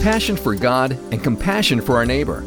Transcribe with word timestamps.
passion 0.00 0.34
for 0.34 0.54
God 0.54 0.92
and 1.12 1.22
compassion 1.22 1.78
for 1.78 1.96
our 1.96 2.06
neighbor, 2.06 2.40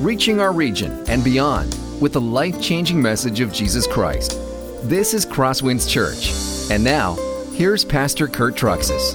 reaching 0.00 0.40
our 0.40 0.52
region 0.52 1.04
and 1.08 1.24
beyond 1.24 1.74
with 2.02 2.12
the 2.12 2.20
life 2.20 2.60
changing 2.60 3.00
message 3.00 3.40
of 3.40 3.50
Jesus 3.50 3.86
Christ. 3.86 4.38
This 4.82 5.14
is 5.14 5.24
Crosswinds 5.24 5.88
Church. 5.88 6.70
And 6.70 6.84
now, 6.84 7.14
here's 7.54 7.82
Pastor 7.82 8.28
Kurt 8.28 8.56
Truxas. 8.56 9.14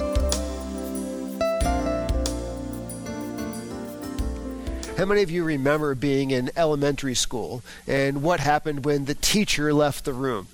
How 4.98 5.04
many 5.04 5.22
of 5.22 5.30
you 5.30 5.44
remember 5.44 5.94
being 5.94 6.32
in 6.32 6.50
elementary 6.56 7.14
school 7.14 7.62
and 7.86 8.22
what 8.22 8.40
happened 8.40 8.84
when 8.84 9.04
the 9.04 9.14
teacher 9.14 9.72
left 9.72 10.04
the 10.04 10.12
room? 10.12 10.48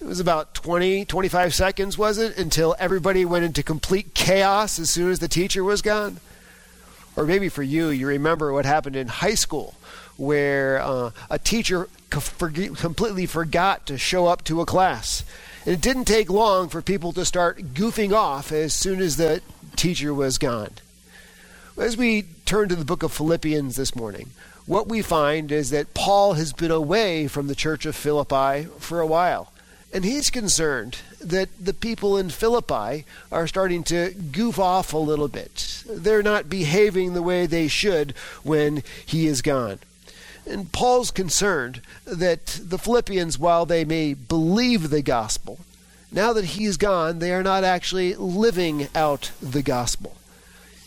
It 0.00 0.06
was 0.06 0.20
about 0.20 0.54
20, 0.54 1.06
25 1.06 1.54
seconds, 1.54 1.98
was 1.98 2.18
it, 2.18 2.38
until 2.38 2.76
everybody 2.78 3.24
went 3.24 3.44
into 3.44 3.64
complete 3.64 4.14
chaos 4.14 4.78
as 4.78 4.90
soon 4.90 5.10
as 5.10 5.18
the 5.18 5.28
teacher 5.28 5.64
was 5.64 5.82
gone? 5.82 6.20
Or 7.16 7.24
maybe 7.24 7.48
for 7.48 7.62
you, 7.62 7.88
you 7.88 8.06
remember 8.06 8.52
what 8.52 8.64
happened 8.64 8.96
in 8.96 9.06
high 9.06 9.34
school 9.34 9.74
where 10.16 10.80
uh, 10.80 11.10
a 11.30 11.38
teacher 11.38 11.88
completely 12.10 13.26
forgot 13.26 13.86
to 13.86 13.98
show 13.98 14.26
up 14.26 14.44
to 14.44 14.60
a 14.60 14.66
class. 14.66 15.24
And 15.64 15.74
it 15.74 15.80
didn't 15.80 16.04
take 16.04 16.30
long 16.30 16.68
for 16.68 16.82
people 16.82 17.12
to 17.12 17.24
start 17.24 17.74
goofing 17.74 18.12
off 18.12 18.52
as 18.52 18.72
soon 18.72 19.00
as 19.00 19.16
the 19.16 19.42
teacher 19.76 20.14
was 20.14 20.38
gone. 20.38 20.70
As 21.76 21.96
we 21.96 22.26
turn 22.44 22.68
to 22.68 22.76
the 22.76 22.84
book 22.84 23.02
of 23.02 23.12
Philippians 23.12 23.74
this 23.74 23.96
morning, 23.96 24.30
what 24.66 24.88
we 24.88 25.02
find 25.02 25.50
is 25.50 25.70
that 25.70 25.92
Paul 25.94 26.34
has 26.34 26.52
been 26.52 26.70
away 26.70 27.26
from 27.26 27.48
the 27.48 27.54
church 27.54 27.84
of 27.84 27.96
Philippi 27.96 28.68
for 28.78 29.00
a 29.00 29.06
while. 29.06 29.52
And 29.92 30.04
he's 30.04 30.30
concerned 30.30 30.98
that 31.24 31.48
the 31.58 31.74
people 31.74 32.16
in 32.18 32.30
Philippi 32.30 33.04
are 33.32 33.46
starting 33.46 33.82
to 33.84 34.12
goof 34.32 34.58
off 34.58 34.92
a 34.92 34.98
little 34.98 35.28
bit. 35.28 35.82
They're 35.88 36.22
not 36.22 36.48
behaving 36.48 37.14
the 37.14 37.22
way 37.22 37.46
they 37.46 37.68
should 37.68 38.12
when 38.42 38.82
he 39.04 39.26
is 39.26 39.42
gone. 39.42 39.78
And 40.46 40.70
Paul's 40.70 41.10
concerned 41.10 41.80
that 42.04 42.60
the 42.62 42.78
Philippians, 42.78 43.38
while 43.38 43.64
they 43.64 43.84
may 43.84 44.12
believe 44.14 44.90
the 44.90 45.02
gospel, 45.02 45.58
now 46.12 46.32
that 46.34 46.44
he's 46.44 46.76
gone, 46.76 47.18
they 47.18 47.32
are 47.32 47.42
not 47.42 47.64
actually 47.64 48.14
living 48.14 48.88
out 48.94 49.30
the 49.40 49.62
gospel. 49.62 50.16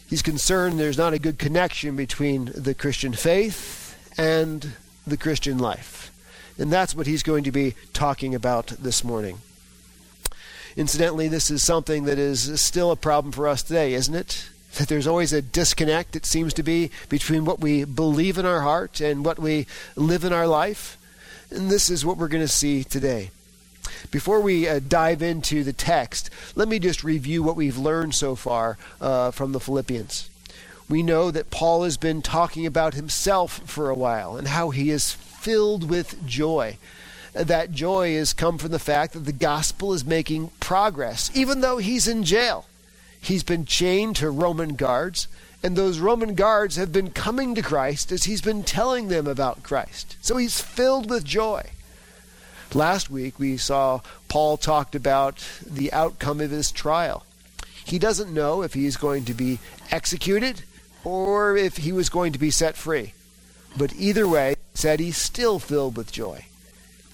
He's 0.09 0.21
concerned 0.21 0.79
there's 0.79 0.97
not 0.97 1.13
a 1.13 1.19
good 1.19 1.37
connection 1.37 1.95
between 1.95 2.51
the 2.55 2.73
Christian 2.73 3.13
faith 3.13 3.97
and 4.17 4.73
the 5.05 5.17
Christian 5.17 5.57
life. 5.57 6.11
And 6.57 6.71
that's 6.71 6.95
what 6.95 7.07
he's 7.07 7.23
going 7.23 7.43
to 7.43 7.51
be 7.51 7.75
talking 7.93 8.33
about 8.33 8.67
this 8.67 9.03
morning. 9.03 9.39
Incidentally, 10.77 11.27
this 11.27 11.49
is 11.49 11.63
something 11.63 12.03
that 12.03 12.19
is 12.19 12.61
still 12.61 12.91
a 12.91 12.95
problem 12.95 13.31
for 13.31 13.47
us 13.47 13.63
today, 13.63 13.95
isn't 13.95 14.13
it? 14.13 14.47
That 14.77 14.87
there's 14.87 15.07
always 15.07 15.33
a 15.33 15.41
disconnect, 15.41 16.15
it 16.15 16.23
seems 16.23 16.53
to 16.53 16.61
be, 16.61 16.91
between 17.09 17.45
what 17.45 17.59
we 17.59 17.83
believe 17.83 18.37
in 18.37 18.45
our 18.45 18.61
heart 18.61 19.01
and 19.01 19.25
what 19.25 19.39
we 19.39 19.65
live 19.95 20.23
in 20.23 20.31
our 20.31 20.45
life. 20.45 20.99
And 21.49 21.71
this 21.71 21.89
is 21.89 22.05
what 22.05 22.17
we're 22.17 22.27
going 22.27 22.43
to 22.43 22.47
see 22.47 22.83
today. 22.83 23.31
Before 24.11 24.39
we 24.39 24.67
uh, 24.67 24.79
dive 24.87 25.23
into 25.23 25.63
the 25.63 25.73
text, 25.73 26.29
let 26.55 26.67
me 26.67 26.77
just 26.77 27.03
review 27.03 27.41
what 27.41 27.55
we've 27.55 27.79
learned 27.79 28.13
so 28.13 28.35
far 28.35 28.77
uh, 29.01 29.31
from 29.31 29.53
the 29.53 29.59
Philippians. 29.59 30.29
We 30.87 31.01
know 31.01 31.31
that 31.31 31.49
Paul 31.49 31.85
has 31.85 31.97
been 31.97 32.21
talking 32.21 32.67
about 32.67 32.93
himself 32.93 33.61
for 33.65 33.89
a 33.89 33.95
while 33.95 34.37
and 34.37 34.47
how 34.47 34.69
he 34.69 34.91
is 34.91 35.11
filled 35.11 35.89
with 35.89 36.23
joy. 36.27 36.77
That 37.37 37.71
joy 37.71 38.15
has 38.15 38.33
come 38.33 38.57
from 38.57 38.71
the 38.71 38.79
fact 38.79 39.13
that 39.13 39.25
the 39.25 39.31
gospel 39.31 39.93
is 39.93 40.03
making 40.03 40.49
progress, 40.59 41.29
even 41.35 41.61
though 41.61 41.77
he's 41.77 42.07
in 42.07 42.23
jail. 42.23 42.65
He's 43.19 43.43
been 43.43 43.65
chained 43.65 44.15
to 44.17 44.29
Roman 44.29 44.75
guards, 44.75 45.27
and 45.61 45.75
those 45.75 45.99
Roman 45.99 46.33
guards 46.35 46.77
have 46.77 46.91
been 46.91 47.11
coming 47.11 47.55
to 47.55 47.61
Christ 47.61 48.11
as 48.11 48.23
he's 48.23 48.41
been 48.41 48.63
telling 48.63 49.07
them 49.07 49.27
about 49.27 49.63
Christ. 49.63 50.17
So 50.21 50.37
he's 50.37 50.61
filled 50.61 51.09
with 51.09 51.23
joy. 51.23 51.69
Last 52.73 53.09
week 53.09 53.39
we 53.39 53.57
saw 53.57 54.01
Paul 54.27 54.57
talked 54.57 54.95
about 54.95 55.47
the 55.65 55.91
outcome 55.93 56.41
of 56.41 56.51
his 56.51 56.71
trial. 56.71 57.25
He 57.85 57.99
doesn't 57.99 58.33
know 58.33 58.61
if 58.63 58.73
he's 58.73 58.97
going 58.97 59.25
to 59.25 59.33
be 59.33 59.59
executed 59.91 60.63
or 61.03 61.55
if 61.55 61.77
he 61.77 61.91
was 61.91 62.09
going 62.09 62.33
to 62.33 62.39
be 62.39 62.51
set 62.51 62.75
free. 62.75 63.13
But 63.77 63.93
either 63.95 64.27
way, 64.27 64.55
said 64.73 64.99
he's 64.99 65.17
still 65.17 65.59
filled 65.59 65.97
with 65.97 66.11
joy. 66.11 66.45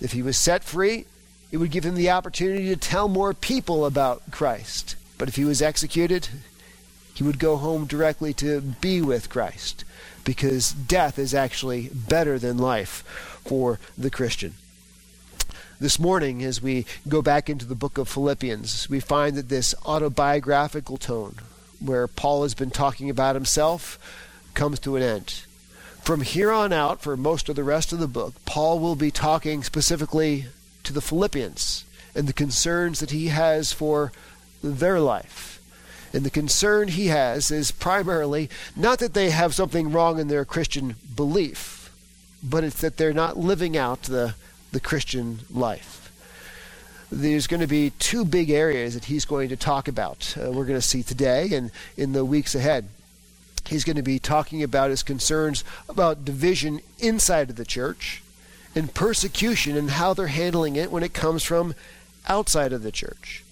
If 0.03 0.11
he 0.11 0.21
was 0.21 0.37
set 0.37 0.65
free, 0.65 1.05
it 1.49 1.57
would 1.57 1.71
give 1.71 1.85
him 1.85 1.95
the 1.95 2.09
opportunity 2.09 2.67
to 2.67 2.75
tell 2.75 3.07
more 3.07 3.33
people 3.33 3.85
about 3.85 4.31
Christ. 4.31 4.97
But 5.17 5.29
if 5.29 5.37
he 5.37 5.45
was 5.45 5.61
executed, 5.61 6.27
he 7.15 7.23
would 7.23 7.39
go 7.39 7.55
home 7.55 7.85
directly 7.85 8.33
to 8.33 8.59
be 8.59 9.01
with 9.01 9.29
Christ 9.29 9.85
because 10.25 10.73
death 10.73 11.17
is 11.17 11.33
actually 11.33 11.89
better 11.93 12.37
than 12.37 12.57
life 12.57 13.03
for 13.45 13.79
the 13.97 14.09
Christian. 14.09 14.55
This 15.79 15.97
morning, 15.97 16.43
as 16.43 16.61
we 16.61 16.85
go 17.07 17.21
back 17.21 17.49
into 17.49 17.65
the 17.65 17.75
book 17.75 17.97
of 17.97 18.09
Philippians, 18.09 18.89
we 18.89 18.99
find 18.99 19.37
that 19.37 19.49
this 19.49 19.73
autobiographical 19.85 20.97
tone, 20.97 21.35
where 21.79 22.07
Paul 22.07 22.43
has 22.43 22.53
been 22.53 22.71
talking 22.71 23.09
about 23.09 23.35
himself, 23.35 23.97
comes 24.53 24.79
to 24.79 24.97
an 24.97 25.03
end. 25.03 25.43
From 26.03 26.19
here 26.19 26.51
on 26.51 26.73
out, 26.73 27.01
for 27.01 27.15
most 27.15 27.47
of 27.47 27.55
the 27.55 27.63
rest 27.63 27.93
of 27.93 27.99
the 27.99 28.09
book, 28.09 28.33
Paul 28.45 28.79
will 28.79 28.97
be 28.97 29.09
talking 29.09 29.63
specifically 29.63 30.47
to 30.83 30.91
the 30.91 30.99
Philippians 30.99 31.85
and 32.13 32.27
the 32.27 32.33
concerns 32.33 32.99
that 32.99 33.11
he 33.11 33.27
has 33.27 33.71
for 33.71 34.11
their 34.61 34.99
life. 34.99 35.61
And 36.11 36.25
the 36.25 36.29
concern 36.29 36.89
he 36.89 37.07
has 37.07 37.51
is 37.51 37.71
primarily 37.71 38.49
not 38.75 38.99
that 38.99 39.13
they 39.13 39.29
have 39.29 39.55
something 39.55 39.93
wrong 39.93 40.19
in 40.19 40.27
their 40.27 40.43
Christian 40.43 40.97
belief, 41.15 41.89
but 42.43 42.65
it's 42.65 42.81
that 42.81 42.97
they're 42.97 43.13
not 43.13 43.37
living 43.37 43.77
out 43.77 44.01
the, 44.03 44.35
the 44.73 44.81
Christian 44.81 45.39
life. 45.49 46.11
There's 47.09 47.47
going 47.47 47.61
to 47.61 47.67
be 47.67 47.91
two 47.91 48.25
big 48.25 48.49
areas 48.49 48.93
that 48.95 49.05
he's 49.05 49.23
going 49.23 49.47
to 49.49 49.55
talk 49.55 49.87
about. 49.87 50.35
Uh, 50.37 50.51
we're 50.51 50.65
going 50.65 50.77
to 50.77 50.81
see 50.81 51.01
today 51.01 51.53
and 51.53 51.71
in 51.95 52.11
the 52.11 52.25
weeks 52.25 52.55
ahead. 52.55 52.89
He's 53.67 53.83
going 53.83 53.95
to 53.95 54.03
be 54.03 54.19
talking 54.19 54.61
about 54.61 54.89
his 54.89 55.03
concerns 55.03 55.63
about 55.87 56.25
division 56.25 56.81
inside 56.99 57.49
of 57.49 57.55
the 57.55 57.65
church 57.65 58.21
and 58.75 58.93
persecution 58.93 59.77
and 59.77 59.91
how 59.91 60.13
they're 60.13 60.27
handling 60.27 60.75
it 60.75 60.91
when 60.91 61.03
it 61.03 61.13
comes 61.13 61.43
from 61.43 61.75
outside 62.27 62.73
of 62.73 62.83
the 62.83 62.91
church. 62.91 63.43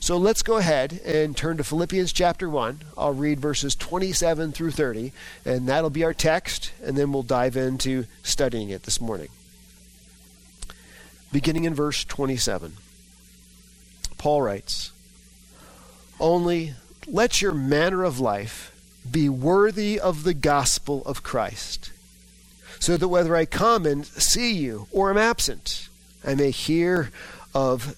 So 0.00 0.18
let's 0.18 0.42
go 0.42 0.58
ahead 0.58 1.00
and 1.04 1.34
turn 1.34 1.56
to 1.56 1.64
Philippians 1.64 2.12
chapter 2.12 2.50
1. 2.50 2.80
I'll 2.98 3.14
read 3.14 3.40
verses 3.40 3.74
27 3.74 4.52
through 4.52 4.72
30, 4.72 5.12
and 5.46 5.66
that'll 5.66 5.88
be 5.88 6.04
our 6.04 6.12
text, 6.12 6.72
and 6.82 6.96
then 6.96 7.10
we'll 7.10 7.22
dive 7.22 7.56
into 7.56 8.04
studying 8.22 8.68
it 8.68 8.82
this 8.82 9.00
morning. 9.00 9.28
Beginning 11.32 11.64
in 11.64 11.74
verse 11.74 12.04
27, 12.04 12.74
Paul 14.18 14.42
writes, 14.42 14.92
Only 16.20 16.74
let 17.06 17.40
your 17.40 17.52
manner 17.52 18.04
of 18.04 18.20
life 18.20 18.73
be 19.10 19.28
worthy 19.28 20.00
of 20.00 20.24
the 20.24 20.34
gospel 20.34 21.02
of 21.04 21.22
Christ, 21.22 21.90
so 22.78 22.96
that 22.96 23.08
whether 23.08 23.36
I 23.36 23.44
come 23.44 23.86
and 23.86 24.04
see 24.04 24.52
you 24.54 24.86
or 24.90 25.10
am 25.10 25.18
absent, 25.18 25.88
I 26.26 26.34
may 26.34 26.50
hear 26.50 27.10
of, 27.54 27.96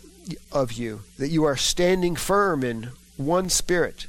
of 0.53 0.72
you, 0.72 1.03
that 1.19 1.28
you 1.28 1.44
are 1.44 1.56
standing 1.56 2.17
firm 2.17 2.65
in 2.65 2.91
one 3.17 3.49
spirit, 3.49 4.06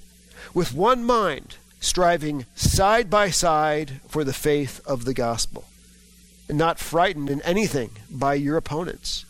with 0.53 0.73
one 0.73 1.03
mind, 1.03 1.57
striving 1.79 2.45
side 2.55 3.09
by 3.09 3.29
side 3.29 4.01
for 4.07 4.23
the 4.23 4.33
faith 4.33 4.81
of 4.85 5.05
the 5.05 5.13
gospel, 5.13 5.65
and 6.49 6.57
not 6.57 6.79
frightened 6.79 7.29
in 7.29 7.41
anything 7.43 7.91
by 8.09 8.33
your 8.33 8.57
opponents. 8.57 9.25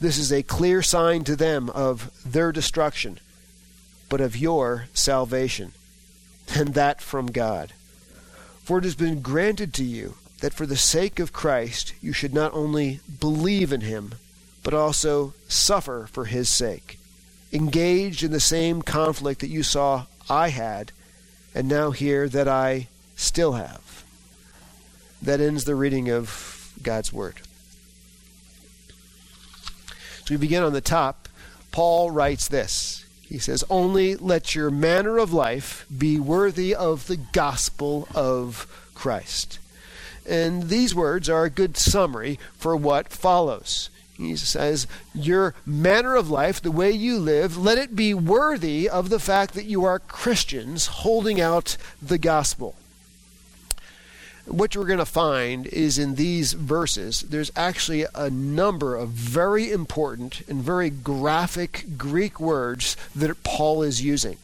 This 0.00 0.18
is 0.18 0.32
a 0.32 0.42
clear 0.42 0.82
sign 0.82 1.24
to 1.24 1.36
them 1.36 1.70
of 1.70 2.10
their 2.24 2.52
destruction, 2.52 3.20
but 4.08 4.20
of 4.20 4.36
your 4.36 4.86
salvation 4.92 5.72
and 6.54 6.74
that 6.74 7.00
from 7.00 7.26
God. 7.26 7.72
For 8.62 8.78
it 8.78 8.84
has 8.84 8.94
been 8.94 9.20
granted 9.20 9.74
to 9.74 9.84
you 9.84 10.14
that 10.40 10.54
for 10.54 10.66
the 10.66 10.76
sake 10.76 11.18
of 11.18 11.32
Christ 11.32 11.94
you 12.00 12.12
should 12.12 12.34
not 12.34 12.52
only 12.54 13.00
believe 13.20 13.72
in 13.72 13.82
him, 13.82 14.14
but 14.62 14.74
also 14.74 15.34
suffer 15.48 16.08
for 16.10 16.26
his 16.26 16.48
sake, 16.48 16.98
engaged 17.52 18.22
in 18.22 18.30
the 18.30 18.40
same 18.40 18.82
conflict 18.82 19.40
that 19.40 19.48
you 19.48 19.62
saw 19.62 20.06
I 20.28 20.48
had, 20.48 20.92
and 21.54 21.68
now 21.68 21.90
hear 21.90 22.28
that 22.28 22.46
I 22.46 22.88
still 23.16 23.52
have. 23.52 24.04
That 25.22 25.40
ends 25.40 25.64
the 25.64 25.74
reading 25.74 26.10
of 26.10 26.72
God's 26.82 27.12
Word. 27.12 27.40
So 30.24 30.34
we 30.34 30.36
begin 30.36 30.62
on 30.62 30.72
the 30.72 30.80
top. 30.80 31.28
Paul 31.72 32.10
writes 32.10 32.48
this 32.48 33.04
he 33.30 33.38
says, 33.38 33.62
Only 33.70 34.16
let 34.16 34.56
your 34.56 34.70
manner 34.70 35.16
of 35.16 35.32
life 35.32 35.86
be 35.96 36.18
worthy 36.18 36.74
of 36.74 37.06
the 37.06 37.16
gospel 37.16 38.08
of 38.12 38.66
Christ. 38.92 39.60
And 40.28 40.64
these 40.64 40.94
words 40.94 41.28
are 41.28 41.44
a 41.44 41.50
good 41.50 41.76
summary 41.76 42.40
for 42.58 42.74
what 42.74 43.08
follows. 43.08 43.88
He 44.18 44.34
says, 44.34 44.88
Your 45.14 45.54
manner 45.64 46.16
of 46.16 46.28
life, 46.28 46.60
the 46.60 46.72
way 46.72 46.90
you 46.90 47.18
live, 47.18 47.56
let 47.56 47.78
it 47.78 47.94
be 47.94 48.12
worthy 48.12 48.88
of 48.88 49.10
the 49.10 49.20
fact 49.20 49.54
that 49.54 49.64
you 49.64 49.84
are 49.84 50.00
Christians 50.00 50.86
holding 50.88 51.40
out 51.40 51.76
the 52.02 52.18
gospel. 52.18 52.74
What 54.50 54.74
you're 54.74 54.84
going 54.84 54.98
to 54.98 55.06
find 55.06 55.66
is 55.68 55.98
in 55.98 56.16
these 56.16 56.52
verses, 56.54 57.22
there's 57.22 57.52
actually 57.54 58.04
a 58.14 58.28
number 58.28 58.96
of 58.96 59.10
very 59.10 59.70
important 59.70 60.42
and 60.48 60.60
very 60.60 60.90
graphic 60.90 61.86
Greek 61.96 62.40
words 62.40 62.96
that 63.14 63.42
Paul 63.44 63.82
is 63.82 64.02
using 64.02 64.38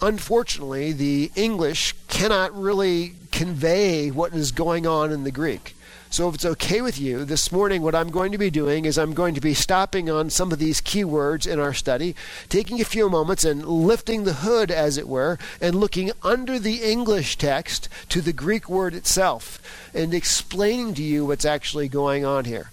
unfortunately, 0.00 0.92
the 0.92 1.30
English 1.34 1.94
cannot 2.08 2.56
really 2.58 3.14
convey 3.32 4.10
what 4.10 4.34
is 4.34 4.52
going 4.52 4.86
on 4.86 5.12
in 5.12 5.24
the 5.24 5.30
Greek. 5.30 5.74
So, 6.10 6.26
if 6.28 6.36
it's 6.36 6.44
okay 6.44 6.80
with 6.80 6.98
you, 6.98 7.26
this 7.26 7.52
morning 7.52 7.82
what 7.82 7.94
I'm 7.94 8.10
going 8.10 8.32
to 8.32 8.38
be 8.38 8.48
doing 8.48 8.86
is 8.86 8.96
I'm 8.96 9.12
going 9.12 9.34
to 9.34 9.42
be 9.42 9.52
stopping 9.52 10.08
on 10.08 10.30
some 10.30 10.52
of 10.52 10.58
these 10.58 10.80
key 10.80 11.04
words 11.04 11.46
in 11.46 11.60
our 11.60 11.74
study, 11.74 12.16
taking 12.48 12.80
a 12.80 12.86
few 12.86 13.10
moments 13.10 13.44
and 13.44 13.66
lifting 13.66 14.24
the 14.24 14.32
hood, 14.32 14.70
as 14.70 14.96
it 14.96 15.06
were, 15.06 15.38
and 15.60 15.74
looking 15.74 16.10
under 16.22 16.58
the 16.58 16.82
English 16.82 17.36
text 17.36 17.90
to 18.08 18.22
the 18.22 18.32
Greek 18.32 18.70
word 18.70 18.94
itself 18.94 19.60
and 19.92 20.14
explaining 20.14 20.94
to 20.94 21.02
you 21.02 21.26
what's 21.26 21.44
actually 21.44 21.88
going 21.88 22.24
on 22.24 22.46
here. 22.46 22.70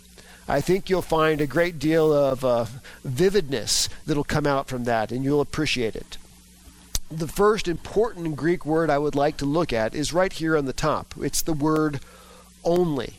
I 0.47 0.61
think 0.61 0.89
you'll 0.89 1.01
find 1.01 1.41
a 1.41 1.47
great 1.47 1.77
deal 1.77 2.13
of 2.13 2.45
uh, 2.45 2.65
vividness 3.03 3.89
that'll 4.05 4.23
come 4.23 4.47
out 4.47 4.67
from 4.67 4.85
that, 4.85 5.11
and 5.11 5.25
you'll 5.25 5.41
appreciate 5.41 5.95
it 5.95 6.17
the 7.11 7.27
first 7.27 7.67
important 7.67 8.35
Greek 8.35 8.65
word 8.65 8.89
I 8.89 8.97
would 8.97 9.13
like 9.13 9.37
to 9.37 9.45
look 9.45 9.71
at 9.71 9.93
is 9.93 10.11
right 10.11 10.33
here 10.33 10.57
on 10.57 10.65
the 10.65 10.73
top. 10.73 11.13
It's 11.21 11.43
the 11.43 11.53
word 11.53 11.99
only. 12.63 13.13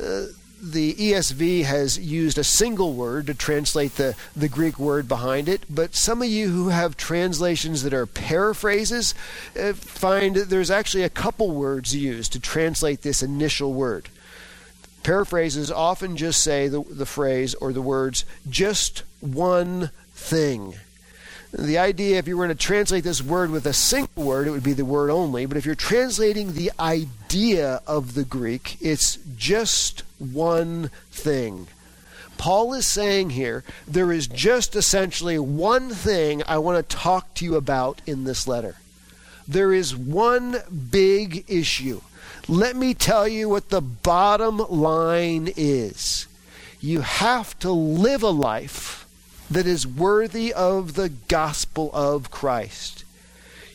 Uh, 0.00 0.26
the 0.62 0.94
ESV 0.94 1.64
has 1.64 1.98
used 1.98 2.36
a 2.36 2.44
single 2.44 2.92
word 2.92 3.26
to 3.26 3.34
translate 3.34 3.96
the, 3.96 4.14
the 4.36 4.48
Greek 4.48 4.78
word 4.78 5.08
behind 5.08 5.48
it, 5.48 5.64
but 5.70 5.94
some 5.94 6.20
of 6.20 6.28
you 6.28 6.50
who 6.50 6.68
have 6.68 6.96
translations 6.96 7.82
that 7.82 7.94
are 7.94 8.06
paraphrases 8.06 9.14
uh, 9.58 9.72
find 9.72 10.36
that 10.36 10.50
there's 10.50 10.70
actually 10.70 11.02
a 11.02 11.08
couple 11.08 11.50
words 11.50 11.94
used 11.96 12.32
to 12.32 12.40
translate 12.40 13.02
this 13.02 13.22
initial 13.22 13.72
word. 13.72 14.08
Paraphrases 15.02 15.70
often 15.70 16.16
just 16.16 16.42
say 16.42 16.68
the, 16.68 16.82
the 16.82 17.06
phrase 17.06 17.54
or 17.54 17.72
the 17.72 17.80
words, 17.80 18.26
just 18.48 19.02
one 19.20 19.90
thing. 20.12 20.74
The 21.52 21.78
idea, 21.78 22.18
if 22.18 22.28
you 22.28 22.36
were 22.36 22.46
to 22.46 22.54
translate 22.54 23.02
this 23.02 23.22
word 23.22 23.50
with 23.50 23.66
a 23.66 23.72
single 23.72 24.22
word, 24.22 24.46
it 24.46 24.50
would 24.50 24.62
be 24.62 24.72
the 24.72 24.84
word 24.84 25.10
only. 25.10 25.46
But 25.46 25.56
if 25.56 25.66
you're 25.66 25.74
translating 25.74 26.54
the 26.54 26.70
idea 26.78 27.82
of 27.86 28.14
the 28.14 28.24
Greek, 28.24 28.76
it's 28.80 29.18
just 29.36 30.04
one 30.18 30.90
thing. 31.10 31.66
Paul 32.38 32.72
is 32.72 32.86
saying 32.86 33.30
here 33.30 33.64
there 33.86 34.12
is 34.12 34.26
just 34.26 34.76
essentially 34.76 35.38
one 35.38 35.90
thing 35.90 36.42
I 36.46 36.58
want 36.58 36.88
to 36.88 36.96
talk 36.96 37.34
to 37.34 37.44
you 37.44 37.56
about 37.56 38.00
in 38.06 38.24
this 38.24 38.46
letter. 38.46 38.76
There 39.46 39.72
is 39.72 39.96
one 39.96 40.58
big 40.90 41.44
issue. 41.48 42.00
Let 42.48 42.76
me 42.76 42.94
tell 42.94 43.26
you 43.26 43.48
what 43.48 43.70
the 43.70 43.80
bottom 43.80 44.58
line 44.58 45.52
is. 45.56 46.28
You 46.80 47.00
have 47.00 47.58
to 47.58 47.72
live 47.72 48.22
a 48.22 48.30
life 48.30 49.06
that 49.50 49.66
is 49.66 49.86
worthy 49.86 50.52
of 50.52 50.94
the 50.94 51.08
gospel 51.08 51.90
of 51.92 52.30
Christ. 52.30 53.04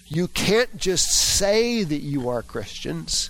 You 0.08 0.28
can't 0.28 0.78
just 0.78 1.12
say 1.12 1.84
that 1.84 2.02
you 2.02 2.30
are 2.30 2.42
Christians. 2.42 3.30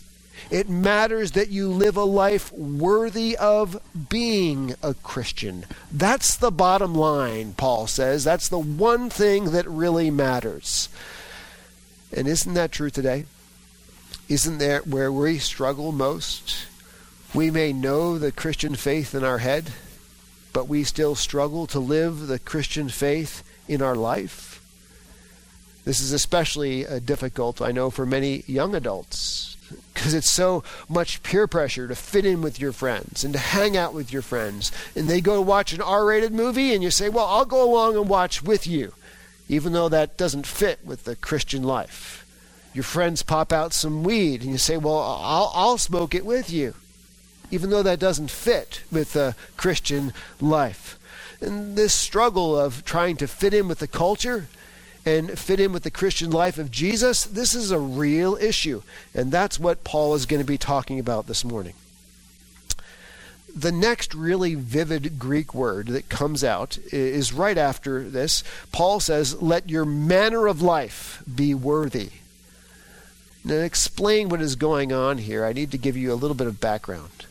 It 0.51 0.69
matters 0.69 1.31
that 1.31 1.49
you 1.49 1.69
live 1.69 1.97
a 1.97 2.03
life 2.03 2.51
worthy 2.51 3.35
of 3.37 3.81
being 4.09 4.75
a 4.83 4.93
Christian. 4.93 5.65
That's 5.91 6.35
the 6.35 6.51
bottom 6.51 6.93
line, 6.93 7.53
Paul 7.53 7.87
says. 7.87 8.23
That's 8.23 8.49
the 8.49 8.59
one 8.59 9.09
thing 9.09 9.45
that 9.51 9.67
really 9.67 10.11
matters. 10.11 10.89
And 12.15 12.27
isn't 12.27 12.53
that 12.53 12.71
true 12.71 12.89
today? 12.91 13.25
Isn't 14.29 14.59
that 14.59 14.87
where 14.87 15.11
we 15.11 15.39
struggle 15.39 15.91
most? 15.91 16.67
We 17.33 17.49
may 17.49 17.73
know 17.73 18.17
the 18.17 18.31
Christian 18.31 18.75
faith 18.75 19.15
in 19.15 19.23
our 19.23 19.39
head, 19.39 19.73
but 20.55 20.69
we 20.69 20.85
still 20.85 21.15
struggle 21.15 21.67
to 21.67 21.81
live 21.81 22.27
the 22.27 22.39
Christian 22.39 22.87
faith 22.87 23.43
in 23.67 23.81
our 23.81 23.93
life. 23.93 24.63
This 25.83 25.99
is 25.99 26.13
especially 26.13 26.87
uh, 26.87 26.99
difficult, 26.99 27.61
I 27.61 27.73
know, 27.73 27.89
for 27.89 28.05
many 28.05 28.45
young 28.47 28.73
adults 28.73 29.57
because 29.93 30.13
it's 30.13 30.31
so 30.31 30.63
much 30.87 31.21
peer 31.23 31.45
pressure 31.45 31.89
to 31.89 31.95
fit 31.95 32.25
in 32.25 32.41
with 32.41 32.57
your 32.57 32.71
friends 32.71 33.25
and 33.25 33.33
to 33.33 33.39
hang 33.39 33.75
out 33.75 33.93
with 33.93 34.13
your 34.13 34.21
friends. 34.21 34.71
And 34.95 35.09
they 35.09 35.19
go 35.19 35.41
watch 35.41 35.73
an 35.73 35.81
R 35.81 36.05
rated 36.05 36.31
movie, 36.31 36.73
and 36.73 36.81
you 36.81 36.89
say, 36.89 37.09
Well, 37.09 37.25
I'll 37.25 37.43
go 37.43 37.69
along 37.69 37.97
and 37.97 38.07
watch 38.07 38.41
with 38.41 38.65
you, 38.65 38.93
even 39.49 39.73
though 39.73 39.89
that 39.89 40.15
doesn't 40.15 40.47
fit 40.47 40.79
with 40.85 41.03
the 41.03 41.17
Christian 41.17 41.63
life. 41.63 42.25
Your 42.73 42.85
friends 42.85 43.23
pop 43.23 43.51
out 43.51 43.73
some 43.73 44.05
weed, 44.05 44.41
and 44.41 44.51
you 44.51 44.57
say, 44.57 44.77
Well, 44.77 44.99
I'll, 44.99 45.51
I'll 45.53 45.77
smoke 45.77 46.15
it 46.15 46.25
with 46.25 46.49
you 46.49 46.75
even 47.55 47.69
though 47.69 47.83
that 47.83 47.99
doesn't 47.99 48.29
fit 48.29 48.81
with 48.91 49.13
the 49.13 49.33
Christian 49.55 50.11
life. 50.41 50.99
And 51.39 51.77
this 51.77 51.93
struggle 51.93 52.59
of 52.59 52.83
trying 52.83 53.15
to 53.17 53.27
fit 53.27 53.53
in 53.53 53.69
with 53.69 53.79
the 53.79 53.87
culture 53.87 54.47
and 55.05 55.39
fit 55.39 55.61
in 55.61 55.71
with 55.71 55.83
the 55.83 55.91
Christian 55.91 56.31
life 56.31 56.57
of 56.57 56.69
Jesus, 56.69 57.23
this 57.23 57.55
is 57.55 57.71
a 57.71 57.79
real 57.79 58.35
issue. 58.35 58.81
And 59.13 59.31
that's 59.31 59.57
what 59.57 59.85
Paul 59.85 60.15
is 60.15 60.25
going 60.25 60.41
to 60.41 60.45
be 60.45 60.57
talking 60.57 60.99
about 60.99 61.27
this 61.27 61.45
morning. 61.45 61.75
The 63.55 63.71
next 63.71 64.13
really 64.13 64.55
vivid 64.55 65.17
Greek 65.17 65.53
word 65.53 65.87
that 65.87 66.09
comes 66.09 66.43
out 66.43 66.77
is 66.91 67.31
right 67.31 67.57
after 67.57 68.03
this. 68.03 68.43
Paul 68.73 68.99
says, 68.99 69.41
Let 69.41 69.69
your 69.69 69.85
manner 69.85 70.47
of 70.47 70.61
life 70.61 71.23
be 71.33 71.53
worthy. 71.53 72.09
Now, 73.45 73.53
to 73.53 73.63
explain 73.63 74.27
what 74.27 74.41
is 74.41 74.55
going 74.55 74.91
on 74.91 75.19
here, 75.19 75.45
I 75.45 75.53
need 75.53 75.71
to 75.71 75.77
give 75.77 75.95
you 75.95 76.11
a 76.11 76.15
little 76.15 76.35
bit 76.35 76.47
of 76.47 76.59
background. 76.59 77.27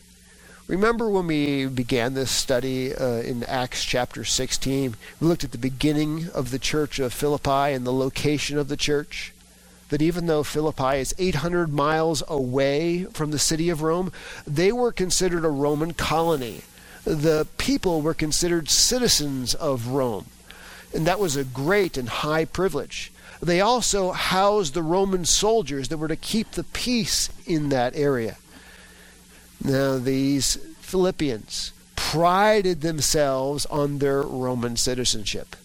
Remember 0.67 1.07
when 1.07 1.27
we 1.27 1.67
began 1.67 2.15
this 2.15 2.31
study 2.31 2.91
uh, 2.95 3.17
in 3.17 3.43
Acts 3.43 3.83
chapter 3.83 4.25
16? 4.25 4.95
We 5.21 5.27
looked 5.27 5.43
at 5.43 5.51
the 5.51 5.59
beginning 5.59 6.29
of 6.33 6.49
the 6.49 6.57
church 6.57 6.97
of 6.97 7.13
Philippi 7.13 7.71
and 7.73 7.85
the 7.85 7.93
location 7.93 8.57
of 8.57 8.67
the 8.67 8.75
church. 8.75 9.31
That 9.89 10.01
even 10.01 10.25
though 10.25 10.41
Philippi 10.41 10.97
is 10.97 11.13
800 11.19 11.71
miles 11.71 12.23
away 12.27 13.03
from 13.13 13.29
the 13.29 13.37
city 13.37 13.69
of 13.69 13.83
Rome, 13.83 14.11
they 14.47 14.71
were 14.71 14.91
considered 14.91 15.45
a 15.45 15.49
Roman 15.49 15.93
colony. 15.93 16.61
The 17.03 17.45
people 17.59 18.01
were 18.01 18.15
considered 18.15 18.67
citizens 18.67 19.53
of 19.53 19.89
Rome. 19.89 20.25
And 20.95 21.05
that 21.05 21.19
was 21.19 21.35
a 21.35 21.43
great 21.43 21.95
and 21.95 22.09
high 22.09 22.45
privilege. 22.45 23.11
They 23.39 23.61
also 23.61 24.13
housed 24.13 24.73
the 24.73 24.81
Roman 24.81 25.25
soldiers 25.25 25.89
that 25.89 25.99
were 25.99 26.07
to 26.07 26.15
keep 26.15 26.51
the 26.53 26.63
peace 26.63 27.29
in 27.45 27.69
that 27.69 27.95
area. 27.95 28.37
Now, 29.63 29.97
these 29.97 30.57
Philippians 30.81 31.71
prided 31.95 32.81
themselves 32.81 33.65
on 33.67 33.99
their 33.99 34.21
Roman 34.21 34.77
citizenship. 34.77 35.55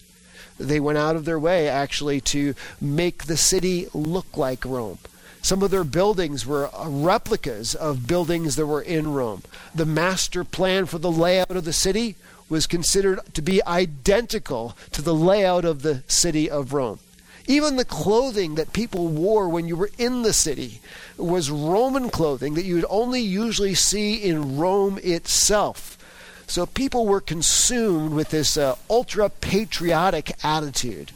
They 0.59 0.79
went 0.79 0.97
out 0.97 1.15
of 1.15 1.25
their 1.25 1.39
way 1.39 1.67
actually 1.67 2.21
to 2.21 2.53
make 2.79 3.25
the 3.25 3.37
city 3.37 3.87
look 3.93 4.37
like 4.37 4.65
Rome. 4.65 4.99
Some 5.41 5.63
of 5.63 5.71
their 5.71 5.83
buildings 5.83 6.45
were 6.45 6.69
replicas 6.85 7.73
of 7.73 8.07
buildings 8.07 8.55
that 8.55 8.67
were 8.67 8.81
in 8.81 9.13
Rome. 9.13 9.41
The 9.73 9.85
master 9.85 10.43
plan 10.43 10.85
for 10.85 10.99
the 10.99 11.11
layout 11.11 11.51
of 11.51 11.65
the 11.65 11.73
city 11.73 12.15
was 12.47 12.67
considered 12.67 13.19
to 13.33 13.41
be 13.41 13.65
identical 13.65 14.77
to 14.91 15.01
the 15.01 15.15
layout 15.15 15.65
of 15.65 15.81
the 15.81 16.03
city 16.07 16.49
of 16.49 16.73
Rome. 16.73 16.99
Even 17.47 17.75
the 17.75 17.85
clothing 17.85 18.55
that 18.55 18.73
people 18.73 19.07
wore 19.07 19.49
when 19.49 19.67
you 19.67 19.75
were 19.75 19.89
in 19.97 20.21
the 20.21 20.33
city 20.33 20.79
was 21.17 21.49
Roman 21.49 22.09
clothing 22.09 22.53
that 22.53 22.65
you 22.65 22.75
would 22.75 22.85
only 22.89 23.21
usually 23.21 23.73
see 23.73 24.15
in 24.15 24.57
Rome 24.57 24.99
itself. 25.03 25.97
So 26.47 26.65
people 26.65 27.05
were 27.05 27.21
consumed 27.21 28.13
with 28.13 28.29
this 28.29 28.57
uh, 28.57 28.75
ultra 28.89 29.29
patriotic 29.29 30.33
attitude 30.43 31.11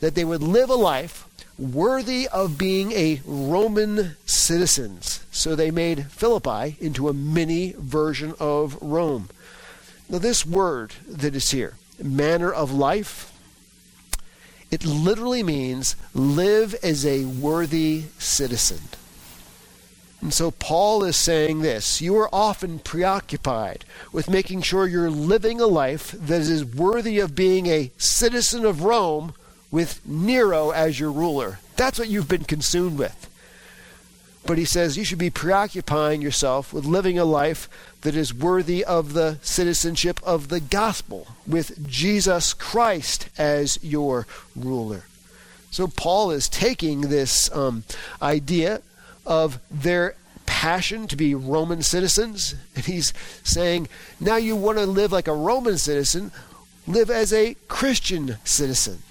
that 0.00 0.14
they 0.14 0.24
would 0.24 0.42
live 0.42 0.70
a 0.70 0.74
life 0.74 1.28
worthy 1.58 2.28
of 2.28 2.56
being 2.56 2.92
a 2.92 3.20
Roman 3.26 4.16
citizens. 4.24 5.24
So 5.32 5.56
they 5.56 5.70
made 5.70 6.06
Philippi 6.06 6.76
into 6.80 7.08
a 7.08 7.12
mini 7.12 7.74
version 7.76 8.34
of 8.38 8.80
Rome. 8.80 9.28
Now, 10.08 10.18
this 10.18 10.46
word 10.46 10.92
that 11.08 11.34
is 11.34 11.50
here, 11.50 11.74
manner 12.00 12.52
of 12.52 12.72
life, 12.72 13.32
it 14.70 14.84
literally 14.84 15.42
means 15.42 15.96
live 16.14 16.74
as 16.82 17.06
a 17.06 17.24
worthy 17.24 18.04
citizen. 18.18 18.80
And 20.20 20.34
so 20.34 20.50
Paul 20.50 21.04
is 21.04 21.16
saying 21.16 21.60
this 21.60 22.00
You 22.00 22.16
are 22.18 22.28
often 22.32 22.80
preoccupied 22.80 23.84
with 24.12 24.28
making 24.28 24.62
sure 24.62 24.86
you're 24.86 25.10
living 25.10 25.60
a 25.60 25.66
life 25.66 26.12
that 26.12 26.40
is 26.40 26.64
worthy 26.64 27.18
of 27.18 27.34
being 27.34 27.66
a 27.66 27.92
citizen 27.98 28.64
of 28.64 28.82
Rome 28.82 29.34
with 29.70 30.00
Nero 30.04 30.70
as 30.70 30.98
your 30.98 31.12
ruler. 31.12 31.60
That's 31.76 31.98
what 31.98 32.08
you've 32.08 32.28
been 32.28 32.44
consumed 32.44 32.98
with. 32.98 33.27
But 34.48 34.56
he 34.56 34.64
says 34.64 34.96
you 34.96 35.04
should 35.04 35.18
be 35.18 35.28
preoccupying 35.28 36.22
yourself 36.22 36.72
with 36.72 36.86
living 36.86 37.18
a 37.18 37.24
life 37.26 37.68
that 38.00 38.16
is 38.16 38.32
worthy 38.32 38.82
of 38.82 39.12
the 39.12 39.38
citizenship 39.42 40.18
of 40.22 40.48
the 40.48 40.58
gospel, 40.58 41.28
with 41.46 41.86
Jesus 41.86 42.54
Christ 42.54 43.28
as 43.36 43.78
your 43.82 44.26
ruler. 44.56 45.04
So 45.70 45.86
Paul 45.86 46.30
is 46.30 46.48
taking 46.48 47.02
this 47.02 47.54
um, 47.54 47.84
idea 48.22 48.80
of 49.26 49.60
their 49.70 50.14
passion 50.46 51.06
to 51.08 51.16
be 51.16 51.34
Roman 51.34 51.82
citizens, 51.82 52.54
and 52.74 52.86
he's 52.86 53.12
saying, 53.44 53.86
now 54.18 54.36
you 54.36 54.56
want 54.56 54.78
to 54.78 54.86
live 54.86 55.12
like 55.12 55.28
a 55.28 55.34
Roman 55.34 55.76
citizen, 55.76 56.32
live 56.86 57.10
as 57.10 57.34
a 57.34 57.54
Christian 57.68 58.38
citizen. 58.44 59.02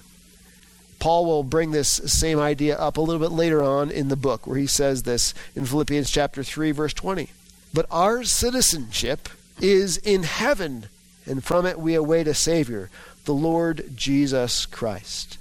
Paul 0.98 1.26
will 1.26 1.44
bring 1.44 1.70
this 1.70 1.88
same 1.88 2.38
idea 2.38 2.76
up 2.76 2.96
a 2.96 3.00
little 3.00 3.20
bit 3.20 3.34
later 3.34 3.62
on 3.62 3.90
in 3.90 4.08
the 4.08 4.16
book, 4.16 4.46
where 4.46 4.58
he 4.58 4.66
says 4.66 5.04
this 5.04 5.32
in 5.54 5.64
Philippians 5.64 6.10
chapter 6.10 6.42
3, 6.42 6.72
verse 6.72 6.92
20. 6.92 7.30
But 7.72 7.86
our 7.90 8.24
citizenship 8.24 9.28
is 9.60 9.96
in 9.98 10.24
heaven, 10.24 10.88
and 11.26 11.44
from 11.44 11.66
it 11.66 11.78
we 11.78 11.94
await 11.94 12.26
a 12.26 12.34
Savior, 12.34 12.90
the 13.24 13.34
Lord 13.34 13.92
Jesus 13.94 14.66
Christ. 14.66 15.38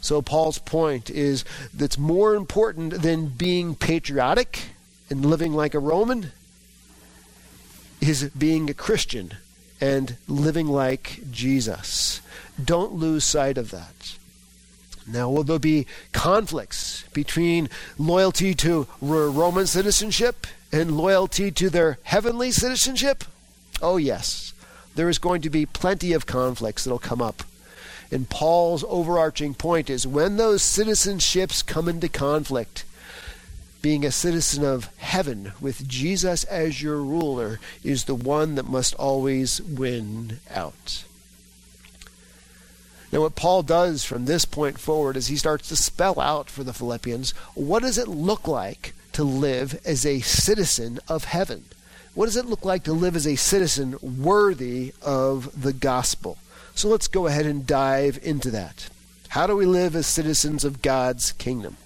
So, 0.00 0.20
Paul's 0.20 0.58
point 0.58 1.08
is 1.08 1.46
that's 1.72 1.96
more 1.96 2.34
important 2.34 3.00
than 3.00 3.28
being 3.28 3.74
patriotic 3.74 4.60
and 5.08 5.24
living 5.24 5.54
like 5.54 5.72
a 5.72 5.78
Roman 5.78 6.32
is 8.02 8.24
being 8.36 8.68
a 8.68 8.74
Christian 8.74 9.32
and 9.80 10.16
living 10.28 10.66
like 10.66 11.20
Jesus. 11.30 12.20
Don't 12.62 12.92
lose 12.92 13.24
sight 13.24 13.56
of 13.56 13.70
that. 13.70 14.18
Now, 15.06 15.28
will 15.28 15.44
there 15.44 15.58
be 15.58 15.86
conflicts 16.12 17.04
between 17.12 17.68
loyalty 17.98 18.54
to 18.54 18.86
Roman 19.00 19.66
citizenship 19.66 20.46
and 20.72 20.96
loyalty 20.96 21.50
to 21.50 21.68
their 21.68 21.98
heavenly 22.04 22.50
citizenship? 22.50 23.24
Oh, 23.82 23.96
yes. 23.98 24.54
There 24.94 25.08
is 25.08 25.18
going 25.18 25.42
to 25.42 25.50
be 25.50 25.66
plenty 25.66 26.12
of 26.12 26.26
conflicts 26.26 26.84
that'll 26.84 26.98
come 26.98 27.20
up. 27.20 27.42
And 28.10 28.30
Paul's 28.30 28.84
overarching 28.88 29.54
point 29.54 29.90
is 29.90 30.06
when 30.06 30.36
those 30.36 30.62
citizenships 30.62 31.66
come 31.66 31.88
into 31.88 32.08
conflict, 32.08 32.84
being 33.82 34.04
a 34.04 34.12
citizen 34.12 34.64
of 34.64 34.88
heaven 34.96 35.52
with 35.60 35.86
Jesus 35.86 36.44
as 36.44 36.80
your 36.80 37.02
ruler 37.02 37.60
is 37.82 38.04
the 38.04 38.14
one 38.14 38.54
that 38.54 38.68
must 38.68 38.94
always 38.94 39.60
win 39.60 40.38
out. 40.50 41.04
Now, 43.14 43.20
what 43.20 43.36
Paul 43.36 43.62
does 43.62 44.04
from 44.04 44.24
this 44.24 44.44
point 44.44 44.80
forward 44.80 45.16
is 45.16 45.28
he 45.28 45.36
starts 45.36 45.68
to 45.68 45.76
spell 45.76 46.18
out 46.18 46.50
for 46.50 46.64
the 46.64 46.72
Philippians 46.72 47.30
what 47.54 47.82
does 47.82 47.96
it 47.96 48.08
look 48.08 48.48
like 48.48 48.92
to 49.12 49.22
live 49.22 49.80
as 49.86 50.04
a 50.04 50.18
citizen 50.22 50.98
of 51.06 51.22
heaven? 51.22 51.66
What 52.14 52.26
does 52.26 52.36
it 52.36 52.46
look 52.46 52.64
like 52.64 52.82
to 52.84 52.92
live 52.92 53.14
as 53.14 53.24
a 53.24 53.36
citizen 53.36 53.96
worthy 54.02 54.94
of 55.00 55.62
the 55.62 55.72
gospel? 55.72 56.38
So 56.74 56.88
let's 56.88 57.06
go 57.06 57.28
ahead 57.28 57.46
and 57.46 57.64
dive 57.64 58.18
into 58.20 58.50
that. 58.50 58.88
How 59.28 59.46
do 59.46 59.54
we 59.54 59.64
live 59.64 59.94
as 59.94 60.08
citizens 60.08 60.64
of 60.64 60.82
God's 60.82 61.30
kingdom? 61.30 61.76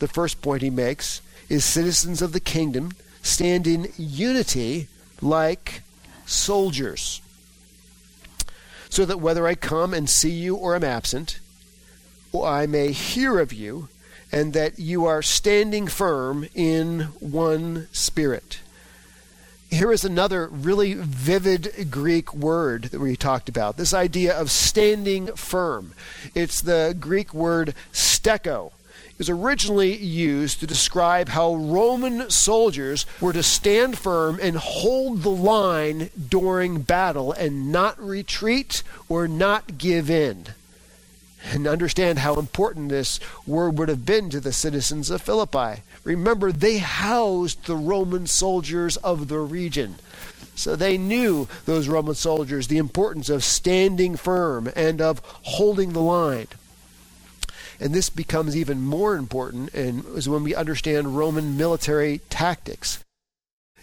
The 0.00 0.08
first 0.08 0.42
point 0.42 0.62
he 0.62 0.70
makes 0.70 1.22
is 1.48 1.64
citizens 1.64 2.20
of 2.20 2.32
the 2.32 2.40
kingdom 2.40 2.94
stand 3.22 3.68
in 3.68 3.92
unity 3.96 4.88
like 5.22 5.82
soldiers 6.26 7.20
so 8.88 9.04
that 9.04 9.20
whether 9.20 9.46
I 9.46 9.54
come 9.54 9.94
and 9.94 10.08
see 10.08 10.30
you 10.30 10.56
or 10.56 10.74
am 10.74 10.84
absent, 10.84 11.40
I 12.34 12.66
may 12.66 12.92
hear 12.92 13.38
of 13.38 13.52
you, 13.52 13.88
and 14.30 14.52
that 14.52 14.78
you 14.78 15.06
are 15.06 15.22
standing 15.22 15.86
firm 15.86 16.46
in 16.54 17.00
one 17.20 17.88
spirit. 17.92 18.60
Here 19.70 19.92
is 19.92 20.04
another 20.04 20.46
really 20.48 20.94
vivid 20.94 21.90
Greek 21.90 22.34
word 22.34 22.84
that 22.84 23.00
we 23.00 23.16
talked 23.16 23.48
about 23.48 23.76
this 23.76 23.92
idea 23.92 24.34
of 24.34 24.50
standing 24.50 25.28
firm. 25.28 25.92
It's 26.34 26.60
the 26.60 26.96
Greek 26.98 27.34
word 27.34 27.74
steko 27.92 28.72
was 29.18 29.28
originally 29.28 29.96
used 29.96 30.60
to 30.60 30.66
describe 30.66 31.28
how 31.28 31.54
Roman 31.54 32.30
soldiers 32.30 33.04
were 33.20 33.32
to 33.32 33.42
stand 33.42 33.98
firm 33.98 34.38
and 34.40 34.56
hold 34.56 35.22
the 35.22 35.28
line 35.28 36.10
during 36.28 36.82
battle 36.82 37.32
and 37.32 37.72
not 37.72 38.00
retreat 38.00 38.84
or 39.08 39.26
not 39.26 39.76
give 39.76 40.08
in. 40.08 40.46
And 41.50 41.66
understand 41.66 42.20
how 42.20 42.34
important 42.34 42.88
this 42.88 43.20
word 43.46 43.78
would 43.78 43.88
have 43.88 44.06
been 44.06 44.30
to 44.30 44.40
the 44.40 44.52
citizens 44.52 45.10
of 45.10 45.22
Philippi. 45.22 45.82
Remember, 46.04 46.52
they 46.52 46.78
housed 46.78 47.66
the 47.66 47.76
Roman 47.76 48.26
soldiers 48.26 48.96
of 48.98 49.28
the 49.28 49.38
region. 49.38 49.96
So 50.54 50.74
they 50.74 50.98
knew, 50.98 51.46
those 51.66 51.88
Roman 51.88 52.16
soldiers, 52.16 52.66
the 52.66 52.78
importance 52.78 53.30
of 53.30 53.44
standing 53.44 54.16
firm 54.16 54.68
and 54.74 55.00
of 55.00 55.22
holding 55.24 55.92
the 55.92 56.00
line. 56.00 56.48
And 57.80 57.94
this 57.94 58.10
becomes 58.10 58.56
even 58.56 58.80
more 58.80 59.14
important 59.16 59.72
and 59.72 60.04
is 60.16 60.28
when 60.28 60.42
we 60.42 60.54
understand 60.54 61.16
Roman 61.16 61.56
military 61.56 62.20
tactics. 62.28 63.04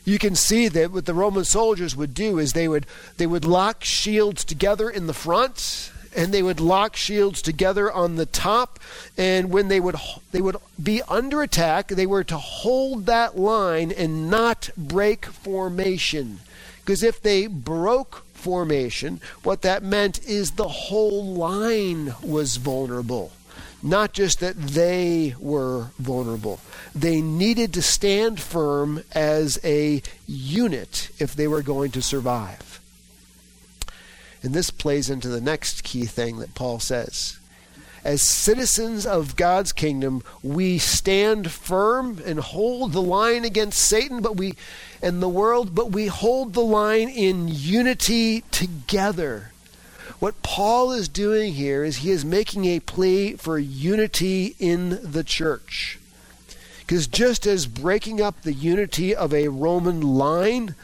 You 0.03 0.19
can 0.19 0.35
see 0.35 0.67
that 0.67 0.91
what 0.91 1.05
the 1.05 1.13
Roman 1.13 1.45
soldiers 1.45 1.95
would 1.95 2.13
do 2.13 2.37
is 2.37 2.53
they 2.53 2.67
would 2.67 2.85
they 3.17 3.25
would 3.25 3.45
lock 3.45 3.83
shields 3.83 4.43
together 4.43 4.89
in 4.89 5.07
the 5.07 5.13
front 5.13 5.91
and 6.15 6.31
they 6.31 6.43
would 6.43 6.59
lock 6.59 6.95
shields 6.95 7.41
together 7.41 7.91
on 7.91 8.15
the 8.15 8.27
top. 8.27 8.79
And 9.17 9.49
when 9.49 9.67
they 9.67 9.79
would 9.79 9.95
they 10.31 10.41
would 10.41 10.57
be 10.81 11.01
under 11.07 11.41
attack 11.41 11.87
they 11.87 12.05
were 12.05 12.23
to 12.25 12.37
hold 12.37 13.07
that 13.07 13.37
line 13.37 13.91
and 13.91 14.29
not 14.29 14.69
break 14.77 15.25
formation. 15.25 16.39
Because 16.81 17.01
if 17.01 17.19
they 17.19 17.47
broke 17.47 18.25
formation 18.33 19.19
what 19.41 19.63
that 19.63 19.81
meant 19.81 20.23
is 20.27 20.51
the 20.51 20.67
whole 20.67 21.25
line 21.25 22.13
was 22.21 22.57
vulnerable 22.57 23.31
not 23.85 24.13
just 24.13 24.39
that 24.39 24.57
they 24.57 25.35
were 25.39 25.91
vulnerable. 25.99 26.59
They 26.95 27.21
needed 27.21 27.71
to 27.75 27.83
stand 27.83 28.39
firm 28.39 29.03
as 29.13 29.59
a 29.63 30.01
unit 30.27 31.11
if 31.19 31.35
they 31.35 31.47
were 31.47 31.61
going 31.61 31.91
to 31.91 32.01
survive. 32.01 32.81
And 34.41 34.53
this 34.53 34.71
plays 34.71 35.09
into 35.09 35.27
the 35.27 35.39
next 35.39 35.83
key 35.83 36.05
thing 36.05 36.39
that 36.39 36.55
Paul 36.55 36.79
says. 36.79 37.37
As 38.03 38.21
citizens 38.21 39.05
of 39.05 39.35
God's 39.35 39.71
kingdom, 39.71 40.23
we 40.41 40.79
stand 40.79 41.51
firm 41.51 42.21
and 42.25 42.39
hold 42.39 42.91
the 42.91 43.01
line 43.01 43.45
against 43.45 43.79
Satan, 43.81 44.21
but 44.21 44.35
we 44.35 44.53
and 45.01 45.21
the 45.21 45.29
world, 45.29 45.75
but 45.75 45.91
we 45.91 46.07
hold 46.07 46.53
the 46.53 46.61
line 46.61 47.09
in 47.09 47.47
unity 47.47 48.41
together. 48.51 49.51
What 50.19 50.41
Paul 50.43 50.91
is 50.91 51.07
doing 51.07 51.53
here 51.53 51.83
is 51.83 51.97
he 51.97 52.11
is 52.11 52.23
making 52.23 52.65
a 52.65 52.79
plea 52.79 53.35
for 53.35 53.57
unity 53.57 54.55
in 54.59 54.99
the 55.01 55.23
church. 55.23 55.99
Because 56.79 57.07
just 57.07 57.45
as 57.47 57.65
breaking 57.65 58.21
up 58.21 58.41
the 58.41 58.53
unity 58.53 59.15
of 59.15 59.33
a 59.33 59.47
Roman 59.47 60.01
line 60.01 60.75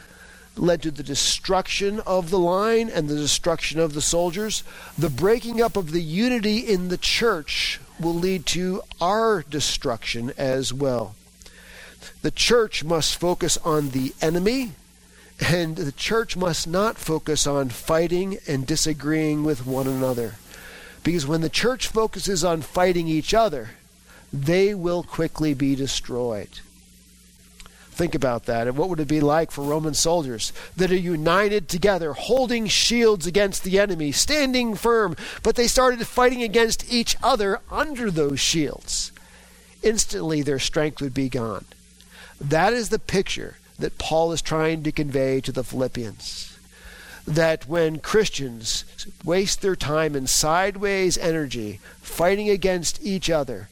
led 0.56 0.82
to 0.82 0.90
the 0.90 1.02
destruction 1.02 2.00
of 2.00 2.30
the 2.30 2.38
line 2.38 2.88
and 2.88 3.08
the 3.08 3.16
destruction 3.16 3.80
of 3.80 3.94
the 3.94 4.02
soldiers, 4.02 4.64
the 4.98 5.08
breaking 5.08 5.62
up 5.62 5.76
of 5.76 5.92
the 5.92 6.02
unity 6.02 6.58
in 6.58 6.88
the 6.88 6.98
church 6.98 7.80
will 8.00 8.14
lead 8.14 8.44
to 8.46 8.82
our 9.00 9.42
destruction 9.42 10.32
as 10.36 10.72
well. 10.72 11.14
The 12.22 12.32
church 12.32 12.84
must 12.84 13.18
focus 13.18 13.56
on 13.58 13.90
the 13.90 14.12
enemy 14.20 14.72
and 15.42 15.76
the 15.76 15.92
church 15.92 16.36
must 16.36 16.68
not 16.68 16.96
focus 16.96 17.46
on 17.46 17.68
fighting 17.68 18.38
and 18.46 18.66
disagreeing 18.66 19.42
with 19.42 19.66
one 19.66 19.88
another. 19.88 20.34
Because 21.02 21.26
when 21.26 21.40
the 21.40 21.48
church 21.48 21.88
focuses 21.88 22.44
on 22.44 22.62
fighting 22.62 23.08
each 23.08 23.34
other, 23.34 23.70
they 24.32 24.72
will 24.72 25.02
quickly 25.02 25.52
be 25.52 25.74
destroyed. 25.74 26.60
Think 27.90 28.14
about 28.14 28.46
that. 28.46 28.68
And 28.68 28.76
what 28.76 28.88
would 28.88 29.00
it 29.00 29.08
be 29.08 29.20
like 29.20 29.50
for 29.50 29.62
Roman 29.62 29.94
soldiers 29.94 30.52
that 30.76 30.92
are 30.92 30.96
united 30.96 31.68
together, 31.68 32.12
holding 32.12 32.66
shields 32.68 33.26
against 33.26 33.64
the 33.64 33.78
enemy, 33.78 34.12
standing 34.12 34.74
firm, 34.76 35.16
but 35.42 35.56
they 35.56 35.66
started 35.66 36.06
fighting 36.06 36.42
against 36.42 36.90
each 36.90 37.16
other 37.22 37.60
under 37.70 38.10
those 38.10 38.40
shields? 38.40 39.12
Instantly, 39.82 40.40
their 40.40 40.60
strength 40.60 41.02
would 41.02 41.12
be 41.12 41.28
gone. 41.28 41.64
That 42.40 42.72
is 42.72 42.88
the 42.88 43.00
picture 43.00 43.56
that 43.82 43.98
Paul 43.98 44.32
is 44.32 44.40
trying 44.40 44.82
to 44.84 44.92
convey 44.92 45.40
to 45.40 45.52
the 45.52 45.64
Philippians. 45.64 46.56
That 47.26 47.68
when 47.68 47.98
Christians 47.98 48.84
waste 49.24 49.60
their 49.60 49.76
time 49.76 50.16
in 50.16 50.26
sideways 50.26 51.18
energy 51.18 51.80
fighting 52.00 52.48
against 52.48 53.04
each 53.04 53.28
other, 53.28 53.68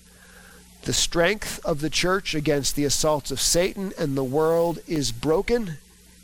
the 0.83 0.93
strength 0.93 1.65
of 1.65 1.81
the 1.81 1.91
church 1.91 2.35
against 2.35 2.75
the 2.75 2.85
assaults 2.85 3.31
of 3.31 3.41
Satan 3.41 3.93
and 3.99 4.17
the 4.17 4.25
world 4.25 4.81
is 4.87 5.13
broken, 5.13 5.79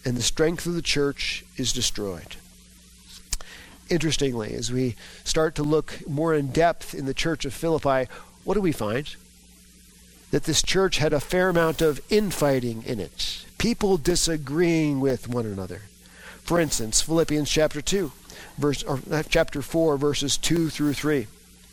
and 0.05 0.16
the 0.16 0.23
strength 0.23 0.66
of 0.66 0.75
the 0.75 0.83
church 0.83 1.45
is 1.57 1.73
destroyed. 1.73 2.37
Interestingly, 3.88 4.55
as 4.55 4.73
we 4.73 4.97
start 5.23 5.55
to 5.55 5.62
look 5.62 6.09
more 6.09 6.35
in 6.35 6.49
depth 6.49 6.93
in 6.95 7.07
the 7.07 7.14
church 7.14 7.45
of 7.45 7.55
Philippi, 7.55 8.11
what 8.45 8.55
do 8.55 8.61
we 8.61 8.73
find? 8.73 9.14
that 10.31 10.45
this 10.45 10.62
church 10.62 10.99
had 10.99 11.12
a 11.12 11.21
fair 11.21 11.49
amount 11.49 11.81
of 11.81 12.00
infighting 12.11 12.83
in 12.85 13.00
it, 13.00 13.45
people 13.66 13.96
disagreeing 13.96 15.00
with 15.00 15.28
one 15.28 15.44
another. 15.44 15.82
For 16.44 16.61
instance, 16.61 17.00
Philippians 17.00 17.50
chapter 17.50 17.82
2, 17.82 18.12
verse 18.56 18.85
or 18.85 19.00
uh, 19.11 19.25
chapter 19.28 19.61
4 19.61 19.99
verses 19.99 20.37
2 20.37 20.70
through 20.70 20.92
3. 20.92 21.26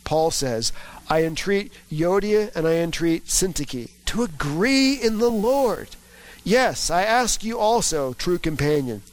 Paul 0.04 0.32
says, 0.32 0.74
I 1.08 1.24
entreat 1.24 1.72
Euodia 1.92 2.50
and 2.56 2.68
I 2.68 2.78
entreat 2.78 3.28
Syntyche 3.28 3.92
to 4.06 4.24
agree 4.24 4.96
in 4.96 5.20
the 5.20 5.30
Lord. 5.30 5.90
Yes, 6.44 6.90
I 6.90 7.04
ask 7.04 7.44
you 7.44 7.60
also, 7.60 8.14
true 8.14 8.40
companion, 8.40 9.04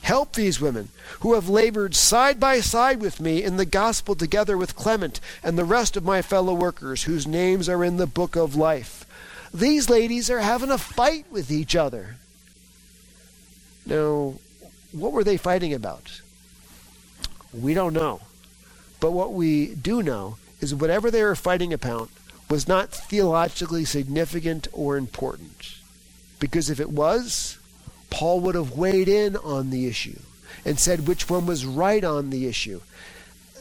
help 0.00 0.32
these 0.32 0.58
women 0.58 0.88
who 1.20 1.34
have 1.34 1.50
labored 1.50 1.94
side 1.94 2.40
by 2.40 2.60
side 2.60 3.02
with 3.02 3.20
me 3.20 3.42
in 3.42 3.58
the 3.58 3.66
gospel 3.66 4.14
together 4.14 4.56
with 4.56 4.74
Clement 4.74 5.20
and 5.42 5.58
the 5.58 5.66
rest 5.66 5.98
of 5.98 6.04
my 6.04 6.22
fellow 6.22 6.54
workers 6.54 7.02
whose 7.02 7.26
names 7.26 7.68
are 7.68 7.84
in 7.84 7.98
the 7.98 8.06
book 8.06 8.36
of 8.36 8.56
life. 8.56 9.04
These 9.52 9.90
ladies 9.90 10.30
are 10.30 10.40
having 10.40 10.70
a 10.70 10.78
fight 10.78 11.26
with 11.30 11.50
each 11.50 11.76
other. 11.76 12.16
Now, 13.86 14.34
what 14.92 15.12
were 15.12 15.24
they 15.24 15.36
fighting 15.36 15.74
about? 15.74 16.20
We 17.52 17.74
don't 17.74 17.94
know. 17.94 18.20
But 19.00 19.12
what 19.12 19.32
we 19.32 19.74
do 19.74 20.02
know 20.02 20.36
is 20.60 20.74
whatever 20.74 21.10
they 21.10 21.22
were 21.22 21.34
fighting 21.34 21.72
about 21.72 22.08
was 22.48 22.68
not 22.68 22.90
theologically 22.90 23.84
significant 23.84 24.68
or 24.72 24.96
important. 24.96 25.76
Because 26.38 26.70
if 26.70 26.78
it 26.78 26.90
was, 26.90 27.58
Paul 28.10 28.40
would 28.40 28.54
have 28.54 28.76
weighed 28.76 29.08
in 29.08 29.36
on 29.36 29.70
the 29.70 29.86
issue 29.86 30.18
and 30.64 30.78
said 30.78 31.06
which 31.06 31.28
one 31.28 31.46
was 31.46 31.64
right 31.66 32.04
on 32.04 32.30
the 32.30 32.46
issue. 32.46 32.80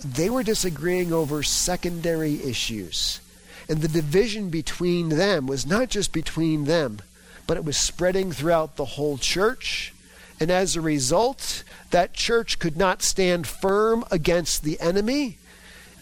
They 0.04 0.30
were 0.30 0.44
disagreeing 0.44 1.14
over 1.14 1.42
secondary 1.42 2.44
issues. 2.44 3.22
And 3.70 3.82
the 3.82 3.88
division 3.88 4.50
between 4.50 5.10
them 5.10 5.48
was 5.48 5.66
not 5.66 5.90
just 5.90 6.12
between 6.12 6.66
them, 6.66 7.00
but 7.48 7.58
it 7.58 7.64
was 7.64 7.78
spreading 7.78 8.32
throughout 8.32 8.76
the 8.76 8.86
whole 8.86 9.18
church. 9.18 9.94
And 10.42 10.50
as 10.50 10.76
a 10.76 10.82
result, 10.82 11.64
that 11.92 12.16
church 12.16 12.58
could 12.58 12.76
not 12.76 13.04
stand 13.04 13.46
firm 13.46 14.04
against 14.10 14.64
the 14.64 14.80
enemy, 14.82 15.38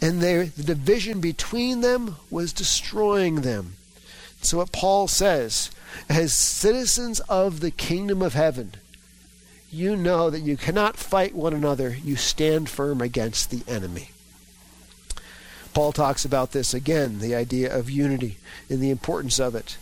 and 0.02 0.22
the 0.22 0.50
division 0.64 1.20
between 1.20 1.82
them 1.82 2.16
was 2.32 2.54
destroying 2.54 3.42
them. 3.42 3.74
So, 4.42 4.60
what 4.60 4.72
Paul 4.72 5.10
says, 5.10 5.72
as 6.08 6.34
citizens 6.34 7.20
of 7.28 7.60
the 7.60 7.70
kingdom 7.70 8.22
of 8.22 8.34
heaven, 8.34 8.76
you 9.70 9.98
know 9.98 10.30
that 10.30 10.40
you 10.40 10.56
cannot 10.56 10.96
fight 10.96 11.36
one 11.36 11.54
another, 11.54 11.98
you 12.02 12.16
stand 12.16 12.70
firm 12.70 13.02
against 13.02 13.52
the 13.52 13.70
enemy. 13.70 14.12
Paul 15.74 15.92
talks 15.92 16.24
about 16.24 16.54
this 16.54 16.74
again, 16.74 17.20
the 17.20 17.36
idea 17.36 17.78
of 17.78 17.90
unity 17.90 18.38
and 18.70 18.80
the 18.80 18.90
importance 18.90 19.38
of 19.38 19.54
it. 19.54 19.76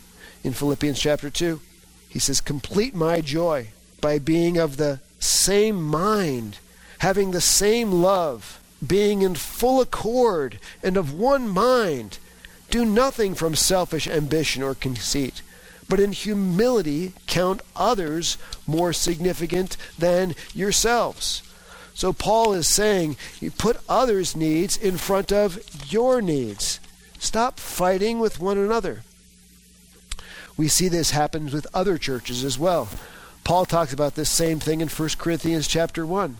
In 0.43 0.53
Philippians 0.53 0.99
chapter 0.99 1.29
2, 1.29 1.61
he 2.09 2.17
says, 2.17 2.41
Complete 2.41 2.95
my 2.95 3.21
joy 3.21 3.67
by 4.01 4.19
being 4.19 4.57
of 4.57 4.77
the 4.77 4.99
same 5.19 5.81
mind, 5.81 6.59
having 6.99 7.31
the 7.31 7.41
same 7.41 7.91
love, 7.91 8.59
being 8.85 9.21
in 9.21 9.35
full 9.35 9.81
accord 9.81 10.59
and 10.83 10.97
of 10.97 11.13
one 11.13 11.47
mind. 11.47 12.19
Do 12.69 12.85
nothing 12.85 13.33
from 13.33 13.55
selfish 13.55 14.07
ambition 14.07 14.61
or 14.61 14.75
conceit 14.75 15.41
but 15.89 15.99
in 15.99 16.11
humility 16.11 17.13
count 17.27 17.61
others 17.75 18.37
more 18.65 18.93
significant 18.93 19.77
than 19.97 20.35
yourselves. 20.53 21.43
So 21.93 22.13
Paul 22.13 22.53
is 22.53 22.67
saying, 22.67 23.17
you 23.39 23.49
put 23.51 23.79
others' 23.89 24.35
needs 24.35 24.77
in 24.77 24.97
front 24.97 25.31
of 25.31 25.59
your 25.91 26.21
needs. 26.21 26.79
Stop 27.17 27.59
fighting 27.59 28.19
with 28.19 28.39
one 28.39 28.57
another. 28.57 29.03
We 30.55 30.67
see 30.67 30.87
this 30.87 31.11
happens 31.11 31.53
with 31.53 31.67
other 31.73 31.97
churches 31.97 32.43
as 32.43 32.59
well. 32.59 32.89
Paul 33.47 33.65
talks 33.65 33.93
about 33.93 34.15
this 34.15 34.29
same 34.29 34.59
thing 34.59 34.81
in 34.81 34.89
1 34.89 35.09
Corinthians 35.17 35.69
chapter 35.69 36.05
1. 36.05 36.35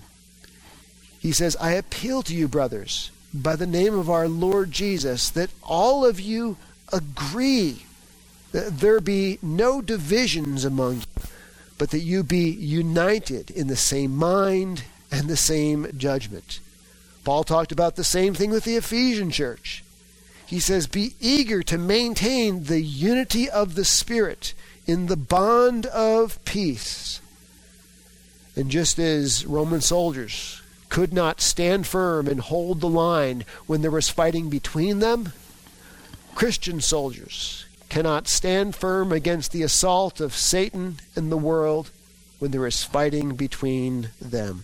He 1.22 1.32
says, 1.32 1.56
I 1.56 1.72
appeal 1.72 2.22
to 2.24 2.36
you, 2.36 2.50
brothers, 2.50 3.12
by 3.34 3.56
the 3.56 3.66
name 3.66 3.98
of 3.98 4.10
our 4.10 4.28
Lord 4.28 4.74
Jesus, 4.74 5.30
that 5.30 5.50
all 5.64 6.04
of 6.04 6.20
you 6.20 6.58
agree 6.92 7.86
that 8.52 8.82
there 8.82 9.00
be 9.00 9.40
no 9.42 9.82
divisions 9.82 10.66
among 10.66 10.96
you, 10.96 11.24
but 11.78 11.92
that 11.92 12.00
you 12.00 12.24
be 12.24 12.50
united 12.50 13.52
in 13.52 13.68
the 13.68 13.78
same 13.78 14.14
mind 14.14 14.84
and 15.10 15.30
the 15.30 15.38
same 15.38 15.88
judgment. 15.96 16.60
Paul 17.24 17.46
talked 17.46 17.72
about 17.72 17.96
the 17.96 18.04
same 18.04 18.34
thing 18.34 18.52
with 18.52 18.66
the 18.66 18.76
Ephesian 18.76 19.32
church. 19.32 19.82
He 20.46 20.60
says, 20.60 20.88
Be 20.88 21.16
eager 21.22 21.64
to 21.64 21.78
maintain 21.78 22.66
the 22.66 22.82
unity 22.82 23.50
of 23.50 23.76
the 23.76 23.86
Spirit 23.86 24.54
in 24.88 25.08
the 25.08 25.18
bond 25.18 25.86
of 25.88 26.44
peace. 26.46 27.22
And 28.56 28.72
just 28.72 28.98
as 28.98 29.46
Roman 29.46 29.82
soldiers 29.82 30.62
could 30.90 31.14
not 31.14 31.42
stand 31.42 31.86
firm 31.86 32.28
and 32.28 32.40
hold 32.40 32.80
the 32.80 32.90
line 32.90 33.44
when 33.68 33.82
there 33.82 33.92
was 33.92 34.10
fighting 34.10 34.50
between 34.50 35.00
them, 35.00 35.34
Christian 36.34 36.82
soldiers 36.82 37.66
cannot 37.90 38.28
stand 38.28 38.76
firm 38.76 39.12
against 39.12 39.52
the 39.52 39.64
assault 39.64 40.20
of 40.20 40.34
Satan 40.34 40.98
and 41.16 41.32
the 41.32 41.38
world 41.38 41.92
when 42.40 42.52
there 42.52 42.66
is 42.66 42.84
fighting 42.84 43.36
between 43.36 44.10
them. 44.22 44.64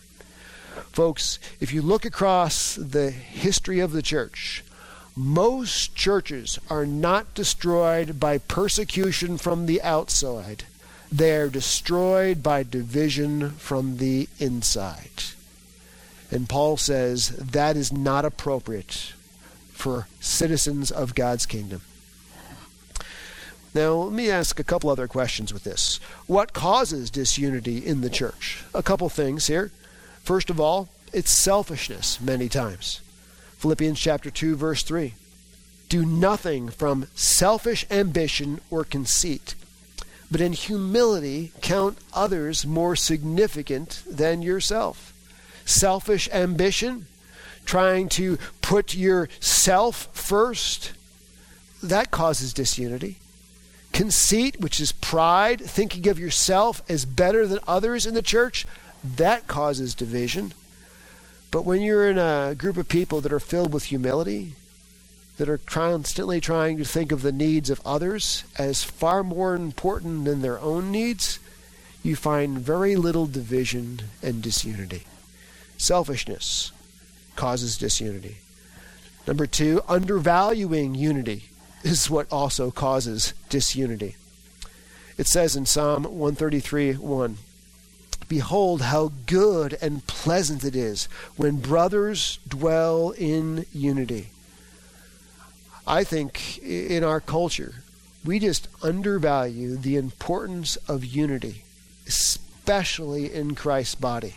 Folks, 0.92 1.40
if 1.60 1.74
you 1.74 1.82
look 1.82 2.06
across 2.06 2.76
the 2.76 3.12
history 3.12 3.80
of 3.80 3.92
the 3.92 4.02
church, 4.02 4.64
most 5.16 5.96
churches 5.96 6.60
are 6.70 6.86
not 6.86 7.34
destroyed 7.36 8.20
by 8.20 8.40
persecution 8.40 9.38
from 9.38 9.66
the 9.66 9.82
outside. 9.82 10.64
They 11.12 11.36
are 11.36 11.50
destroyed 11.50 12.42
by 12.42 12.64
division 12.64 13.52
from 13.52 13.98
the 13.98 14.28
inside. 14.40 15.24
And 16.32 16.50
Paul 16.50 16.78
says 16.78 17.30
that 17.30 17.78
is 17.78 17.94
not 17.94 18.26
appropriate 18.26 19.14
for 19.72 20.08
citizens 20.20 20.90
of 20.90 21.14
God's 21.14 21.46
kingdom. 21.46 21.82
Now, 23.76 23.94
let 23.94 24.14
me 24.14 24.30
ask 24.30 24.60
a 24.60 24.64
couple 24.64 24.90
other 24.90 25.08
questions 25.08 25.54
with 25.54 25.64
this. 25.64 26.00
What 26.28 26.54
causes 26.54 27.10
disunity 27.10 27.86
in 27.86 28.02
the 28.02 28.10
church? 28.10 28.64
A 28.74 28.84
couple 28.84 29.10
things 29.10 29.48
here. 29.48 29.72
First 30.24 30.50
of 30.50 30.60
all, 30.60 30.90
it's 31.12 31.32
selfishness 31.32 32.20
many 32.22 32.50
times. 32.50 33.02
Philippians 33.64 33.98
chapter 33.98 34.30
2 34.30 34.58
verse 34.58 34.84
3. 34.84 35.14
Do 35.88 36.06
nothing 36.06 36.68
from 36.68 37.08
selfish 37.16 37.86
ambition 37.90 38.60
or 38.70 38.84
conceit, 38.84 39.56
but 40.30 40.42
in 40.42 40.52
humility 40.52 41.54
count 41.62 41.98
others 42.14 42.66
more 42.66 42.98
significant 42.98 44.04
than 44.06 44.42
yourself. 44.42 45.14
Selfish 45.64 46.28
ambition, 46.34 47.06
trying 47.64 48.10
to 48.10 48.38
put 48.62 48.96
yourself 48.96 50.10
first, 50.12 50.92
that 51.82 52.12
causes 52.12 52.52
disunity. 52.52 53.20
Conceit, 53.94 54.60
which 54.60 54.82
is 54.82 54.92
pride, 54.92 55.62
thinking 55.62 56.10
of 56.10 56.20
yourself 56.20 56.82
as 56.90 57.06
better 57.06 57.48
than 57.48 57.60
others 57.66 58.06
in 58.06 58.14
the 58.14 58.22
church, 58.22 58.66
that 59.06 59.48
causes 59.48 59.96
division. 59.96 60.52
But 61.54 61.66
when 61.66 61.84
you're 61.84 62.10
in 62.10 62.18
a 62.18 62.56
group 62.58 62.78
of 62.78 62.90
people 62.90 63.22
that 63.22 63.32
are 63.32 63.40
filled 63.40 63.74
with 63.76 63.84
humility, 63.84 64.54
that 65.38 65.48
are 65.48 65.60
constantly 65.60 66.42
trying 66.42 66.80
to 66.80 66.84
think 66.84 67.12
of 67.12 67.22
the 67.22 67.32
needs 67.32 67.70
of 67.70 67.80
others 67.86 68.44
as 68.58 68.84
far 68.84 69.24
more 69.24 69.54
important 69.54 70.26
than 70.26 70.42
their 70.42 70.60
own 70.60 70.90
needs, 70.90 71.38
you 72.02 72.16
find 72.16 72.58
very 72.58 72.96
little 72.96 73.28
division 73.28 74.02
and 74.24 74.42
disunity. 74.42 75.04
Selfishness 75.78 76.72
causes 77.36 77.78
disunity. 77.78 78.38
Number 79.28 79.46
two, 79.46 79.84
undervaluing 79.88 80.96
unity 80.96 81.50
is 81.84 82.10
what 82.10 82.32
also 82.32 82.72
causes 82.72 83.36
disunity. 83.50 84.16
It 85.20 85.28
says 85.28 85.56
in 85.56 85.68
Psalm 85.68 86.06
133 86.06 86.94
1 86.94 87.38
Behold, 88.34 88.82
how 88.82 89.12
good 89.28 89.78
and 89.80 90.08
pleasant 90.08 90.64
it 90.64 90.76
is 90.76 91.06
when 91.38 91.58
brothers 91.58 92.40
dwell 92.48 93.12
in 93.12 93.68
unity. 93.72 94.30
I 95.86 96.04
think 96.04 96.58
in 96.58 97.04
our 97.04 97.22
culture, 97.22 97.84
we 98.26 98.40
just 98.40 98.70
undervalue 98.82 99.76
the 99.76 99.98
importance 99.98 100.78
of 100.88 101.06
unity, 101.06 101.62
especially 102.08 103.32
in 103.32 103.54
Christ's 103.54 103.94
body. 103.94 104.34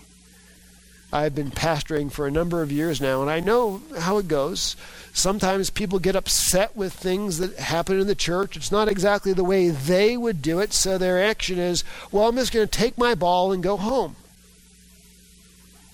I've 1.12 1.34
been 1.34 1.50
pastoring 1.52 2.10
for 2.10 2.26
a 2.26 2.30
number 2.32 2.62
of 2.62 2.72
years 2.72 3.00
now, 3.00 3.22
and 3.22 3.30
I 3.30 3.40
know 3.40 3.80
how 3.98 4.18
it 4.18 4.28
goes. 4.28 4.76
Sometimes 5.12 5.70
people 5.70 5.98
get 5.98 6.16
upset 6.16 6.76
with 6.76 6.92
things 6.92 7.38
that 7.38 7.56
happen 7.58 8.00
in 8.00 8.06
the 8.06 8.14
church. 8.14 8.56
It's 8.56 8.72
not 8.72 8.88
exactly 8.88 9.32
the 9.32 9.44
way 9.44 9.70
they 9.70 10.16
would 10.16 10.42
do 10.42 10.58
it, 10.58 10.72
so 10.72 10.98
their 10.98 11.22
action 11.22 11.58
is, 11.58 11.84
well, 12.10 12.28
I'm 12.28 12.36
just 12.36 12.52
going 12.52 12.66
to 12.66 12.78
take 12.78 12.98
my 12.98 13.14
ball 13.14 13.52
and 13.52 13.62
go 13.62 13.76
home. 13.76 14.16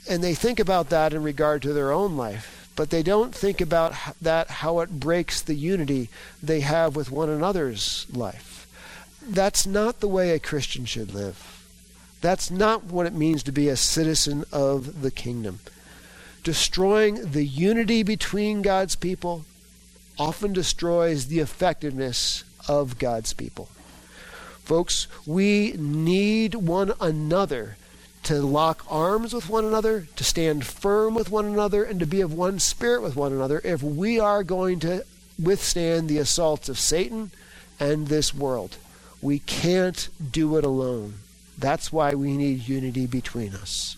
And 0.08 0.24
they 0.24 0.34
think 0.34 0.58
about 0.58 0.88
that 0.88 1.12
in 1.12 1.22
regard 1.22 1.62
to 1.62 1.72
their 1.72 1.92
own 1.92 2.16
life. 2.16 2.68
but 2.74 2.90
they 2.90 3.02
don't 3.02 3.34
think 3.34 3.60
about 3.60 3.94
that 4.20 4.48
how 4.48 4.80
it 4.80 4.98
breaks 5.00 5.40
the 5.42 5.54
unity 5.54 6.08
they 6.42 6.60
have 6.60 6.96
with 6.96 7.10
one 7.10 7.28
another's 7.28 8.06
life. 8.12 8.66
That's 9.22 9.66
not 9.66 10.00
the 10.00 10.08
way 10.08 10.30
a 10.30 10.38
Christian 10.38 10.84
should 10.84 11.14
live. 11.14 11.61
That's 12.22 12.50
not 12.50 12.84
what 12.84 13.06
it 13.06 13.12
means 13.12 13.42
to 13.42 13.52
be 13.52 13.68
a 13.68 13.76
citizen 13.76 14.44
of 14.52 15.02
the 15.02 15.10
kingdom. 15.10 15.58
Destroying 16.44 17.32
the 17.32 17.44
unity 17.44 18.02
between 18.02 18.62
God's 18.62 18.94
people 18.94 19.44
often 20.18 20.52
destroys 20.52 21.26
the 21.26 21.40
effectiveness 21.40 22.44
of 22.68 22.98
God's 22.98 23.32
people. 23.32 23.68
Folks, 24.64 25.08
we 25.26 25.72
need 25.76 26.54
one 26.54 26.92
another 27.00 27.76
to 28.22 28.40
lock 28.40 28.86
arms 28.88 29.32
with 29.34 29.48
one 29.48 29.64
another, 29.64 30.06
to 30.14 30.22
stand 30.22 30.64
firm 30.64 31.14
with 31.16 31.28
one 31.28 31.46
another, 31.46 31.82
and 31.82 31.98
to 31.98 32.06
be 32.06 32.20
of 32.20 32.32
one 32.32 32.60
spirit 32.60 33.02
with 33.02 33.16
one 33.16 33.32
another 33.32 33.60
if 33.64 33.82
we 33.82 34.20
are 34.20 34.44
going 34.44 34.78
to 34.78 35.04
withstand 35.42 36.08
the 36.08 36.18
assaults 36.18 36.68
of 36.68 36.78
Satan 36.78 37.32
and 37.80 38.06
this 38.06 38.32
world. 38.32 38.76
We 39.20 39.40
can't 39.40 40.08
do 40.30 40.56
it 40.56 40.64
alone. 40.64 41.14
That's 41.62 41.92
why 41.92 42.14
we 42.14 42.36
need 42.36 42.68
unity 42.68 43.06
between 43.06 43.54
us. 43.54 43.96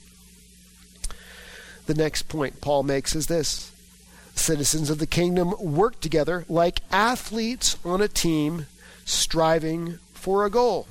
The 1.87 1.95
next 1.95 2.29
point 2.29 2.61
Paul 2.61 2.83
makes 2.83 3.17
is 3.17 3.27
this 3.27 3.73
Citizens 4.35 4.91
of 4.91 4.99
the 4.99 5.07
kingdom 5.07 5.55
work 5.59 5.99
together 6.01 6.45
like 6.49 6.81
athletes 6.91 7.79
on 7.85 8.03
a 8.03 8.09
team 8.09 8.67
striving 9.07 9.99
for 10.13 10.45
a 10.45 10.51
goal. 10.51 10.89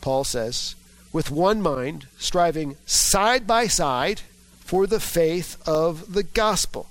Paul 0.00 0.24
says, 0.24 0.74
with 1.12 1.30
one 1.30 1.60
mind, 1.60 2.06
striving 2.16 2.76
side 2.86 3.46
by 3.46 3.66
side 3.66 4.22
for 4.60 4.86
the 4.86 5.00
faith 5.00 5.58
of 5.68 6.14
the 6.14 6.22
gospel. 6.22 6.88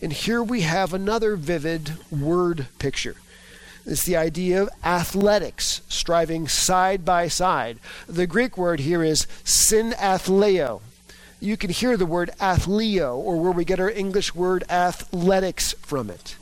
And 0.00 0.12
here 0.12 0.42
we 0.42 0.60
have 0.60 0.94
another 0.94 1.34
vivid 1.34 1.92
word 2.10 2.68
picture. 2.78 3.16
It's 3.84 4.04
the 4.04 4.16
idea 4.16 4.62
of 4.62 4.70
athletics, 4.84 5.82
striving 5.88 6.46
side 6.46 7.04
by 7.04 7.28
side. 7.28 7.78
The 8.06 8.26
Greek 8.26 8.56
word 8.56 8.80
here 8.80 9.02
is 9.02 9.26
synathleo. 9.44 10.82
You 11.40 11.56
can 11.56 11.70
hear 11.70 11.96
the 11.96 12.06
word 12.06 12.30
athleo, 12.40 13.16
or 13.16 13.40
where 13.40 13.50
we 13.50 13.64
get 13.64 13.80
our 13.80 13.90
English 13.90 14.34
word 14.34 14.62
athletics 14.70 15.72
from 15.80 16.10
it. 16.10 16.36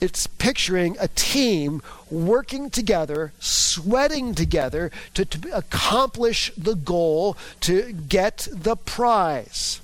It's 0.00 0.26
picturing 0.26 0.96
a 1.00 1.08
team 1.08 1.80
working 2.10 2.68
together, 2.68 3.32
sweating 3.38 4.34
together 4.34 4.90
to, 5.14 5.24
to 5.24 5.56
accomplish 5.56 6.52
the 6.58 6.74
goal, 6.74 7.38
to 7.60 7.92
get 7.92 8.46
the 8.52 8.76
prize. 8.76 9.80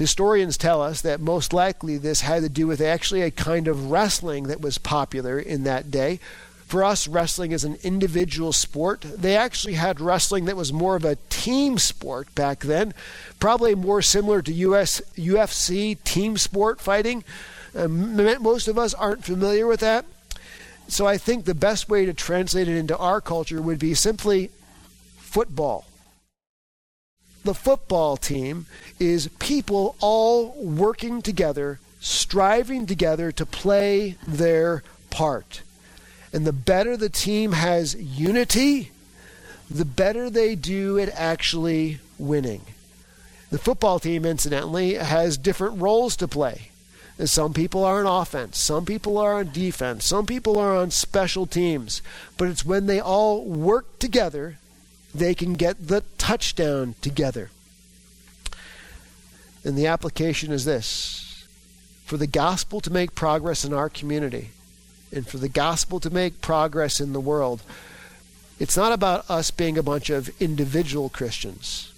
Historians 0.00 0.56
tell 0.56 0.80
us 0.80 1.02
that 1.02 1.20
most 1.20 1.52
likely 1.52 1.98
this 1.98 2.22
had 2.22 2.42
to 2.42 2.48
do 2.48 2.66
with 2.66 2.80
actually 2.80 3.20
a 3.20 3.30
kind 3.30 3.68
of 3.68 3.90
wrestling 3.90 4.44
that 4.44 4.62
was 4.62 4.78
popular 4.78 5.38
in 5.38 5.64
that 5.64 5.90
day. 5.90 6.18
For 6.66 6.82
us, 6.82 7.06
wrestling 7.06 7.52
is 7.52 7.64
an 7.64 7.76
individual 7.82 8.54
sport. 8.54 9.02
They 9.02 9.36
actually 9.36 9.74
had 9.74 10.00
wrestling 10.00 10.46
that 10.46 10.56
was 10.56 10.72
more 10.72 10.96
of 10.96 11.04
a 11.04 11.18
team 11.28 11.76
sport 11.76 12.34
back 12.34 12.60
then, 12.60 12.94
probably 13.40 13.74
more 13.74 14.00
similar 14.00 14.40
to 14.40 14.52
US, 14.54 15.02
UFC 15.18 16.02
team 16.02 16.38
sport 16.38 16.80
fighting. 16.80 17.22
Uh, 17.76 17.86
most 17.86 18.68
of 18.68 18.78
us 18.78 18.94
aren't 18.94 19.26
familiar 19.26 19.66
with 19.66 19.80
that. 19.80 20.06
So 20.88 21.06
I 21.06 21.18
think 21.18 21.44
the 21.44 21.54
best 21.54 21.90
way 21.90 22.06
to 22.06 22.14
translate 22.14 22.68
it 22.68 22.76
into 22.78 22.96
our 22.96 23.20
culture 23.20 23.60
would 23.60 23.78
be 23.78 23.92
simply 23.92 24.50
football 25.18 25.84
the 27.44 27.54
football 27.54 28.16
team 28.16 28.66
is 28.98 29.28
people 29.38 29.96
all 30.00 30.52
working 30.62 31.22
together, 31.22 31.80
striving 32.00 32.86
together 32.86 33.32
to 33.32 33.46
play 33.46 34.16
their 34.26 34.82
part. 35.10 35.62
And 36.32 36.46
the 36.46 36.52
better 36.52 36.96
the 36.96 37.08
team 37.08 37.52
has 37.52 37.94
unity, 37.94 38.90
the 39.70 39.84
better 39.84 40.28
they 40.30 40.54
do 40.54 40.98
at 40.98 41.08
actually 41.10 41.98
winning. 42.18 42.62
The 43.50 43.58
football 43.58 43.98
team, 43.98 44.24
incidentally, 44.24 44.94
has 44.94 45.36
different 45.36 45.80
roles 45.80 46.16
to 46.16 46.28
play. 46.28 46.70
Some 47.24 47.52
people 47.52 47.84
are 47.84 48.00
on 48.00 48.22
offense, 48.22 48.58
some 48.58 48.86
people 48.86 49.18
are 49.18 49.34
on 49.34 49.50
defense, 49.52 50.06
some 50.06 50.24
people 50.24 50.56
are 50.56 50.76
on 50.76 50.90
special 50.90 51.46
teams. 51.46 52.00
But 52.38 52.48
it's 52.48 52.64
when 52.64 52.86
they 52.86 53.00
all 53.00 53.44
work 53.44 53.98
together 53.98 54.56
they 55.14 55.34
can 55.34 55.54
get 55.54 55.88
the 55.88 56.02
touchdown 56.18 56.94
together. 57.00 57.50
And 59.64 59.76
the 59.76 59.86
application 59.86 60.52
is 60.52 60.64
this 60.64 61.46
for 62.04 62.16
the 62.16 62.26
gospel 62.26 62.80
to 62.80 62.90
make 62.90 63.14
progress 63.14 63.64
in 63.64 63.72
our 63.72 63.88
community 63.88 64.50
and 65.12 65.26
for 65.26 65.38
the 65.38 65.48
gospel 65.48 66.00
to 66.00 66.10
make 66.10 66.40
progress 66.40 67.00
in 67.00 67.12
the 67.12 67.20
world, 67.20 67.62
it's 68.58 68.76
not 68.76 68.92
about 68.92 69.28
us 69.30 69.50
being 69.50 69.78
a 69.78 69.82
bunch 69.82 70.10
of 70.10 70.30
individual 70.40 71.08
Christians. 71.08 71.92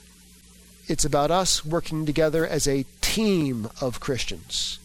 It's 0.87 1.05
about 1.05 1.31
us 1.31 1.65
working 1.65 2.07
together 2.07 2.47
as 2.47 2.67
a 2.67 2.85
team 3.01 3.69
of 3.81 4.01
Christians, 4.01 4.79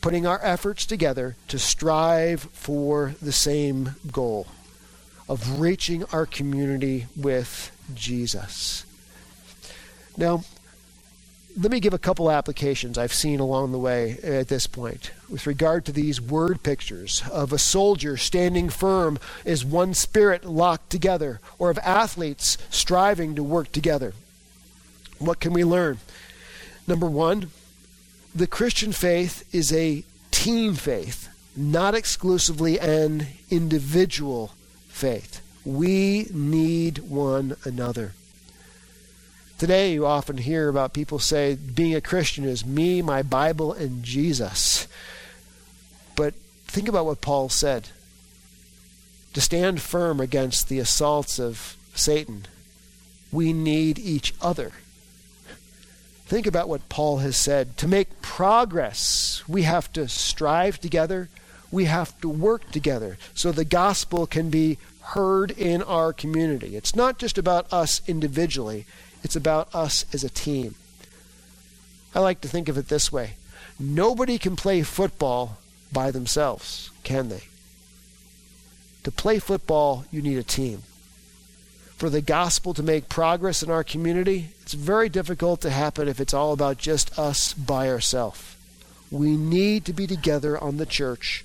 putting 0.00 0.26
our 0.26 0.40
efforts 0.42 0.86
together 0.86 1.36
to 1.48 1.58
strive 1.58 2.42
for 2.52 3.14
the 3.20 3.32
same 3.32 3.96
goal 4.10 4.46
of 5.28 5.60
reaching 5.60 6.04
our 6.12 6.26
community 6.26 7.06
with 7.16 7.70
Jesus. 7.94 8.84
Now, 10.16 10.44
let 11.56 11.70
me 11.70 11.78
give 11.78 11.94
a 11.94 11.98
couple 11.98 12.30
applications 12.30 12.98
I've 12.98 13.12
seen 13.12 13.38
along 13.38 13.70
the 13.70 13.78
way 13.78 14.18
at 14.24 14.48
this 14.48 14.66
point 14.66 15.12
with 15.30 15.46
regard 15.46 15.84
to 15.84 15.92
these 15.92 16.20
word 16.20 16.64
pictures 16.64 17.22
of 17.30 17.52
a 17.52 17.58
soldier 17.58 18.16
standing 18.16 18.68
firm 18.68 19.20
as 19.44 19.64
one 19.64 19.94
spirit 19.94 20.44
locked 20.44 20.90
together, 20.90 21.40
or 21.58 21.70
of 21.70 21.78
athletes 21.78 22.58
striving 22.70 23.36
to 23.36 23.42
work 23.44 23.70
together. 23.70 24.14
What 25.20 25.38
can 25.38 25.52
we 25.52 25.64
learn? 25.64 25.98
Number 26.88 27.06
one, 27.06 27.50
the 28.34 28.48
Christian 28.48 28.90
faith 28.90 29.48
is 29.54 29.72
a 29.72 30.02
team 30.32 30.74
faith, 30.74 31.28
not 31.56 31.94
exclusively 31.94 32.80
an 32.80 33.28
individual 33.48 34.52
faith. 34.94 35.42
We 35.64 36.28
need 36.32 36.98
one 36.98 37.56
another. 37.64 38.12
Today, 39.58 39.92
you 39.92 40.06
often 40.06 40.38
hear 40.38 40.68
about 40.68 40.94
people 40.94 41.18
say 41.18 41.56
being 41.56 41.94
a 41.94 42.00
Christian 42.00 42.44
is 42.44 42.64
me, 42.64 43.02
my 43.02 43.22
Bible, 43.22 43.72
and 43.72 44.04
Jesus. 44.04 44.86
But 46.14 46.34
think 46.66 46.88
about 46.88 47.06
what 47.06 47.20
Paul 47.20 47.48
said. 47.48 47.88
To 49.32 49.40
stand 49.40 49.82
firm 49.82 50.20
against 50.20 50.68
the 50.68 50.78
assaults 50.78 51.40
of 51.40 51.76
Satan, 51.94 52.46
we 53.32 53.52
need 53.52 53.98
each 53.98 54.32
other. 54.40 54.72
Think 56.26 56.46
about 56.46 56.68
what 56.68 56.88
Paul 56.88 57.18
has 57.18 57.36
said. 57.36 57.76
To 57.78 57.88
make 57.88 58.22
progress, 58.22 59.42
we 59.48 59.62
have 59.62 59.92
to 59.94 60.06
strive 60.08 60.80
together 60.80 61.28
we 61.74 61.86
have 61.86 62.18
to 62.20 62.28
work 62.28 62.70
together 62.70 63.18
so 63.34 63.50
the 63.50 63.64
gospel 63.64 64.28
can 64.28 64.48
be 64.48 64.78
heard 65.00 65.50
in 65.50 65.82
our 65.82 66.12
community. 66.12 66.76
It's 66.76 66.94
not 66.94 67.18
just 67.18 67.36
about 67.36 67.70
us 67.72 68.00
individually, 68.06 68.86
it's 69.24 69.34
about 69.34 69.74
us 69.74 70.06
as 70.14 70.22
a 70.22 70.30
team. 70.30 70.76
I 72.14 72.20
like 72.20 72.40
to 72.42 72.48
think 72.48 72.68
of 72.68 72.78
it 72.78 72.88
this 72.88 73.10
way 73.10 73.34
nobody 73.78 74.38
can 74.38 74.54
play 74.54 74.82
football 74.82 75.58
by 75.92 76.12
themselves, 76.12 76.90
can 77.02 77.28
they? 77.28 77.42
To 79.02 79.10
play 79.10 79.40
football, 79.40 80.04
you 80.12 80.22
need 80.22 80.38
a 80.38 80.44
team. 80.44 80.82
For 81.96 82.08
the 82.08 82.20
gospel 82.20 82.72
to 82.74 82.82
make 82.84 83.08
progress 83.08 83.64
in 83.64 83.70
our 83.70 83.82
community, 83.82 84.50
it's 84.62 84.74
very 84.74 85.08
difficult 85.08 85.60
to 85.62 85.70
happen 85.70 86.06
if 86.06 86.20
it's 86.20 86.34
all 86.34 86.52
about 86.52 86.78
just 86.78 87.18
us 87.18 87.52
by 87.52 87.88
ourselves. 87.88 88.56
We 89.10 89.36
need 89.36 89.84
to 89.86 89.92
be 89.92 90.06
together 90.06 90.56
on 90.56 90.76
the 90.76 90.86
church 90.86 91.44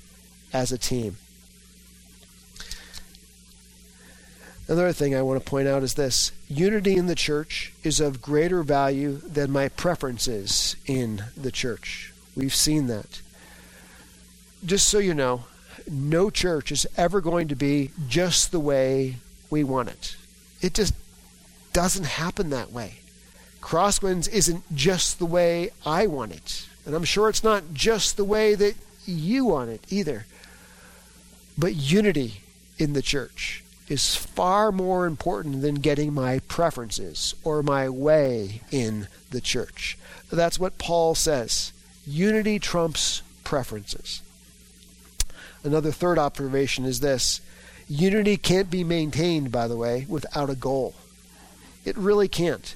as 0.54 0.72
a 0.72 0.78
team. 0.78 1.18
Another 4.70 4.94
thing 4.94 5.16
I 5.16 5.24
want 5.24 5.44
to 5.44 5.50
point 5.50 5.68
out 5.68 5.82
is 5.82 5.96
this 5.96 6.32
unity 6.48 6.96
in 6.96 7.08
the 7.08 7.16
church 7.16 7.74
is 7.84 8.00
of 8.00 8.22
greater 8.22 8.62
value 8.62 9.14
than 9.14 9.52
my 9.52 9.68
preferences 9.68 10.76
in 10.86 11.24
the 11.36 11.52
church. 11.52 12.14
We've 12.36 12.54
seen 12.54 12.86
that. 12.86 13.22
Just 14.64 14.88
so 14.88 15.00
you 15.00 15.16
know, 15.16 15.46
no 15.90 16.30
church 16.30 16.72
is 16.72 16.86
ever 16.96 17.20
going 17.20 17.48
to 17.48 17.56
be 17.56 17.90
just 18.08 18.52
the 18.52 18.60
way 18.60 19.16
we 19.50 19.64
want 19.64 19.90
it. 19.90 20.16
It 20.62 20.76
just 20.76 20.94
doesn't 21.74 22.06
happen 22.06 22.52
that 22.52 22.72
way. 22.72 23.00
Crosswinds 23.62 24.30
isn't 24.30 24.64
just 24.76 25.18
the 25.18 25.26
way 25.26 25.72
I 25.84 26.06
want 26.06 26.32
it. 26.32 26.68
And 26.86 26.94
I'm 26.94 27.06
sure 27.06 27.28
it's 27.28 27.44
not 27.44 27.74
just 27.74 28.18
the 28.18 28.24
way 28.24 28.54
that 28.54 28.76
you 29.06 29.46
want 29.46 29.72
it 29.72 29.84
either 29.90 30.26
but 31.60 31.76
unity 31.76 32.42
in 32.78 32.94
the 32.94 33.02
church 33.02 33.64
is 33.90 34.16
far 34.16 34.72
more 34.72 35.06
important 35.06 35.62
than 35.62 35.76
getting 35.76 36.14
my 36.14 36.40
preferences 36.48 37.36
or 37.44 37.62
my 37.62 37.90
way 37.90 38.62
in 38.72 39.08
the 39.32 39.42
church. 39.42 39.98
That's 40.32 40.60
what 40.60 40.78
Paul 40.78 41.16
says. 41.16 41.74
Unity 42.08 42.60
trumps 42.60 43.22
preferences. 43.44 44.22
Another 45.64 45.92
third 45.92 46.18
observation 46.18 46.86
is 46.86 47.02
this 47.02 47.42
unity 47.90 48.38
can't 48.38 48.70
be 48.70 48.84
maintained, 48.84 49.52
by 49.52 49.68
the 49.68 49.76
way, 49.76 50.06
without 50.08 50.50
a 50.50 50.56
goal. 50.56 50.96
It 51.84 51.98
really 51.98 52.30
can't. 52.30 52.76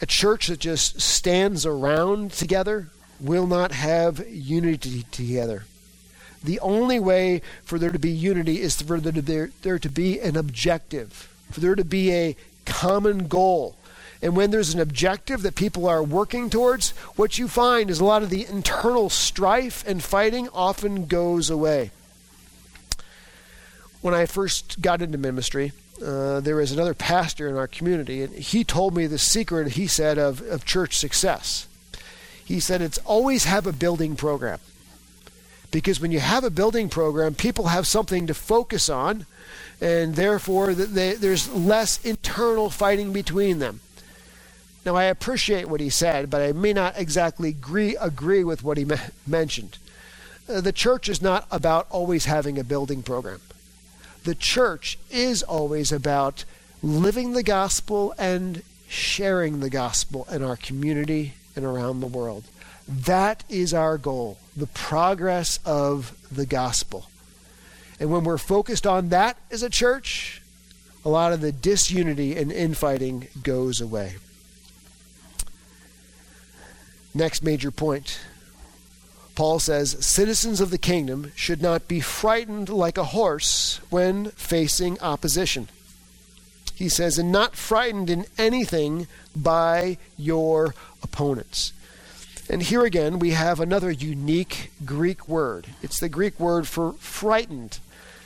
A 0.00 0.06
church 0.06 0.46
that 0.46 0.60
just 0.60 1.00
stands 1.00 1.66
around 1.66 2.32
together 2.32 2.88
will 3.20 3.46
not 3.46 3.72
have 3.72 4.26
unity 4.28 5.04
together. 5.10 5.64
The 6.44 6.60
only 6.60 6.98
way 6.98 7.42
for 7.64 7.78
there 7.78 7.90
to 7.90 7.98
be 7.98 8.10
unity 8.10 8.60
is 8.60 8.80
for 8.80 8.98
there 9.00 9.12
to 9.12 9.22
be, 9.22 9.46
there 9.62 9.78
to 9.78 9.88
be 9.88 10.20
an 10.20 10.36
objective, 10.36 11.28
for 11.50 11.60
there 11.60 11.74
to 11.74 11.84
be 11.84 12.12
a 12.12 12.36
common 12.64 13.28
goal. 13.28 13.76
And 14.20 14.36
when 14.36 14.50
there's 14.50 14.72
an 14.72 14.80
objective 14.80 15.42
that 15.42 15.56
people 15.56 15.88
are 15.88 16.02
working 16.02 16.48
towards, 16.48 16.90
what 17.16 17.38
you 17.38 17.48
find 17.48 17.90
is 17.90 17.98
a 17.98 18.04
lot 18.04 18.22
of 18.22 18.30
the 18.30 18.46
internal 18.46 19.10
strife 19.10 19.86
and 19.86 20.02
fighting 20.02 20.48
often 20.50 21.06
goes 21.06 21.50
away. 21.50 21.90
When 24.00 24.14
I 24.14 24.26
first 24.26 24.80
got 24.80 25.02
into 25.02 25.18
ministry, 25.18 25.72
uh, 26.04 26.40
there 26.40 26.56
was 26.56 26.72
another 26.72 26.94
pastor 26.94 27.48
in 27.48 27.56
our 27.56 27.68
community, 27.68 28.22
and 28.22 28.34
he 28.34 28.64
told 28.64 28.94
me 28.94 29.06
the 29.06 29.18
secret, 29.18 29.72
he 29.72 29.86
said, 29.86 30.18
of, 30.18 30.40
of 30.42 30.64
church 30.64 30.96
success. 30.96 31.66
He 32.44 32.58
said 32.58 32.80
it's 32.80 32.98
always 32.98 33.44
have 33.44 33.66
a 33.66 33.72
building 33.72 34.16
program 34.16 34.58
because 35.72 36.00
when 36.00 36.12
you 36.12 36.20
have 36.20 36.44
a 36.44 36.50
building 36.50 36.88
program, 36.88 37.34
people 37.34 37.66
have 37.66 37.86
something 37.86 38.28
to 38.28 38.34
focus 38.34 38.88
on, 38.88 39.26
and 39.80 40.14
therefore 40.14 40.74
they, 40.74 41.14
there's 41.14 41.48
less 41.52 42.02
internal 42.04 42.70
fighting 42.70 43.12
between 43.12 43.58
them. 43.58 43.80
Now, 44.84 44.96
I 44.96 45.04
appreciate 45.04 45.68
what 45.68 45.80
he 45.80 45.90
said, 45.90 46.28
but 46.28 46.42
I 46.42 46.52
may 46.52 46.72
not 46.72 46.98
exactly 46.98 47.50
agree, 47.50 47.96
agree 47.96 48.44
with 48.44 48.62
what 48.62 48.76
he 48.76 48.84
me- 48.84 48.96
mentioned. 49.26 49.78
Uh, 50.48 50.60
the 50.60 50.72
church 50.72 51.08
is 51.08 51.22
not 51.22 51.46
about 51.50 51.86
always 51.90 52.26
having 52.26 52.58
a 52.58 52.64
building 52.64 53.02
program. 53.02 53.40
The 54.24 54.34
church 54.34 54.98
is 55.10 55.42
always 55.42 55.92
about 55.92 56.44
living 56.82 57.32
the 57.32 57.42
gospel 57.44 58.12
and 58.18 58.62
sharing 58.88 59.60
the 59.60 59.70
gospel 59.70 60.26
in 60.30 60.42
our 60.42 60.56
community 60.56 61.34
and 61.54 61.64
around 61.64 62.00
the 62.00 62.06
world. 62.06 62.44
That 62.88 63.44
is 63.48 63.72
our 63.72 63.96
goal, 63.98 64.38
the 64.56 64.66
progress 64.66 65.58
of 65.64 66.16
the 66.30 66.46
gospel. 66.46 67.08
And 67.98 68.10
when 68.10 68.24
we're 68.24 68.38
focused 68.38 68.86
on 68.86 69.10
that 69.10 69.36
as 69.50 69.62
a 69.62 69.70
church, 69.70 70.42
a 71.04 71.08
lot 71.08 71.32
of 71.32 71.40
the 71.40 71.52
disunity 71.52 72.36
and 72.36 72.52
infighting 72.52 73.28
goes 73.42 73.80
away. 73.80 74.16
Next 77.14 77.42
major 77.42 77.70
point. 77.70 78.20
Paul 79.34 79.58
says 79.58 80.04
citizens 80.04 80.60
of 80.60 80.70
the 80.70 80.78
kingdom 80.78 81.32
should 81.34 81.62
not 81.62 81.88
be 81.88 82.00
frightened 82.00 82.68
like 82.68 82.98
a 82.98 83.04
horse 83.04 83.80
when 83.90 84.26
facing 84.30 85.00
opposition. 85.00 85.68
He 86.74 86.88
says, 86.88 87.18
and 87.18 87.30
not 87.30 87.56
frightened 87.56 88.10
in 88.10 88.26
anything 88.36 89.06
by 89.36 89.98
your 90.16 90.74
opponents. 91.02 91.72
And 92.52 92.62
here 92.62 92.84
again, 92.84 93.18
we 93.18 93.30
have 93.30 93.60
another 93.60 93.90
unique 93.90 94.72
Greek 94.84 95.26
word. 95.26 95.68
It's 95.80 95.98
the 95.98 96.10
Greek 96.10 96.38
word 96.38 96.68
for 96.68 96.92
frightened. 96.98 97.78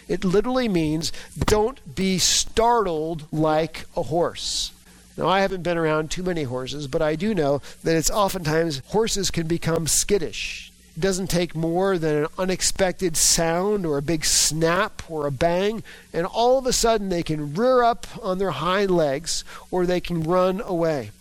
It 0.09 0.25
literally 0.25 0.69
means 0.69 1.13
don't 1.39 1.95
be 1.95 2.19
startled 2.19 3.33
like 3.33 3.85
a 3.97 4.03
horse. 4.03 4.73
Now, 5.17 5.29
I 5.29 5.43
haven't 5.43 5.63
been 5.63 5.79
around 5.79 6.11
too 6.11 6.25
many 6.25 6.43
horses, 6.43 6.89
but 6.89 7.03
I 7.03 7.15
do 7.15 7.35
know 7.35 7.63
that 7.85 7.95
it's 7.95 8.11
oftentimes 8.11 8.83
horses 8.87 9.31
can 9.31 9.47
become 9.47 9.87
skittish. 9.87 10.73
It 10.97 11.01
doesn't 11.01 11.31
take 11.31 11.55
more 11.55 11.97
than 11.97 12.25
an 12.25 12.27
unexpected 12.37 13.17
sound 13.17 13.87
or 13.87 13.97
a 13.97 14.03
big 14.03 14.25
snap 14.25 15.09
or 15.09 15.29
a 15.29 15.33
bang, 15.33 15.85
and 16.13 16.27
all 16.27 16.59
of 16.59 16.67
a 16.67 16.73
sudden 16.73 17.11
they 17.11 17.23
can 17.23 17.55
rear 17.55 17.85
up 17.85 18.09
on 18.21 18.39
their 18.39 18.51
hind 18.51 18.91
legs 18.91 19.45
or 19.71 19.87
they 19.87 20.01
can 20.01 20.25
run 20.25 20.61
away. 20.63 21.13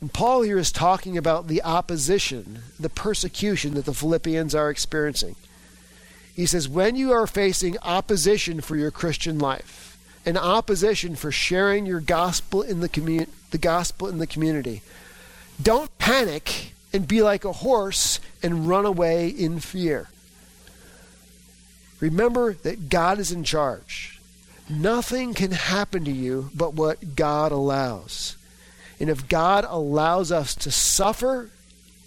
And 0.00 0.12
Paul 0.12 0.42
here 0.42 0.58
is 0.58 0.70
talking 0.70 1.18
about 1.18 1.48
the 1.48 1.62
opposition, 1.62 2.60
the 2.78 2.88
persecution 2.88 3.74
that 3.74 3.84
the 3.84 3.94
Philippians 3.94 4.54
are 4.54 4.70
experiencing. 4.70 5.34
He 6.34 6.46
says, 6.46 6.68
when 6.68 6.94
you 6.94 7.12
are 7.12 7.26
facing 7.26 7.76
opposition 7.82 8.60
for 8.60 8.76
your 8.76 8.92
Christian 8.92 9.40
life, 9.40 9.98
an 10.24 10.36
opposition 10.36 11.16
for 11.16 11.32
sharing 11.32 11.84
your 11.84 12.00
gospel 12.00 12.62
in 12.62 12.78
the 12.78 12.88
community, 12.88 13.32
the 13.50 13.58
gospel 13.58 14.06
in 14.06 14.18
the 14.18 14.26
community, 14.26 14.82
don't 15.60 15.96
panic 15.98 16.74
and 16.92 17.08
be 17.08 17.22
like 17.22 17.44
a 17.44 17.52
horse 17.52 18.20
and 18.40 18.68
run 18.68 18.86
away 18.86 19.28
in 19.28 19.58
fear. 19.58 20.08
Remember 21.98 22.52
that 22.52 22.88
God 22.88 23.18
is 23.18 23.32
in 23.32 23.42
charge. 23.42 24.20
Nothing 24.70 25.34
can 25.34 25.50
happen 25.50 26.04
to 26.04 26.12
you 26.12 26.50
but 26.54 26.74
what 26.74 27.16
God 27.16 27.50
allows. 27.50 28.36
And 29.00 29.08
if 29.08 29.28
God 29.28 29.64
allows 29.68 30.32
us 30.32 30.54
to 30.56 30.70
suffer 30.70 31.50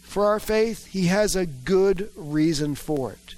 for 0.01 0.25
our 0.25 0.39
faith, 0.39 0.87
He 0.87 1.07
has 1.07 1.35
a 1.35 1.45
good 1.45 2.09
reason 2.15 2.75
for 2.75 3.13
it. 3.13 3.35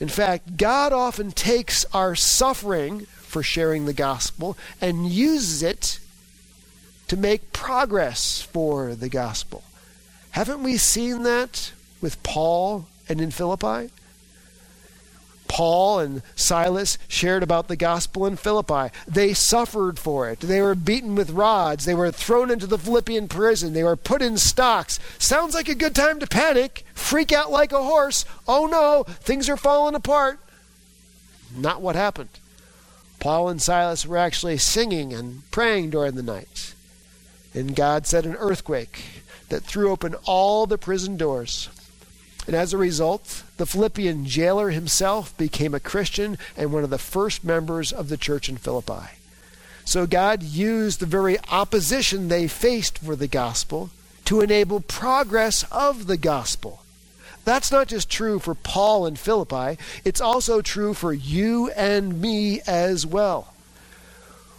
In 0.00 0.08
fact, 0.08 0.56
God 0.56 0.92
often 0.92 1.30
takes 1.30 1.84
our 1.94 2.14
suffering 2.14 3.06
for 3.06 3.42
sharing 3.42 3.86
the 3.86 3.92
gospel 3.92 4.56
and 4.80 5.08
uses 5.08 5.62
it 5.62 5.98
to 7.08 7.16
make 7.16 7.52
progress 7.52 8.42
for 8.42 8.94
the 8.94 9.08
gospel. 9.08 9.62
Haven't 10.30 10.62
we 10.62 10.76
seen 10.76 11.22
that 11.22 11.72
with 12.00 12.22
Paul 12.22 12.88
and 13.08 13.20
in 13.20 13.30
Philippi? 13.30 13.90
Paul 15.54 16.00
and 16.00 16.22
Silas 16.34 16.98
shared 17.06 17.44
about 17.44 17.68
the 17.68 17.76
gospel 17.76 18.26
in 18.26 18.34
Philippi. 18.34 18.92
They 19.06 19.34
suffered 19.34 20.00
for 20.00 20.28
it. 20.28 20.40
They 20.40 20.60
were 20.60 20.74
beaten 20.74 21.14
with 21.14 21.30
rods. 21.30 21.84
They 21.84 21.94
were 21.94 22.10
thrown 22.10 22.50
into 22.50 22.66
the 22.66 22.76
Philippian 22.76 23.28
prison. 23.28 23.72
They 23.72 23.84
were 23.84 23.94
put 23.94 24.20
in 24.20 24.36
stocks. 24.36 24.98
Sounds 25.16 25.54
like 25.54 25.68
a 25.68 25.76
good 25.76 25.94
time 25.94 26.18
to 26.18 26.26
panic, 26.26 26.84
freak 26.92 27.30
out 27.30 27.52
like 27.52 27.70
a 27.70 27.84
horse. 27.84 28.24
Oh 28.48 28.66
no, 28.66 29.04
things 29.20 29.48
are 29.48 29.56
falling 29.56 29.94
apart. 29.94 30.40
Not 31.56 31.80
what 31.80 31.94
happened. 31.94 32.30
Paul 33.20 33.48
and 33.48 33.62
Silas 33.62 34.04
were 34.04 34.16
actually 34.16 34.58
singing 34.58 35.12
and 35.12 35.48
praying 35.52 35.90
during 35.90 36.16
the 36.16 36.22
night. 36.24 36.74
And 37.54 37.76
God 37.76 38.08
sent 38.08 38.26
an 38.26 38.34
earthquake 38.40 39.04
that 39.50 39.62
threw 39.62 39.92
open 39.92 40.16
all 40.24 40.66
the 40.66 40.78
prison 40.78 41.16
doors. 41.16 41.68
And 42.46 42.54
as 42.54 42.72
a 42.72 42.78
result, 42.78 43.42
the 43.56 43.66
Philippian 43.66 44.26
jailer 44.26 44.70
himself 44.70 45.36
became 45.36 45.74
a 45.74 45.80
Christian 45.80 46.36
and 46.56 46.72
one 46.72 46.84
of 46.84 46.90
the 46.90 46.98
first 46.98 47.44
members 47.44 47.92
of 47.92 48.08
the 48.08 48.16
church 48.16 48.48
in 48.48 48.56
Philippi. 48.56 49.16
So 49.84 50.06
God 50.06 50.42
used 50.42 51.00
the 51.00 51.06
very 51.06 51.38
opposition 51.50 52.28
they 52.28 52.48
faced 52.48 52.98
for 52.98 53.16
the 53.16 53.28
gospel 53.28 53.90
to 54.26 54.40
enable 54.40 54.80
progress 54.80 55.64
of 55.70 56.06
the 56.06 56.16
gospel. 56.16 56.80
That's 57.44 57.70
not 57.70 57.88
just 57.88 58.08
true 58.08 58.38
for 58.38 58.54
Paul 58.54 59.04
and 59.06 59.18
Philippi, 59.18 59.78
it's 60.04 60.20
also 60.20 60.62
true 60.62 60.94
for 60.94 61.12
you 61.12 61.70
and 61.72 62.20
me 62.20 62.62
as 62.66 63.06
well. 63.06 63.52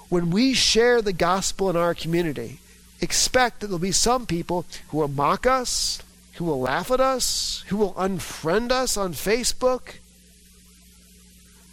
When 0.09 0.29
we 0.29 0.53
share 0.53 1.01
the 1.01 1.13
gospel 1.13 1.69
in 1.69 1.75
our 1.75 1.95
community, 1.95 2.59
expect 3.01 3.59
that 3.59 3.67
there'll 3.67 3.79
be 3.79 3.91
some 3.91 4.27
people 4.27 4.65
who 4.89 4.97
will 4.97 5.07
mock 5.07 5.47
us, 5.47 6.01
who 6.35 6.45
will 6.45 6.59
laugh 6.59 6.91
at 6.91 6.99
us, 6.99 7.63
who 7.67 7.77
will 7.77 7.93
unfriend 7.93 8.71
us 8.71 8.97
on 8.97 9.13
Facebook. 9.13 9.95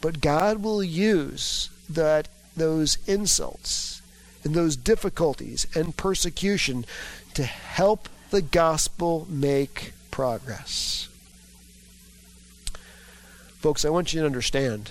But 0.00 0.20
God 0.20 0.62
will 0.62 0.82
use 0.82 1.68
that 1.88 2.28
those 2.56 2.98
insults 3.06 4.02
and 4.44 4.54
those 4.54 4.76
difficulties 4.76 5.66
and 5.74 5.96
persecution 5.96 6.84
to 7.34 7.44
help 7.44 8.08
the 8.30 8.42
gospel 8.42 9.26
make 9.28 9.92
progress. 10.10 11.08
Folks, 13.58 13.84
I 13.84 13.90
want 13.90 14.12
you 14.12 14.20
to 14.20 14.26
understand 14.26 14.90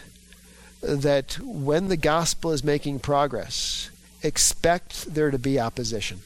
that 0.81 1.37
when 1.39 1.87
the 1.87 1.97
gospel 1.97 2.51
is 2.51 2.63
making 2.63 2.99
progress, 2.99 3.89
expect 4.23 5.13
there 5.13 5.31
to 5.31 5.37
be 5.37 5.59
opposition 5.59 6.21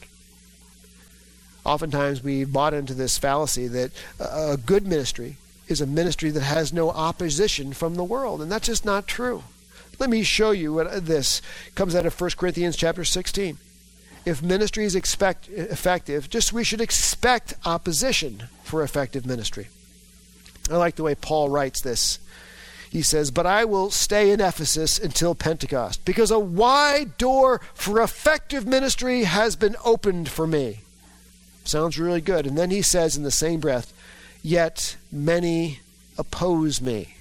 oftentimes 1.66 2.22
we 2.22 2.44
bought 2.44 2.74
into 2.74 2.94
this 2.94 3.18
fallacy 3.18 3.66
that 3.68 3.90
a 4.20 4.56
good 4.56 4.86
ministry 4.86 5.36
is 5.68 5.80
a 5.80 5.86
ministry 5.86 6.30
that 6.30 6.42
has 6.42 6.72
no 6.72 6.90
opposition 6.90 7.72
from 7.72 7.96
the 7.96 8.04
world, 8.04 8.40
and 8.40 8.50
that's 8.50 8.68
just 8.68 8.84
not 8.84 9.06
true. 9.06 9.42
Let 9.98 10.10
me 10.10 10.22
show 10.22 10.50
you 10.50 10.74
what 10.74 10.86
uh, 10.86 11.00
this 11.00 11.40
comes 11.74 11.94
out 11.94 12.06
of 12.06 12.20
1 12.20 12.30
Corinthians 12.36 12.76
chapter 12.76 13.04
16. 13.04 13.58
If 14.24 14.42
ministry 14.42 14.84
is 14.84 14.94
expect, 14.94 15.48
effective, 15.48 16.28
just 16.28 16.52
we 16.52 16.64
should 16.64 16.80
expect 16.80 17.54
opposition 17.64 18.44
for 18.62 18.82
effective 18.82 19.24
ministry. 19.24 19.68
I 20.70 20.76
like 20.76 20.96
the 20.96 21.02
way 21.02 21.14
Paul 21.14 21.48
writes 21.48 21.80
this. 21.80 22.18
He 22.90 23.02
says, 23.02 23.30
But 23.30 23.46
I 23.46 23.64
will 23.64 23.90
stay 23.90 24.30
in 24.30 24.40
Ephesus 24.40 24.98
until 24.98 25.34
Pentecost, 25.34 26.04
because 26.04 26.30
a 26.30 26.38
wide 26.38 27.16
door 27.18 27.60
for 27.74 28.00
effective 28.00 28.66
ministry 28.66 29.24
has 29.24 29.56
been 29.56 29.76
opened 29.84 30.28
for 30.28 30.46
me. 30.46 30.80
Sounds 31.66 31.98
really 31.98 32.20
good. 32.20 32.46
And 32.46 32.56
then 32.56 32.70
he 32.70 32.82
says 32.82 33.16
in 33.16 33.24
the 33.24 33.30
same 33.30 33.60
breath, 33.60 33.92
Yet 34.42 34.96
many 35.10 35.80
oppose 36.16 36.80
me. 36.80 37.16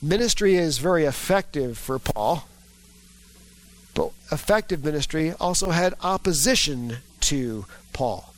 Ministry 0.00 0.54
is 0.54 0.78
very 0.78 1.04
effective 1.04 1.76
for 1.76 1.98
Paul, 1.98 2.46
but 3.94 4.12
effective 4.30 4.84
ministry 4.84 5.32
also 5.40 5.70
had 5.70 5.94
opposition 6.02 6.98
to 7.22 7.64
Paul. 7.92 8.34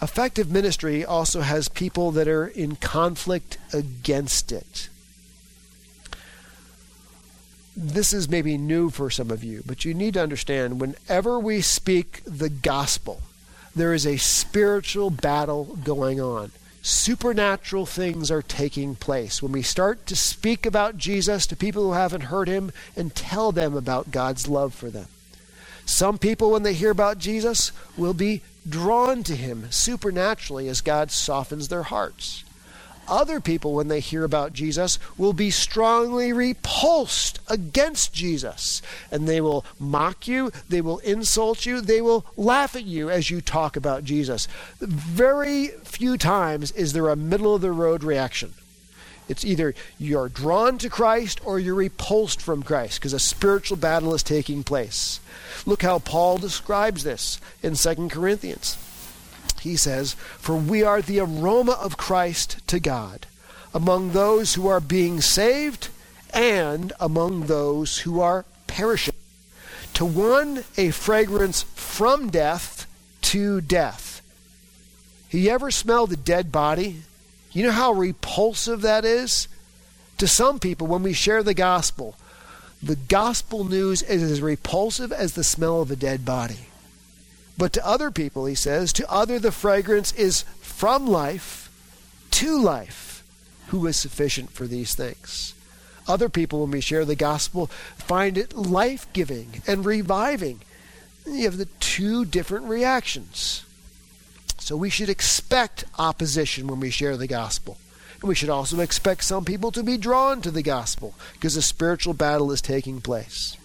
Effective 0.00 0.52
ministry 0.52 1.04
also 1.04 1.40
has 1.40 1.68
people 1.68 2.12
that 2.12 2.28
are 2.28 2.46
in 2.46 2.76
conflict 2.76 3.58
against 3.72 4.52
it. 4.52 4.88
This 7.80 8.12
is 8.12 8.28
maybe 8.28 8.58
new 8.58 8.90
for 8.90 9.08
some 9.08 9.30
of 9.30 9.44
you, 9.44 9.62
but 9.64 9.84
you 9.84 9.94
need 9.94 10.14
to 10.14 10.22
understand 10.22 10.80
whenever 10.80 11.38
we 11.38 11.60
speak 11.60 12.22
the 12.24 12.48
gospel, 12.48 13.22
there 13.72 13.94
is 13.94 14.04
a 14.04 14.16
spiritual 14.16 15.10
battle 15.10 15.78
going 15.84 16.20
on. 16.20 16.50
Supernatural 16.82 17.86
things 17.86 18.32
are 18.32 18.42
taking 18.42 18.96
place. 18.96 19.40
When 19.40 19.52
we 19.52 19.62
start 19.62 20.06
to 20.06 20.16
speak 20.16 20.66
about 20.66 20.98
Jesus 20.98 21.46
to 21.46 21.54
people 21.54 21.84
who 21.84 21.92
haven't 21.92 22.22
heard 22.22 22.48
him 22.48 22.72
and 22.96 23.14
tell 23.14 23.52
them 23.52 23.76
about 23.76 24.10
God's 24.10 24.48
love 24.48 24.74
for 24.74 24.90
them. 24.90 25.06
Some 25.86 26.18
people, 26.18 26.50
when 26.50 26.64
they 26.64 26.74
hear 26.74 26.90
about 26.90 27.18
Jesus, 27.18 27.70
will 27.96 28.12
be 28.12 28.42
drawn 28.68 29.22
to 29.22 29.36
him 29.36 29.70
supernaturally 29.70 30.66
as 30.68 30.80
God 30.80 31.12
softens 31.12 31.68
their 31.68 31.84
hearts. 31.84 32.42
Other 33.08 33.40
people, 33.40 33.74
when 33.74 33.88
they 33.88 34.00
hear 34.00 34.24
about 34.24 34.52
Jesus, 34.52 34.98
will 35.16 35.32
be 35.32 35.50
strongly 35.50 36.32
repulsed 36.32 37.40
against 37.48 38.12
Jesus. 38.12 38.82
And 39.10 39.26
they 39.26 39.40
will 39.40 39.64
mock 39.78 40.28
you, 40.28 40.52
they 40.68 40.80
will 40.80 40.98
insult 40.98 41.64
you, 41.66 41.80
they 41.80 42.00
will 42.00 42.26
laugh 42.36 42.76
at 42.76 42.84
you 42.84 43.10
as 43.10 43.30
you 43.30 43.40
talk 43.40 43.76
about 43.76 44.04
Jesus. 44.04 44.46
Very 44.80 45.68
few 45.84 46.16
times 46.18 46.70
is 46.72 46.92
there 46.92 47.08
a 47.08 47.16
middle 47.16 47.54
of 47.54 47.62
the 47.62 47.72
road 47.72 48.04
reaction. 48.04 48.52
It's 49.28 49.44
either 49.44 49.74
you're 49.98 50.28
drawn 50.30 50.78
to 50.78 50.88
Christ 50.88 51.40
or 51.44 51.58
you're 51.58 51.74
repulsed 51.74 52.40
from 52.40 52.62
Christ 52.62 52.98
because 52.98 53.12
a 53.12 53.18
spiritual 53.18 53.76
battle 53.76 54.14
is 54.14 54.22
taking 54.22 54.64
place. 54.64 55.20
Look 55.66 55.82
how 55.82 55.98
Paul 55.98 56.38
describes 56.38 57.04
this 57.04 57.38
in 57.62 57.74
2 57.74 58.08
Corinthians. 58.08 58.78
He 59.60 59.76
says, 59.76 60.14
For 60.38 60.56
we 60.56 60.82
are 60.82 61.02
the 61.02 61.20
aroma 61.20 61.72
of 61.72 61.96
Christ 61.96 62.66
to 62.68 62.80
God 62.80 63.26
among 63.74 64.12
those 64.12 64.54
who 64.54 64.66
are 64.66 64.80
being 64.80 65.20
saved 65.20 65.88
and 66.32 66.92
among 67.00 67.46
those 67.46 67.98
who 67.98 68.20
are 68.20 68.44
perishing. 68.66 69.14
To 69.94 70.04
one, 70.04 70.64
a 70.76 70.90
fragrance 70.90 71.62
from 71.62 72.30
death 72.30 72.86
to 73.22 73.60
death. 73.60 74.22
You 75.30 75.50
ever 75.50 75.70
smelled 75.70 76.12
a 76.12 76.16
dead 76.16 76.50
body? 76.50 77.02
You 77.52 77.64
know 77.64 77.72
how 77.72 77.92
repulsive 77.92 78.82
that 78.82 79.04
is? 79.04 79.48
To 80.18 80.26
some 80.26 80.58
people, 80.58 80.86
when 80.86 81.02
we 81.02 81.12
share 81.12 81.42
the 81.42 81.54
gospel, 81.54 82.16
the 82.82 82.96
gospel 82.96 83.64
news 83.64 84.02
is 84.02 84.22
as 84.22 84.40
repulsive 84.40 85.12
as 85.12 85.34
the 85.34 85.44
smell 85.44 85.80
of 85.80 85.90
a 85.90 85.96
dead 85.96 86.24
body. 86.24 86.68
But 87.58 87.72
to 87.72 87.86
other 87.86 88.12
people, 88.12 88.46
he 88.46 88.54
says, 88.54 88.92
to 88.94 89.10
other 89.10 89.40
the 89.40 89.52
fragrance 89.52 90.12
is 90.12 90.42
from 90.60 91.08
life 91.08 91.68
to 92.30 92.56
life, 92.56 93.24
who 93.68 93.86
is 93.88 93.96
sufficient 93.96 94.50
for 94.50 94.66
these 94.66 94.94
things. 94.94 95.54
Other 96.06 96.28
people, 96.28 96.60
when 96.60 96.70
we 96.70 96.80
share 96.80 97.04
the 97.04 97.16
gospel, 97.16 97.66
find 97.66 98.38
it 98.38 98.54
life 98.54 99.12
giving 99.12 99.60
and 99.66 99.84
reviving. 99.84 100.60
You 101.26 101.44
have 101.44 101.58
the 101.58 101.68
two 101.80 102.24
different 102.24 102.66
reactions. 102.66 103.64
So 104.58 104.76
we 104.76 104.88
should 104.88 105.08
expect 105.10 105.84
opposition 105.98 106.68
when 106.68 106.80
we 106.80 106.90
share 106.90 107.16
the 107.16 107.26
gospel. 107.26 107.76
And 108.20 108.28
we 108.28 108.34
should 108.34 108.48
also 108.48 108.80
expect 108.80 109.24
some 109.24 109.44
people 109.44 109.70
to 109.72 109.82
be 109.82 109.96
drawn 109.96 110.40
to 110.42 110.50
the 110.50 110.62
gospel 110.62 111.14
because 111.34 111.56
a 111.56 111.62
spiritual 111.62 112.14
battle 112.14 112.52
is 112.52 112.62
taking 112.62 113.00
place. 113.00 113.56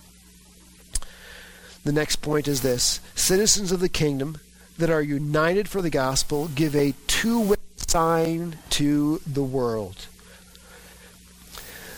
The 1.83 1.91
next 1.91 2.17
point 2.17 2.47
is 2.47 2.61
this 2.61 2.99
citizens 3.15 3.71
of 3.71 3.79
the 3.79 3.89
kingdom 3.89 4.39
that 4.77 4.89
are 4.89 5.01
united 5.01 5.67
for 5.67 5.81
the 5.81 5.89
gospel 5.89 6.47
give 6.47 6.75
a 6.75 6.93
two 7.07 7.39
way 7.41 7.57
sign 7.75 8.57
to 8.71 9.21
the 9.27 9.43
world. 9.43 10.07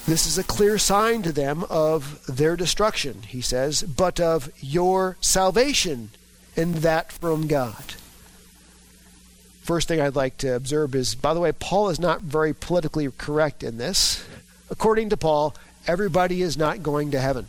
This 0.07 0.27
is 0.27 0.37
a 0.37 0.43
clear 0.43 0.77
sign 0.77 1.21
to 1.23 1.31
them 1.31 1.63
of 1.69 2.25
their 2.27 2.55
destruction, 2.55 3.23
he 3.23 3.41
says, 3.41 3.81
but 3.83 4.19
of 4.19 4.51
your 4.59 5.17
salvation, 5.21 6.09
and 6.57 6.75
that 6.75 7.11
from 7.11 7.47
God 7.47 7.95
first 9.65 9.87
thing 9.87 9.99
I'd 9.99 10.15
like 10.15 10.37
to 10.37 10.55
observe 10.55 10.93
is, 10.93 11.15
by 11.15 11.33
the 11.33 11.39
way, 11.39 11.51
Paul 11.51 11.89
is 11.89 11.99
not 11.99 12.21
very 12.21 12.53
politically 12.53 13.09
correct 13.17 13.63
in 13.63 13.77
this. 13.77 14.23
According 14.69 15.09
to 15.09 15.17
Paul, 15.17 15.55
everybody 15.87 16.43
is 16.43 16.55
not 16.55 16.83
going 16.83 17.11
to 17.11 17.19
heaven. 17.19 17.47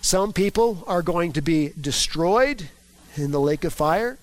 Some 0.00 0.32
people 0.32 0.84
are 0.86 1.02
going 1.02 1.32
to 1.32 1.42
be 1.42 1.72
destroyed 1.80 2.68
in 3.16 3.30
the 3.30 3.40
lake 3.40 3.64
of 3.64 3.72
fire. 3.72 4.18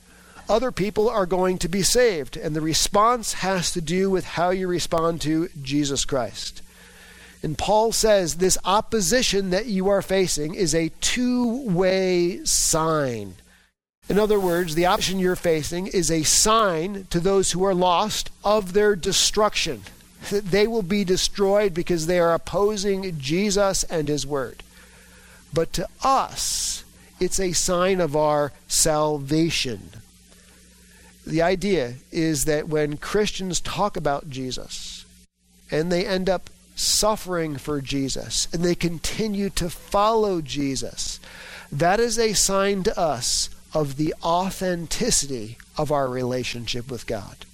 Other 0.47 0.71
people 0.71 1.09
are 1.09 1.25
going 1.25 1.57
to 1.59 1.67
be 1.67 1.81
saved. 1.81 2.37
And 2.37 2.55
the 2.55 2.61
response 2.61 3.33
has 3.33 3.71
to 3.73 3.81
do 3.81 4.09
with 4.09 4.25
how 4.25 4.51
you 4.51 4.67
respond 4.67 5.21
to 5.21 5.49
Jesus 5.61 6.05
Christ. 6.05 6.61
And 7.41 7.57
Paul 7.57 7.91
says 7.91 8.35
this 8.35 8.57
opposition 8.65 9.51
that 9.51 9.67
you 9.67 9.87
are 9.89 10.01
facing 10.01 10.55
is 10.55 10.73
a 10.73 10.89
two 11.01 11.69
way 11.69 12.43
sign. 12.45 13.35
In 14.07 14.19
other 14.19 14.39
words, 14.39 14.75
the 14.75 14.85
option 14.85 15.19
you're 15.19 15.35
facing 15.35 15.87
is 15.87 16.11
a 16.11 16.23
sign 16.23 17.07
to 17.09 17.19
those 17.19 17.51
who 17.51 17.63
are 17.63 17.73
lost 17.73 18.29
of 18.43 18.73
their 18.73 18.95
destruction. 18.95 19.81
They 20.31 20.67
will 20.67 20.83
be 20.83 21.03
destroyed 21.03 21.73
because 21.73 22.07
they 22.07 22.19
are 22.19 22.33
opposing 22.33 23.17
Jesus 23.19 23.83
and 23.83 24.07
His 24.07 24.25
Word. 24.25 24.63
But 25.55 25.71
to 25.73 25.87
us, 26.03 26.83
it's 27.19 27.39
a 27.39 27.53
sign 27.53 28.01
of 28.01 28.13
our 28.13 28.51
salvation. 28.67 29.89
The 31.25 31.41
idea 31.41 31.93
is 32.11 32.43
that 32.43 32.67
when 32.67 32.97
Christians 32.97 33.61
talk 33.61 33.95
about 33.95 34.29
Jesus 34.29 35.05
and 35.71 35.89
they 35.91 36.05
end 36.05 36.29
up 36.29 36.49
suffering 36.75 37.55
for 37.55 37.79
Jesus 37.79 38.49
and 38.53 38.63
they 38.63 38.75
continue 38.75 39.49
to 39.51 39.69
follow 39.69 40.41
Jesus, 40.41 41.21
that 41.71 42.01
is 42.01 42.19
a 42.19 42.33
sign 42.33 42.83
to 42.83 42.99
us 42.99 43.49
of 43.73 43.95
the 43.95 44.13
authenticity 44.21 45.57
of 45.77 45.89
our 45.89 46.09
relationship 46.09 46.91
with 46.91 47.07
God. 47.07 47.45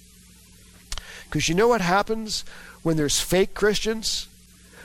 Because 1.24 1.48
you 1.48 1.54
know 1.54 1.68
what 1.68 1.80
happens 1.80 2.44
when 2.82 2.96
there's 2.96 3.20
fake 3.20 3.54
Christians? 3.54 4.26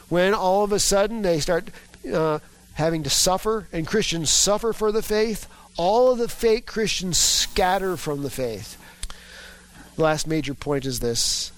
When 0.08 0.36
all 0.36 0.64
of 0.64 0.72
a 0.72 0.80
sudden 0.80 1.24
they 1.24 1.40
start 1.40 1.70
uh, 2.14 2.40
having 2.78 3.02
to 3.02 3.10
suffer 3.10 3.68
and 3.74 3.88
Christians 3.88 4.30
suffer 4.30 4.72
for 4.72 4.92
the 4.92 5.02
faith, 5.02 5.48
all 5.78 6.12
of 6.12 6.20
the 6.20 6.30
fake 6.30 6.68
Christians 6.68 7.18
scatter 7.18 7.98
from 7.98 8.22
the 8.22 8.30
faith. 8.30 8.78
The 9.96 10.04
last 10.04 10.28
major 10.28 10.54
point 10.54 10.86
is 10.86 11.00
this 11.00 11.52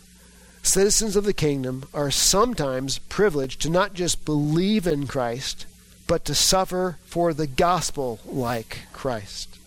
citizens 0.64 1.18
of 1.18 1.26
the 1.26 1.34
kingdom 1.34 1.84
are 1.94 2.10
sometimes 2.10 3.00
privileged 3.00 3.62
to 3.62 3.70
not 3.70 3.94
just 3.94 4.24
believe 4.24 4.88
in 4.88 5.08
Christ, 5.08 5.66
but 6.08 6.24
to 6.24 6.34
suffer 6.34 6.98
for 7.04 7.34
the 7.34 7.48
gospel 7.48 8.20
like 8.26 8.84
Christ. 8.94 9.58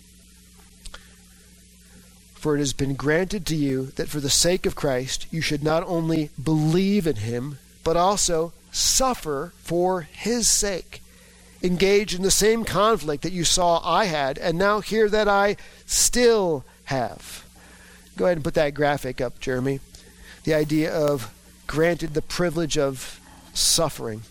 For 2.34 2.56
it 2.56 2.60
has 2.60 2.72
been 2.72 2.94
granted 2.94 3.44
to 3.46 3.56
you 3.56 3.86
that 3.96 4.08
for 4.08 4.20
the 4.20 4.30
sake 4.30 4.64
of 4.64 4.74
Christ 4.74 5.26
you 5.30 5.42
should 5.42 5.62
not 5.62 5.84
only 5.86 6.30
believe 6.42 7.06
in 7.06 7.16
him, 7.16 7.58
but 7.84 7.96
also 7.98 8.54
suffer 8.70 9.52
for 9.58 10.02
his 10.02 10.48
sake. 10.48 11.01
Engage 11.62 12.14
in 12.14 12.22
the 12.22 12.30
same 12.30 12.64
conflict 12.64 13.22
that 13.22 13.32
you 13.32 13.44
saw 13.44 13.80
I 13.84 14.06
had, 14.06 14.36
and 14.38 14.58
now 14.58 14.80
hear 14.80 15.08
that 15.08 15.28
I 15.28 15.56
still 15.86 16.64
have. 16.84 17.44
Go 18.16 18.24
ahead 18.24 18.38
and 18.38 18.44
put 18.44 18.54
that 18.54 18.74
graphic 18.74 19.20
up, 19.20 19.38
Jeremy. 19.38 19.80
The 20.44 20.54
idea 20.54 20.92
of 20.92 21.32
granted 21.66 22.14
the 22.14 22.22
privilege 22.22 22.76
of 22.76 23.20
suffering. 23.54 24.22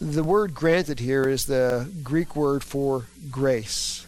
The 0.00 0.24
word 0.24 0.54
granted 0.54 1.00
here 1.00 1.28
is 1.28 1.46
the 1.46 1.90
Greek 2.02 2.36
word 2.36 2.62
for 2.62 3.06
grace. 3.30 4.06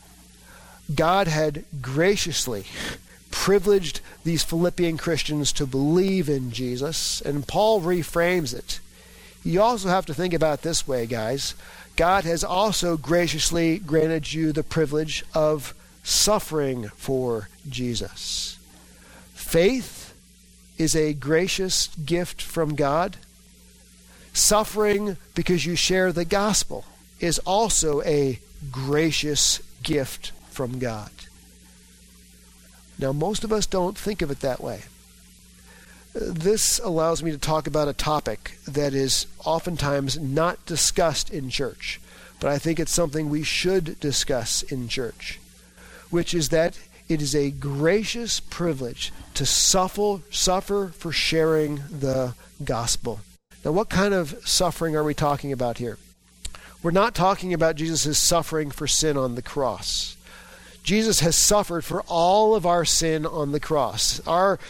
God 0.95 1.29
had 1.29 1.65
graciously 1.81 2.67
privileged 3.31 4.01
these 4.25 4.43
Philippian 4.43 4.99
Christians 4.99 5.53
to 5.53 5.67
believe 5.67 6.29
in 6.29 6.51
Jesus, 6.51 7.21
and 7.23 7.47
Paul 7.49 7.81
reframes 7.81 8.55
it. 8.55 8.81
You 9.45 9.61
also 9.61 9.91
have 9.91 10.07
to 10.07 10.15
think 10.15 10.33
about 10.33 10.63
this 10.63 10.89
way, 10.89 11.05
guys. 11.07 11.55
God 11.97 12.25
has 12.25 12.43
also 12.43 12.97
graciously 12.97 13.79
granted 13.79 14.33
you 14.33 14.53
the 14.53 14.63
privilege 14.63 15.23
of 15.35 15.75
suffering 16.03 16.89
for 16.97 17.49
Jesus. 17.69 18.59
Faith 19.35 20.15
is 20.79 20.97
a 20.97 21.13
gracious 21.13 21.89
gift 22.05 22.43
from 22.43 22.75
God, 22.75 23.17
suffering 24.33 25.19
because 25.35 25.67
you 25.67 25.77
share 25.77 26.11
the 26.11 26.25
gospel 26.25 26.85
is 27.21 27.39
also 27.41 28.03
a 28.03 28.41
gracious 28.73 29.61
gift 29.83 30.33
from 30.51 30.79
God. 30.79 31.11
Now, 32.99 33.13
most 33.13 33.45
of 33.45 33.53
us 33.53 33.67
don't 33.67 33.97
think 33.97 34.23
of 34.23 34.31
it 34.31 34.41
that 34.41 34.61
way. 34.61 34.83
This 36.15 36.79
allows 36.79 37.25
me 37.25 37.33
to 37.33 37.39
talk 37.39 37.67
about 37.67 37.89
a 37.89 37.93
topic 37.93 38.59
that 38.69 38.95
is 38.95 39.27
oftentimes 39.45 40.17
not 40.17 40.65
discussed 40.65 41.29
in 41.29 41.51
church, 41.51 42.01
but 42.39 42.51
I 42.53 42.59
think 42.59 42.79
it's 42.79 42.93
something 42.93 43.29
we 43.29 43.43
should 43.43 43.99
discuss 43.99 44.63
in 44.63 44.87
church, 44.87 45.41
which 46.11 46.33
is 46.33 46.51
that 46.51 46.79
it 47.09 47.21
is 47.21 47.35
a 47.35 47.51
gracious 47.51 48.39
privilege 48.39 49.13
to 49.35 49.45
suffer, 49.45 50.21
suffer 50.31 50.93
for 50.97 51.11
sharing 51.11 51.77
the 51.91 52.35
gospel. 52.63 53.19
Now, 53.65 53.73
what 53.73 53.89
kind 53.89 54.15
of 54.15 54.39
suffering 54.45 54.95
are 54.95 55.03
we 55.03 55.15
talking 55.15 55.51
about 55.51 55.79
here? 55.79 55.99
We're 56.81 56.93
not 56.93 57.17
talking 57.17 57.53
about 57.53 57.75
Jesus' 57.75 58.19
suffering 58.19 58.71
for 58.71 58.87
sin 58.87 59.17
on 59.17 59.35
the 59.35 59.43
cross. 59.43 60.17
Jesus 60.85 61.21
has 61.21 61.35
suffered 61.35 61.85
for 61.85 62.03
all 62.03 62.55
of 62.55 62.67
our 62.67 62.85
sin 62.85 63.27
on 63.27 63.53
the 63.53 63.61
cross. 63.61 64.21
Our 64.29 64.61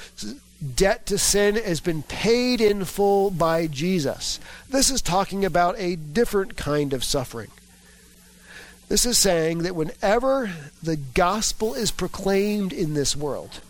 debt 0.65 1.07
to 1.07 1.19
sin 1.19 1.57
has 1.57 1.81
been 1.81 2.03
paid 2.03 2.61
in 2.61 2.85
full 2.85 3.31
by 3.31 3.67
Jesus. 3.67 4.41
This 4.69 4.91
is 4.91 5.03
talking 5.03 5.45
about 5.45 5.75
a 5.79 5.97
different 5.97 6.57
kind 6.57 6.93
of 6.93 7.05
suffering. 7.05 7.51
This 8.89 9.07
is 9.07 9.19
saying 9.19 9.59
that 9.59 9.75
whenever 9.75 10.53
the 10.83 10.97
gospel 10.97 11.75
is 11.75 11.91
proclaimed 11.91 12.73
in 12.73 12.95
this 12.95 13.17
world 13.17 13.61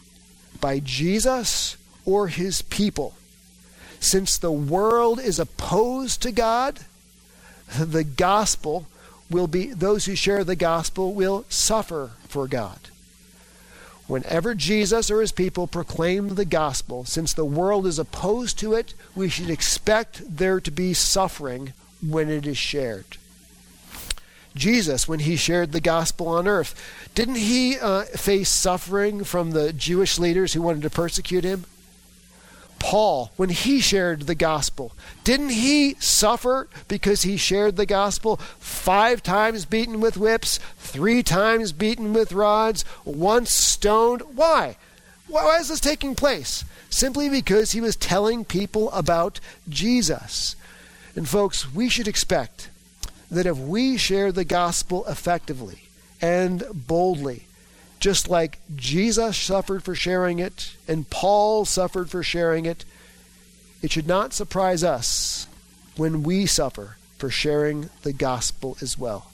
by 0.61 0.81
Jesus 0.81 1.77
or 2.05 2.29
his 2.29 2.63
people, 2.63 3.15
since 4.01 4.37
the 4.37 4.53
world 4.53 5.19
is 5.19 5.39
opposed 5.39 6.23
to 6.23 6.33
God, 6.33 6.81
the 7.79 8.05
gospel 8.05 8.87
will 9.31 9.47
be, 9.47 9.73
those 9.73 10.05
who 10.05 10.15
share 10.15 10.45
the 10.45 10.57
gospel 10.57 11.15
will 11.15 11.45
suffer 11.49 12.11
for 12.29 12.47
God. 12.47 12.79
Whenever 14.07 14.55
Jesus 14.55 15.11
or 15.11 15.21
his 15.21 15.33
people 15.33 15.67
proclaim 15.67 16.35
the 16.35 16.45
gospel, 16.45 17.05
since 17.05 17.33
the 17.33 17.45
world 17.45 17.87
is 17.87 17.99
opposed 17.99 18.59
to 18.59 18.75
it, 18.75 18.95
we 19.15 19.29
should 19.29 19.49
expect 19.49 20.37
there 20.37 20.61
to 20.61 20.71
be 20.71 20.93
suffering 20.93 21.73
when 22.07 22.29
it 22.29 22.47
is 22.47 22.59
shared. 22.59 23.17
Jesus, 24.55 25.09
when 25.09 25.21
he 25.21 25.37
shared 25.37 25.73
the 25.73 25.81
gospel 25.81 26.29
on 26.29 26.47
earth, 26.47 27.11
didn't 27.15 27.37
he 27.37 27.79
uh, 27.79 28.03
face 28.03 28.51
suffering 28.51 29.25
from 29.25 29.51
the 29.51 29.73
Jewish 29.73 30.19
leaders 30.19 30.53
who 30.53 30.63
wanted 30.63 30.83
to 30.83 30.91
persecute 30.91 31.43
him? 31.45 31.65
Paul, 32.85 33.33
when 33.37 33.49
he 33.49 33.81
shared 33.81 34.27
the 34.27 34.35
gospel, 34.35 34.93
didn't 35.25 35.49
he 35.49 35.95
suffer 36.01 36.69
because 36.87 37.23
he 37.23 37.39
shared 37.39 37.77
the 37.77 37.87
gospel? 37.87 38.37
Five 38.59 39.23
times 39.23 39.65
beaten 39.65 40.03
with 40.03 40.19
whips, 40.19 40.61
three 40.77 41.23
times 41.23 41.73
beaten 41.73 42.13
with 42.13 42.35
rods, 42.35 42.85
once 43.07 43.51
stoned. 43.51 44.21
Why? 44.35 44.77
Why 45.29 45.57
is 45.57 45.69
this 45.69 45.81
taking 45.81 46.15
place? 46.15 46.63
Simply 46.91 47.31
because 47.31 47.73
he 47.73 47.81
was 47.81 47.97
telling 47.97 48.45
people 48.45 48.93
about 48.93 49.41
Jesus. 49.67 50.55
And 51.17 51.27
folks, 51.27 51.73
we 51.73 51.89
should 51.89 52.07
expect 52.07 52.69
that 53.31 53.47
if 53.47 53.57
we 53.57 53.97
share 53.97 54.31
the 54.31 54.45
gospel 54.45 55.07
effectively 55.07 55.85
and 56.21 56.63
boldly, 56.75 57.47
just 58.05 58.29
like 58.29 58.59
Jesus 58.77 59.35
suffered 59.35 59.83
for 59.83 59.95
sharing 59.95 60.39
it 60.39 60.77
and 60.87 61.09
Paul 61.09 61.65
suffered 61.65 62.11
for 62.11 62.23
sharing 62.23 62.67
it, 62.67 62.85
it 63.81 63.93
should 63.93 64.07
not 64.07 64.35
surprise 64.35 64.85
us 64.85 65.47
when 65.97 66.23
we 66.23 66.45
suffer 66.45 66.99
for 67.17 67.31
sharing 67.31 67.89
the 68.03 68.13
gospel 68.13 68.77
as 68.83 68.99
well. 68.99 69.31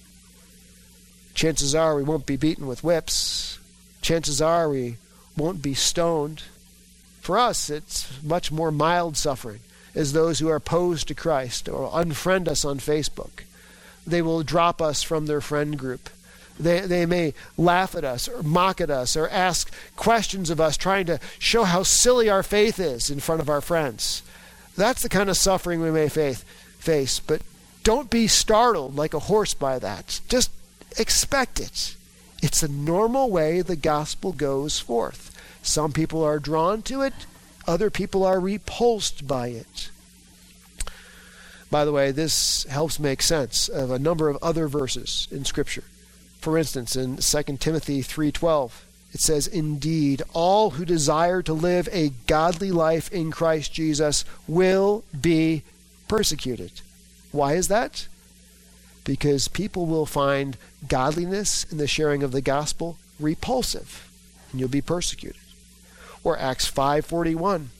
Chances 1.34 1.74
are 1.74 1.96
we 1.96 2.04
won't 2.04 2.26
be 2.26 2.36
beaten 2.36 2.68
with 2.68 2.84
whips. 2.84 3.58
Chances 4.02 4.40
are 4.40 4.68
we 4.68 4.98
won't 5.36 5.62
be 5.62 5.74
stoned. 5.74 6.44
For 7.20 7.40
us, 7.40 7.70
it's 7.70 8.22
much 8.22 8.52
more 8.52 8.70
mild 8.70 9.16
suffering 9.16 9.62
as 9.96 10.12
those 10.12 10.38
who 10.38 10.48
are 10.48 10.54
opposed 10.54 11.08
to 11.08 11.14
Christ 11.16 11.68
or 11.68 11.90
unfriend 11.90 12.46
us 12.46 12.64
on 12.64 12.78
Facebook. 12.78 13.42
They 14.06 14.22
will 14.22 14.44
drop 14.44 14.80
us 14.80 15.02
from 15.02 15.26
their 15.26 15.40
friend 15.40 15.76
group 15.76 16.08
they, 16.60 16.80
they 16.80 17.06
may 17.06 17.34
laugh 17.56 17.94
at 17.94 18.04
us 18.04 18.28
or 18.28 18.42
mock 18.42 18.80
at 18.80 18.90
us 18.90 19.16
or 19.16 19.28
ask 19.28 19.72
questions 19.96 20.50
of 20.50 20.60
us, 20.60 20.76
trying 20.76 21.06
to 21.06 21.18
show 21.38 21.64
how 21.64 21.82
silly 21.82 22.28
our 22.28 22.42
faith 22.42 22.78
is 22.78 23.10
in 23.10 23.20
front 23.20 23.40
of 23.40 23.48
our 23.48 23.60
friends. 23.60 24.22
That's 24.76 25.02
the 25.02 25.08
kind 25.08 25.28
of 25.28 25.36
suffering 25.36 25.80
we 25.80 25.90
may 25.90 26.08
faith, 26.08 26.44
face. 26.78 27.20
But 27.20 27.42
don't 27.82 28.10
be 28.10 28.26
startled 28.26 28.96
like 28.96 29.14
a 29.14 29.20
horse 29.20 29.54
by 29.54 29.78
that. 29.78 30.20
Just 30.28 30.50
expect 30.98 31.60
it. 31.60 31.96
It's 32.42 32.62
a 32.62 32.68
normal 32.68 33.30
way 33.30 33.60
the 33.60 33.76
gospel 33.76 34.32
goes 34.32 34.78
forth. 34.78 35.36
Some 35.62 35.92
people 35.92 36.22
are 36.24 36.38
drawn 36.38 36.82
to 36.82 37.02
it, 37.02 37.12
other 37.66 37.90
people 37.90 38.24
are 38.24 38.40
repulsed 38.40 39.26
by 39.26 39.48
it. 39.48 39.90
By 41.70 41.84
the 41.84 41.92
way, 41.92 42.10
this 42.10 42.64
helps 42.64 42.98
make 42.98 43.22
sense 43.22 43.68
of 43.68 43.90
a 43.90 43.98
number 43.98 44.28
of 44.28 44.38
other 44.42 44.66
verses 44.66 45.28
in 45.30 45.44
Scripture. 45.44 45.84
For 46.40 46.56
instance, 46.56 46.96
in 46.96 47.20
2 47.20 47.60
Timothy 47.60 48.02
3:12, 48.02 48.84
it 49.12 49.20
says, 49.20 49.46
"Indeed, 49.46 50.22
all 50.32 50.70
who 50.70 50.84
desire 50.84 51.42
to 51.42 51.52
live 51.52 51.88
a 51.92 52.12
godly 52.26 52.70
life 52.70 53.12
in 53.12 53.30
Christ 53.30 53.72
Jesus 53.72 54.24
will 54.48 55.04
be 55.18 55.62
persecuted." 56.08 56.72
Why 57.30 57.54
is 57.54 57.68
that? 57.68 58.06
Because 59.04 59.48
people 59.48 59.86
will 59.86 60.06
find 60.06 60.56
godliness 60.88 61.66
in 61.70 61.78
the 61.78 61.86
sharing 61.86 62.22
of 62.22 62.32
the 62.32 62.40
gospel 62.40 62.96
repulsive, 63.18 64.08
and 64.50 64.60
you'll 64.60 64.68
be 64.68 64.80
persecuted. 64.80 65.40
Or 66.24 66.38
Acts 66.38 66.66
5:41, 66.66 67.70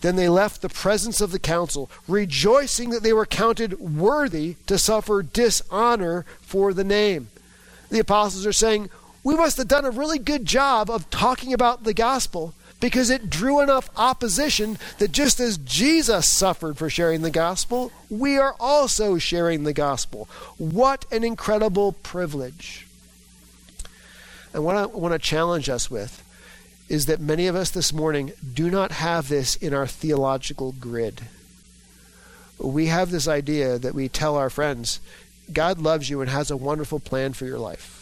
then 0.00 0.16
they 0.16 0.28
left 0.28 0.62
the 0.62 0.68
presence 0.68 1.20
of 1.20 1.32
the 1.32 1.38
council, 1.38 1.90
rejoicing 2.08 2.90
that 2.90 3.02
they 3.02 3.12
were 3.12 3.26
counted 3.26 3.78
worthy 3.80 4.56
to 4.66 4.78
suffer 4.78 5.22
dishonor 5.22 6.24
for 6.40 6.72
the 6.72 6.84
name 6.84 7.28
the 7.90 8.00
apostles 8.00 8.46
are 8.46 8.52
saying, 8.52 8.90
we 9.24 9.34
must 9.34 9.56
have 9.56 9.68
done 9.68 9.84
a 9.84 9.90
really 9.90 10.18
good 10.18 10.44
job 10.44 10.88
of 10.88 11.10
talking 11.10 11.52
about 11.52 11.84
the 11.84 11.94
gospel 11.94 12.54
because 12.80 13.10
it 13.10 13.30
drew 13.30 13.60
enough 13.60 13.90
opposition 13.96 14.78
that 14.98 15.12
just 15.12 15.40
as 15.40 15.58
Jesus 15.58 16.28
suffered 16.28 16.76
for 16.76 16.90
sharing 16.90 17.22
the 17.22 17.30
gospel, 17.30 17.90
we 18.10 18.36
are 18.36 18.54
also 18.60 19.18
sharing 19.18 19.64
the 19.64 19.72
gospel. 19.72 20.28
What 20.58 21.06
an 21.10 21.24
incredible 21.24 21.92
privilege. 21.92 22.86
And 24.52 24.64
what 24.64 24.76
I 24.76 24.86
want 24.86 25.12
to 25.12 25.18
challenge 25.18 25.68
us 25.68 25.90
with 25.90 26.22
is 26.88 27.06
that 27.06 27.20
many 27.20 27.46
of 27.46 27.56
us 27.56 27.70
this 27.70 27.92
morning 27.92 28.32
do 28.54 28.70
not 28.70 28.92
have 28.92 29.28
this 29.28 29.56
in 29.56 29.74
our 29.74 29.86
theological 29.86 30.72
grid. 30.72 31.22
We 32.58 32.86
have 32.86 33.10
this 33.10 33.26
idea 33.26 33.78
that 33.78 33.94
we 33.94 34.08
tell 34.08 34.36
our 34.36 34.50
friends 34.50 35.00
God 35.52 35.78
loves 35.78 36.10
you 36.10 36.20
and 36.20 36.30
has 36.30 36.50
a 36.50 36.56
wonderful 36.56 37.00
plan 37.00 37.32
for 37.32 37.44
your 37.44 37.58
life. 37.58 37.92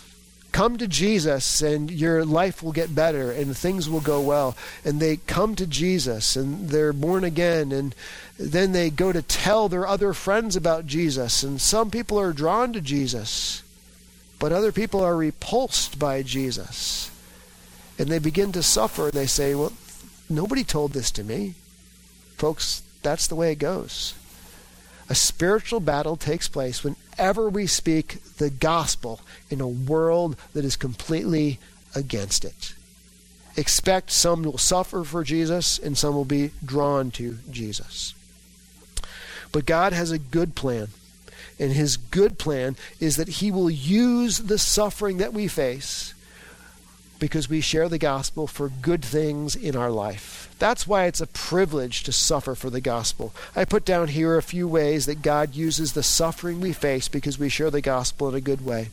Come 0.52 0.76
to 0.78 0.86
Jesus 0.86 1.62
and 1.62 1.90
your 1.90 2.24
life 2.24 2.62
will 2.62 2.70
get 2.70 2.94
better 2.94 3.32
and 3.32 3.56
things 3.56 3.90
will 3.90 4.00
go 4.00 4.20
well. 4.20 4.56
And 4.84 5.00
they 5.00 5.16
come 5.16 5.56
to 5.56 5.66
Jesus 5.66 6.36
and 6.36 6.68
they're 6.68 6.92
born 6.92 7.24
again 7.24 7.72
and 7.72 7.92
then 8.38 8.70
they 8.70 8.88
go 8.88 9.10
to 9.10 9.20
tell 9.20 9.68
their 9.68 9.84
other 9.84 10.12
friends 10.12 10.54
about 10.54 10.86
Jesus. 10.86 11.42
And 11.42 11.60
some 11.60 11.90
people 11.90 12.20
are 12.20 12.32
drawn 12.32 12.72
to 12.72 12.80
Jesus, 12.80 13.64
but 14.38 14.52
other 14.52 14.70
people 14.70 15.02
are 15.02 15.16
repulsed 15.16 15.98
by 15.98 16.22
Jesus. 16.22 17.10
And 17.98 18.08
they 18.08 18.20
begin 18.20 18.52
to 18.52 18.62
suffer 18.62 19.06
and 19.06 19.12
they 19.12 19.26
say, 19.26 19.56
Well, 19.56 19.72
nobody 20.30 20.62
told 20.62 20.92
this 20.92 21.10
to 21.12 21.24
me. 21.24 21.54
Folks, 22.36 22.82
that's 23.02 23.26
the 23.26 23.34
way 23.34 23.50
it 23.50 23.58
goes. 23.58 24.14
A 25.08 25.14
spiritual 25.14 25.80
battle 25.80 26.16
takes 26.16 26.48
place 26.48 26.84
whenever 27.16 27.48
we 27.48 27.66
speak 27.66 28.22
the 28.38 28.50
gospel 28.50 29.20
in 29.50 29.60
a 29.60 29.68
world 29.68 30.36
that 30.52 30.64
is 30.64 30.76
completely 30.76 31.58
against 31.94 32.44
it. 32.44 32.74
Expect 33.56 34.10
some 34.10 34.42
will 34.42 34.58
suffer 34.58 35.04
for 35.04 35.22
Jesus 35.22 35.78
and 35.78 35.96
some 35.96 36.14
will 36.14 36.24
be 36.24 36.50
drawn 36.64 37.10
to 37.12 37.38
Jesus. 37.50 38.14
But 39.52 39.66
God 39.66 39.92
has 39.92 40.10
a 40.10 40.18
good 40.18 40.56
plan. 40.56 40.88
And 41.60 41.70
his 41.70 41.96
good 41.96 42.36
plan 42.36 42.74
is 42.98 43.16
that 43.16 43.28
he 43.28 43.52
will 43.52 43.70
use 43.70 44.38
the 44.38 44.58
suffering 44.58 45.18
that 45.18 45.32
we 45.32 45.46
face 45.46 46.13
because 47.18 47.48
we 47.48 47.60
share 47.60 47.88
the 47.88 47.98
gospel 47.98 48.46
for 48.46 48.68
good 48.68 49.04
things 49.04 49.56
in 49.56 49.76
our 49.76 49.90
life. 49.90 50.54
That's 50.58 50.86
why 50.86 51.04
it's 51.04 51.20
a 51.20 51.26
privilege 51.26 52.02
to 52.04 52.12
suffer 52.12 52.54
for 52.54 52.70
the 52.70 52.80
gospel. 52.80 53.34
I 53.54 53.64
put 53.64 53.84
down 53.84 54.08
here 54.08 54.36
a 54.36 54.42
few 54.42 54.66
ways 54.68 55.06
that 55.06 55.22
God 55.22 55.54
uses 55.54 55.92
the 55.92 56.02
suffering 56.02 56.60
we 56.60 56.72
face 56.72 57.08
because 57.08 57.38
we 57.38 57.48
share 57.48 57.70
the 57.70 57.80
gospel 57.80 58.28
in 58.28 58.34
a 58.34 58.40
good 58.40 58.64
way. 58.64 58.88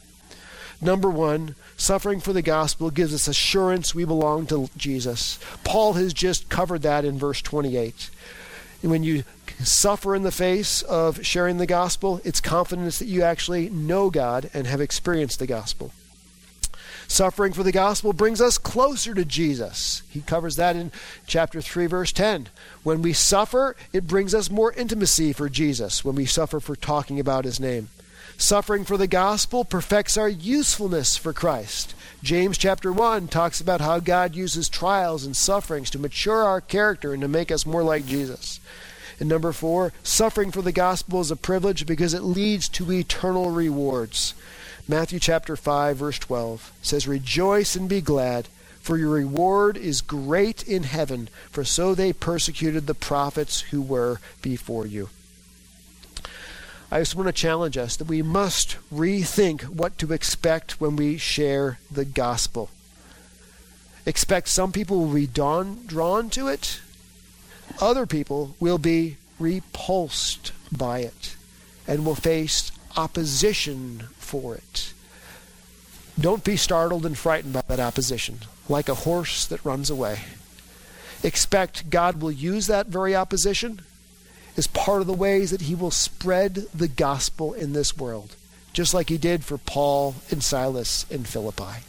Number 0.81 1.09
one, 1.09 1.55
suffering 1.77 2.19
for 2.19 2.33
the 2.33 2.41
gospel 2.41 2.89
gives 2.89 3.13
us 3.13 3.27
assurance 3.27 3.93
we 3.93 4.03
belong 4.03 4.47
to 4.47 4.69
Jesus. 4.75 5.39
Paul 5.63 5.93
has 5.93 6.11
just 6.11 6.49
covered 6.49 6.81
that 6.81 7.05
in 7.05 7.19
verse 7.19 7.41
28. 7.41 8.09
When 8.81 9.03
you 9.03 9.23
suffer 9.63 10.15
in 10.15 10.23
the 10.23 10.31
face 10.31 10.81
of 10.81 11.23
sharing 11.23 11.57
the 11.57 11.67
gospel, 11.67 12.19
it's 12.23 12.41
confidence 12.41 12.97
that 12.97 13.05
you 13.05 13.21
actually 13.21 13.69
know 13.69 14.09
God 14.09 14.49
and 14.55 14.65
have 14.65 14.81
experienced 14.81 15.37
the 15.37 15.45
gospel. 15.45 15.93
Suffering 17.11 17.51
for 17.51 17.63
the 17.63 17.73
gospel 17.73 18.13
brings 18.13 18.39
us 18.39 18.57
closer 18.57 19.13
to 19.13 19.25
Jesus. 19.25 20.01
He 20.09 20.21
covers 20.21 20.55
that 20.55 20.77
in 20.77 20.93
chapter 21.27 21.59
3, 21.59 21.87
verse 21.87 22.13
10. 22.13 22.47
When 22.83 23.01
we 23.01 23.11
suffer, 23.11 23.75
it 23.91 24.07
brings 24.07 24.33
us 24.33 24.49
more 24.49 24.71
intimacy 24.71 25.33
for 25.33 25.49
Jesus 25.49 26.05
when 26.05 26.15
we 26.15 26.25
suffer 26.25 26.61
for 26.61 26.77
talking 26.77 27.19
about 27.19 27.43
his 27.43 27.59
name. 27.59 27.89
Suffering 28.37 28.85
for 28.85 28.95
the 28.95 29.07
gospel 29.07 29.65
perfects 29.65 30.15
our 30.15 30.29
usefulness 30.29 31.17
for 31.17 31.33
Christ. 31.33 31.95
James 32.23 32.57
chapter 32.57 32.93
1 32.93 33.27
talks 33.27 33.59
about 33.59 33.81
how 33.81 33.99
God 33.99 34.33
uses 34.33 34.69
trials 34.69 35.25
and 35.25 35.35
sufferings 35.35 35.89
to 35.89 35.99
mature 35.99 36.45
our 36.45 36.61
character 36.61 37.11
and 37.11 37.21
to 37.23 37.27
make 37.27 37.51
us 37.51 37.65
more 37.65 37.83
like 37.83 38.05
Jesus. 38.05 38.61
And 39.19 39.27
number 39.27 39.51
four, 39.51 39.91
suffering 40.01 40.49
for 40.49 40.61
the 40.61 40.71
gospel 40.71 41.19
is 41.19 41.29
a 41.29 41.35
privilege 41.35 41.85
because 41.85 42.13
it 42.13 42.23
leads 42.23 42.69
to 42.69 42.89
eternal 42.89 43.51
rewards. 43.51 44.33
Matthew 44.87 45.19
chapter 45.19 45.55
5 45.55 45.97
verse 45.97 46.19
12 46.19 46.71
says 46.81 47.07
rejoice 47.07 47.75
and 47.75 47.87
be 47.87 48.01
glad 48.01 48.47
for 48.81 48.97
your 48.97 49.09
reward 49.09 49.77
is 49.77 50.01
great 50.01 50.67
in 50.67 50.83
heaven 50.83 51.29
for 51.51 51.63
so 51.63 51.93
they 51.93 52.11
persecuted 52.11 52.87
the 52.87 52.95
prophets 52.95 53.61
who 53.61 53.81
were 53.81 54.19
before 54.41 54.87
you. 54.87 55.09
I 56.91 56.99
just 56.99 57.15
want 57.15 57.27
to 57.27 57.33
challenge 57.33 57.77
us 57.77 57.95
that 57.95 58.07
we 58.07 58.21
must 58.21 58.77
rethink 58.93 59.63
what 59.63 59.97
to 59.99 60.11
expect 60.11 60.81
when 60.81 60.95
we 60.95 61.17
share 61.17 61.79
the 61.89 62.03
gospel. 62.03 62.69
Expect 64.05 64.49
some 64.49 64.71
people 64.71 64.97
will 65.05 65.13
be 65.13 65.27
drawn, 65.27 65.85
drawn 65.85 66.29
to 66.31 66.47
it, 66.47 66.81
other 67.79 68.05
people 68.05 68.55
will 68.59 68.79
be 68.79 69.17
repulsed 69.39 70.51
by 70.71 70.99
it 70.99 71.35
and 71.87 72.05
will 72.05 72.15
face 72.15 72.71
opposition 72.97 74.07
for 74.17 74.55
it. 74.55 74.93
Don't 76.19 76.43
be 76.43 76.57
startled 76.57 77.05
and 77.05 77.17
frightened 77.17 77.53
by 77.53 77.63
that 77.67 77.79
opposition, 77.79 78.39
like 78.67 78.89
a 78.89 78.95
horse 78.95 79.45
that 79.47 79.63
runs 79.65 79.89
away. 79.89 80.19
Expect 81.23 81.89
God 81.89 82.21
will 82.21 82.31
use 82.31 82.67
that 82.67 82.87
very 82.87 83.15
opposition 83.15 83.81
as 84.57 84.67
part 84.67 85.01
of 85.01 85.07
the 85.07 85.13
ways 85.13 85.51
that 85.51 85.61
He 85.61 85.75
will 85.75 85.91
spread 85.91 86.55
the 86.73 86.87
gospel 86.87 87.53
in 87.53 87.73
this 87.73 87.97
world, 87.97 88.35
just 88.73 88.93
like 88.93 89.09
He 89.09 89.17
did 89.17 89.43
for 89.45 89.57
Paul 89.57 90.15
and 90.29 90.43
Silas 90.43 91.05
in 91.09 91.23
Philippi. 91.23 91.83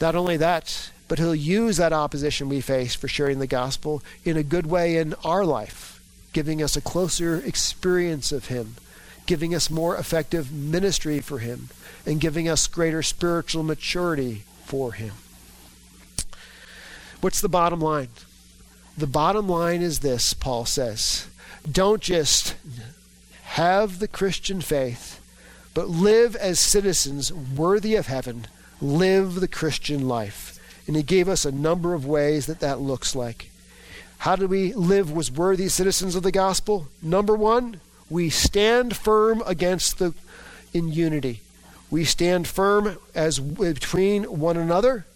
Not 0.00 0.14
only 0.14 0.36
that, 0.36 0.90
but 1.08 1.18
He'll 1.18 1.34
use 1.34 1.76
that 1.78 1.92
opposition 1.92 2.48
we 2.48 2.60
face 2.60 2.94
for 2.94 3.08
sharing 3.08 3.38
the 3.38 3.46
gospel 3.46 4.02
in 4.24 4.36
a 4.36 4.42
good 4.42 4.66
way 4.66 4.96
in 4.96 5.14
our 5.24 5.44
life, 5.44 6.00
giving 6.32 6.62
us 6.62 6.76
a 6.76 6.80
closer 6.80 7.40
experience 7.44 8.32
of 8.32 8.46
Him 8.46 8.76
giving 9.32 9.54
us 9.54 9.70
more 9.70 9.96
effective 9.96 10.52
ministry 10.52 11.18
for 11.18 11.38
Him, 11.38 11.70
and 12.04 12.20
giving 12.20 12.50
us 12.50 12.66
greater 12.66 13.02
spiritual 13.02 13.62
maturity 13.62 14.42
for 14.66 14.92
Him. 14.92 15.14
What's 17.22 17.40
the 17.40 17.48
bottom 17.48 17.80
line? 17.80 18.08
The 18.98 19.06
bottom 19.06 19.48
line 19.48 19.80
is 19.80 20.00
this, 20.00 20.34
Paul 20.34 20.66
says. 20.66 21.28
Don't 21.64 22.02
just 22.02 22.56
have 23.44 24.00
the 24.00 24.06
Christian 24.06 24.60
faith, 24.60 25.18
but 25.72 25.88
live 25.88 26.36
as 26.36 26.60
citizens 26.60 27.32
worthy 27.32 27.94
of 27.94 28.08
heaven. 28.08 28.46
Live 28.82 29.36
the 29.36 29.48
Christian 29.48 30.06
life. 30.06 30.60
And 30.86 30.94
he 30.94 31.02
gave 31.02 31.26
us 31.26 31.46
a 31.46 31.52
number 31.52 31.94
of 31.94 32.04
ways 32.04 32.44
that 32.44 32.60
that 32.60 32.80
looks 32.80 33.16
like. 33.16 33.48
How 34.18 34.36
do 34.36 34.46
we 34.46 34.74
live 34.74 35.16
as 35.16 35.32
worthy 35.32 35.70
citizens 35.70 36.16
of 36.16 36.22
the 36.22 36.30
gospel? 36.30 36.88
Number 37.00 37.34
one, 37.34 37.80
we 38.12 38.28
stand 38.28 38.94
firm 38.94 39.42
against 39.46 39.98
the 39.98 40.12
in 40.74 40.92
unity. 40.92 41.40
We 41.90 42.04
stand 42.04 42.46
firm 42.46 42.98
as 43.14 43.40
between 43.40 44.24
one 44.24 44.58
another, 44.58 45.06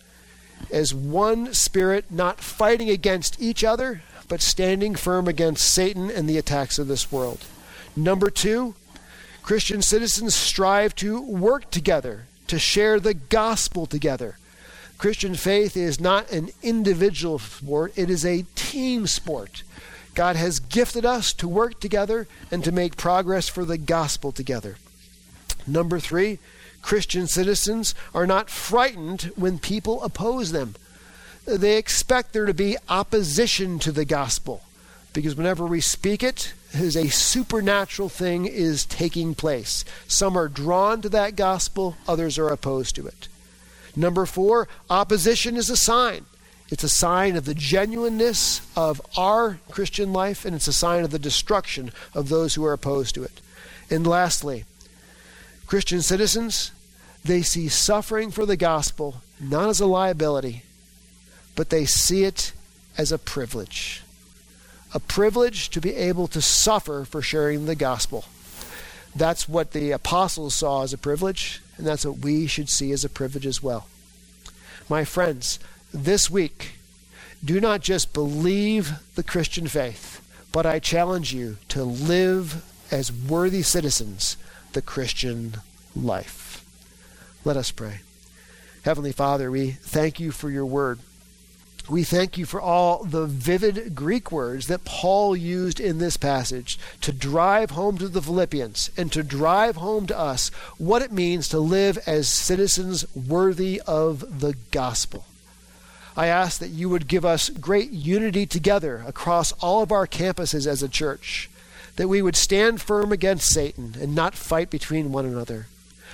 as 0.71 0.95
one 0.95 1.53
spirit, 1.53 2.07
not 2.11 2.41
fighting 2.41 2.89
against 2.89 3.41
each 3.41 3.63
other, 3.63 4.03
but 4.29 4.41
standing 4.41 4.95
firm 4.95 5.29
against 5.29 5.73
Satan 5.73 6.11
and 6.11 6.27
the 6.27 6.39
attacks 6.39 6.79
of 6.79 6.89
this 6.89 7.13
world. 7.13 7.45
Number 7.95 8.31
two, 8.31 8.75
Christian 9.43 9.83
citizens 9.83 10.35
strive 10.35 10.95
to 10.97 11.21
work 11.21 11.71
together, 11.71 12.27
to 12.49 12.59
share 12.59 12.99
the 12.99 13.15
gospel 13.15 13.87
together. 13.87 14.39
Christian 14.97 15.35
faith 15.35 15.77
is 15.77 16.01
not 16.01 16.31
an 16.31 16.49
individual 16.63 17.39
sport, 17.39 17.93
it 17.97 18.09
is 18.09 18.25
a 18.25 18.47
team 18.55 19.07
sport. 19.07 19.63
God 20.17 20.35
has 20.35 20.59
gifted 20.59 21.05
us 21.05 21.33
to 21.35 21.47
work 21.47 21.79
together 21.79 22.27
and 22.51 22.65
to 22.65 22.73
make 22.73 22.97
progress 22.97 23.49
for 23.49 23.65
the 23.65 23.79
gospel 23.79 24.33
together. 24.33 24.77
Number 25.67 26.01
three, 26.01 26.39
Christian 26.83 27.27
citizens 27.27 27.95
are 28.15 28.27
not 28.27 28.51
frightened 28.51 29.31
when 29.37 29.59
people 29.59 30.03
oppose 30.03 30.53
them. 30.53 30.75
They 31.45 31.77
expect 31.77 32.33
there 32.33 32.47
to 32.47 32.55
be 32.55 32.77
opposition 32.89 33.79
to 33.81 33.93
the 33.93 34.05
gospel 34.05 34.63
because 35.13 35.37
whenever 35.37 35.67
we 35.67 35.81
speak 35.81 36.23
it, 36.23 36.55
as 36.75 36.97
a 36.97 37.09
supernatural 37.09 38.09
thing 38.09 38.47
is 38.47 38.85
taking 38.85 39.35
place. 39.35 39.85
Some 40.07 40.37
are 40.37 40.49
drawn 40.49 41.03
to 41.03 41.09
that 41.11 41.37
gospel, 41.37 41.97
others 42.09 42.39
are 42.39 42.49
opposed 42.49 42.97
to 42.97 43.07
it. 43.07 43.29
Number 43.95 44.27
four, 44.27 44.69
opposition 44.91 45.57
is 45.57 45.71
a 45.71 45.77
sign. 45.77 46.27
It's 46.69 46.85
a 46.85 46.89
sign 46.89 47.37
of 47.37 47.45
the 47.45 47.55
genuineness 47.55 48.61
of 48.77 49.01
our 49.17 49.59
Christian 49.71 50.13
life, 50.13 50.45
and 50.45 50.55
it's 50.55 50.67
a 50.67 50.73
sign 50.73 51.05
of 51.05 51.11
the 51.11 51.19
destruction 51.19 51.93
of 52.13 52.29
those 52.29 52.55
who 52.55 52.65
are 52.65 52.73
opposed 52.73 53.15
to 53.15 53.23
it. 53.23 53.41
And 53.89 54.07
lastly, 54.07 54.65
Christian 55.67 56.03
citizens, 56.03 56.73
they 57.25 57.43
see 57.43 57.69
suffering 57.69 58.31
for 58.31 58.47
the 58.47 58.57
gospel 58.57 59.23
not 59.41 59.69
as 59.69 59.81
a 59.81 59.87
liability, 59.87 60.63
but 61.55 61.71
they 61.71 61.85
see 61.85 62.25
it 62.25 62.53
as 62.99 63.13
a 63.13 63.19
privilege. 63.19 64.03
A 64.95 65.01
privilege 65.01 65.71
to 65.71 65.81
be 65.81 65.95
able 65.95 66.27
to 66.29 66.41
suffer 66.41 67.05
for 67.05 67.23
sharing 67.23 67.67
the 67.67 67.75
gospel. 67.75 68.25
That's 69.15 69.49
what 69.49 69.73
the 69.73 69.93
apostles 69.93 70.55
saw 70.55 70.83
as 70.83 70.93
a 70.93 70.99
privilege, 70.99 71.61
and 71.77 71.87
that's 71.87 72.05
what 72.05 72.19
we 72.19 72.47
should 72.47 72.69
see 72.69 72.93
as 72.93 73.05
a 73.05 73.09
privilege 73.09 73.47
as 73.47 73.63
well. 73.63 73.87
My 74.89 75.05
friends, 75.05 75.59
this 75.97 76.31
week, 76.31 76.73
do 77.45 77.61
not 77.61 77.81
just 77.81 78.13
believe 78.13 78.93
the 79.15 79.23
Christian 79.23 79.67
faith, 79.67 80.21
but 80.53 80.67
I 80.67 80.79
challenge 80.79 81.33
you 81.33 81.57
to 81.69 81.85
live 81.85 82.65
as 82.91 83.13
worthy 83.13 83.63
citizens 83.63 84.37
the 84.73 84.83
Christian 84.83 85.57
life. 85.95 86.65
Let 87.45 87.57
us 87.57 87.71
pray. 87.71 88.01
Heavenly 88.85 89.13
Father, 89.13 89.51
we 89.51 89.71
thank 89.71 90.21
you 90.21 90.33
for 90.33 90.51
your 90.51 90.67
word. 90.67 90.99
We 91.89 92.05
thank 92.05 92.37
you 92.37 92.47
for 92.47 92.61
all 92.61 93.05
the 93.05 93.27
vivid 93.27 93.95
Greek 93.95 94.33
words 94.33 94.67
that 94.67 94.85
Paul 94.85 95.37
used 95.37 95.79
in 95.79 95.99
this 95.99 96.17
passage 96.17 96.79
to 97.01 97.13
drive 97.13 97.71
home 97.71 97.97
to 97.99 98.09
the 98.09 98.21
Philippians 98.21 98.91
and 98.97 99.11
to 99.13 99.23
drive 99.23 99.77
home 99.77 100.07
to 100.09 100.19
us 100.19 100.49
what 100.79 101.03
it 101.03 101.13
means 101.13 101.49
to 101.49 101.61
live 101.61 101.97
as 102.07 102.29
citizens 102.29 103.07
worthy 103.15 103.81
of 103.87 104.41
the 104.41 104.57
gospel. 104.73 105.25
I 106.17 106.29
ask 106.29 106.61
that 106.61 106.71
you 106.71 106.89
would 106.89 107.09
give 107.09 107.27
us 107.27 107.51
great 107.51 107.91
unity 107.91 108.47
together 108.47 109.05
across 109.07 109.53
all 109.53 109.83
of 109.83 109.93
our 109.93 110.07
campuses 110.07 110.67
as 110.67 110.83
a 110.83 110.89
church, 110.89 111.51
that 111.97 112.09
we 112.09 112.23
would 112.23 112.37
stand 112.37 112.81
firm 112.81 113.13
against 113.13 113.53
Satan 113.53 113.95
and 114.01 114.15
not 114.15 114.35
fight 114.35 114.71
between 114.71 115.13
one 115.13 115.27
another. 115.27 115.67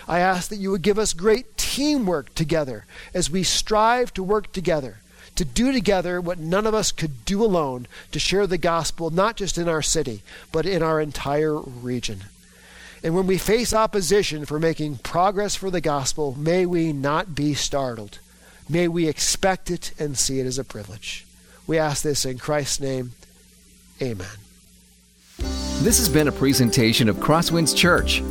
I 0.09 0.19
ask 0.19 0.49
that 0.49 0.57
you 0.57 0.73
would 0.73 0.83
give 0.83 0.99
us 0.99 1.13
great 1.13 1.57
teamwork 1.57 2.35
together 2.35 2.85
as 3.15 3.31
we 3.31 3.45
strive 3.45 4.13
to 4.15 4.25
work 4.25 4.53
together, 4.53 4.99
to 5.37 5.45
do 5.45 5.71
together 5.71 6.21
what 6.21 6.39
none 6.39 6.67
of 6.67 6.75
us 6.75 6.91
could 6.91 7.25
do 7.25 7.45
alone, 7.45 7.87
to 8.11 8.19
share 8.19 8.49
the 8.49 8.59
gospel 8.59 9.11
not 9.11 9.37
just 9.37 9.57
in 9.57 9.69
our 9.69 9.83
city, 9.83 10.23
but 10.51 10.67
in 10.67 10.83
our 10.83 11.01
entire 11.01 11.57
region. 11.57 12.25
And 13.05 13.15
when 13.15 13.29
we 13.29 13.39
face 13.39 13.73
opposition 13.73 14.45
for 14.47 14.59
making 14.59 14.99
progress 14.99 15.55
for 15.55 15.71
the 15.71 15.81
gospel, 15.81 16.37
may 16.37 16.67
we 16.67 16.93
not 16.93 17.37
be 17.37 17.55
startled. 17.55 18.19
May 18.69 18.89
we 18.89 19.09
expect 19.09 19.71
it 19.71 19.93
and 19.99 20.17
see 20.17 20.41
it 20.41 20.47
as 20.47 20.59
a 20.59 20.65
privilege. 20.65 21.27
We 21.67 21.79
ask 21.79 22.03
this 22.03 22.25
in 22.25 22.39
Christ's 22.39 22.81
name. 22.81 23.13
Amen. 24.01 24.27
This 25.83 25.99
has 25.99 26.09
been 26.09 26.29
a 26.29 26.33
presentation 26.33 27.09
of 27.09 27.17
Crosswinds 27.17 27.77
Church. 27.77 28.23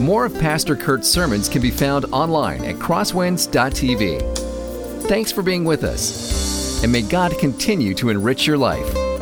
More 0.00 0.24
of 0.24 0.34
Pastor 0.38 0.74
Kurt's 0.74 1.08
sermons 1.08 1.48
can 1.48 1.62
be 1.62 1.70
found 1.70 2.06
online 2.06 2.64
at 2.64 2.76
crosswinds.tv. 2.76 5.06
Thanks 5.06 5.30
for 5.30 5.42
being 5.42 5.64
with 5.64 5.84
us, 5.84 6.82
and 6.82 6.90
may 6.90 7.02
God 7.02 7.38
continue 7.38 7.94
to 7.94 8.08
enrich 8.08 8.46
your 8.46 8.56
life. 8.56 9.13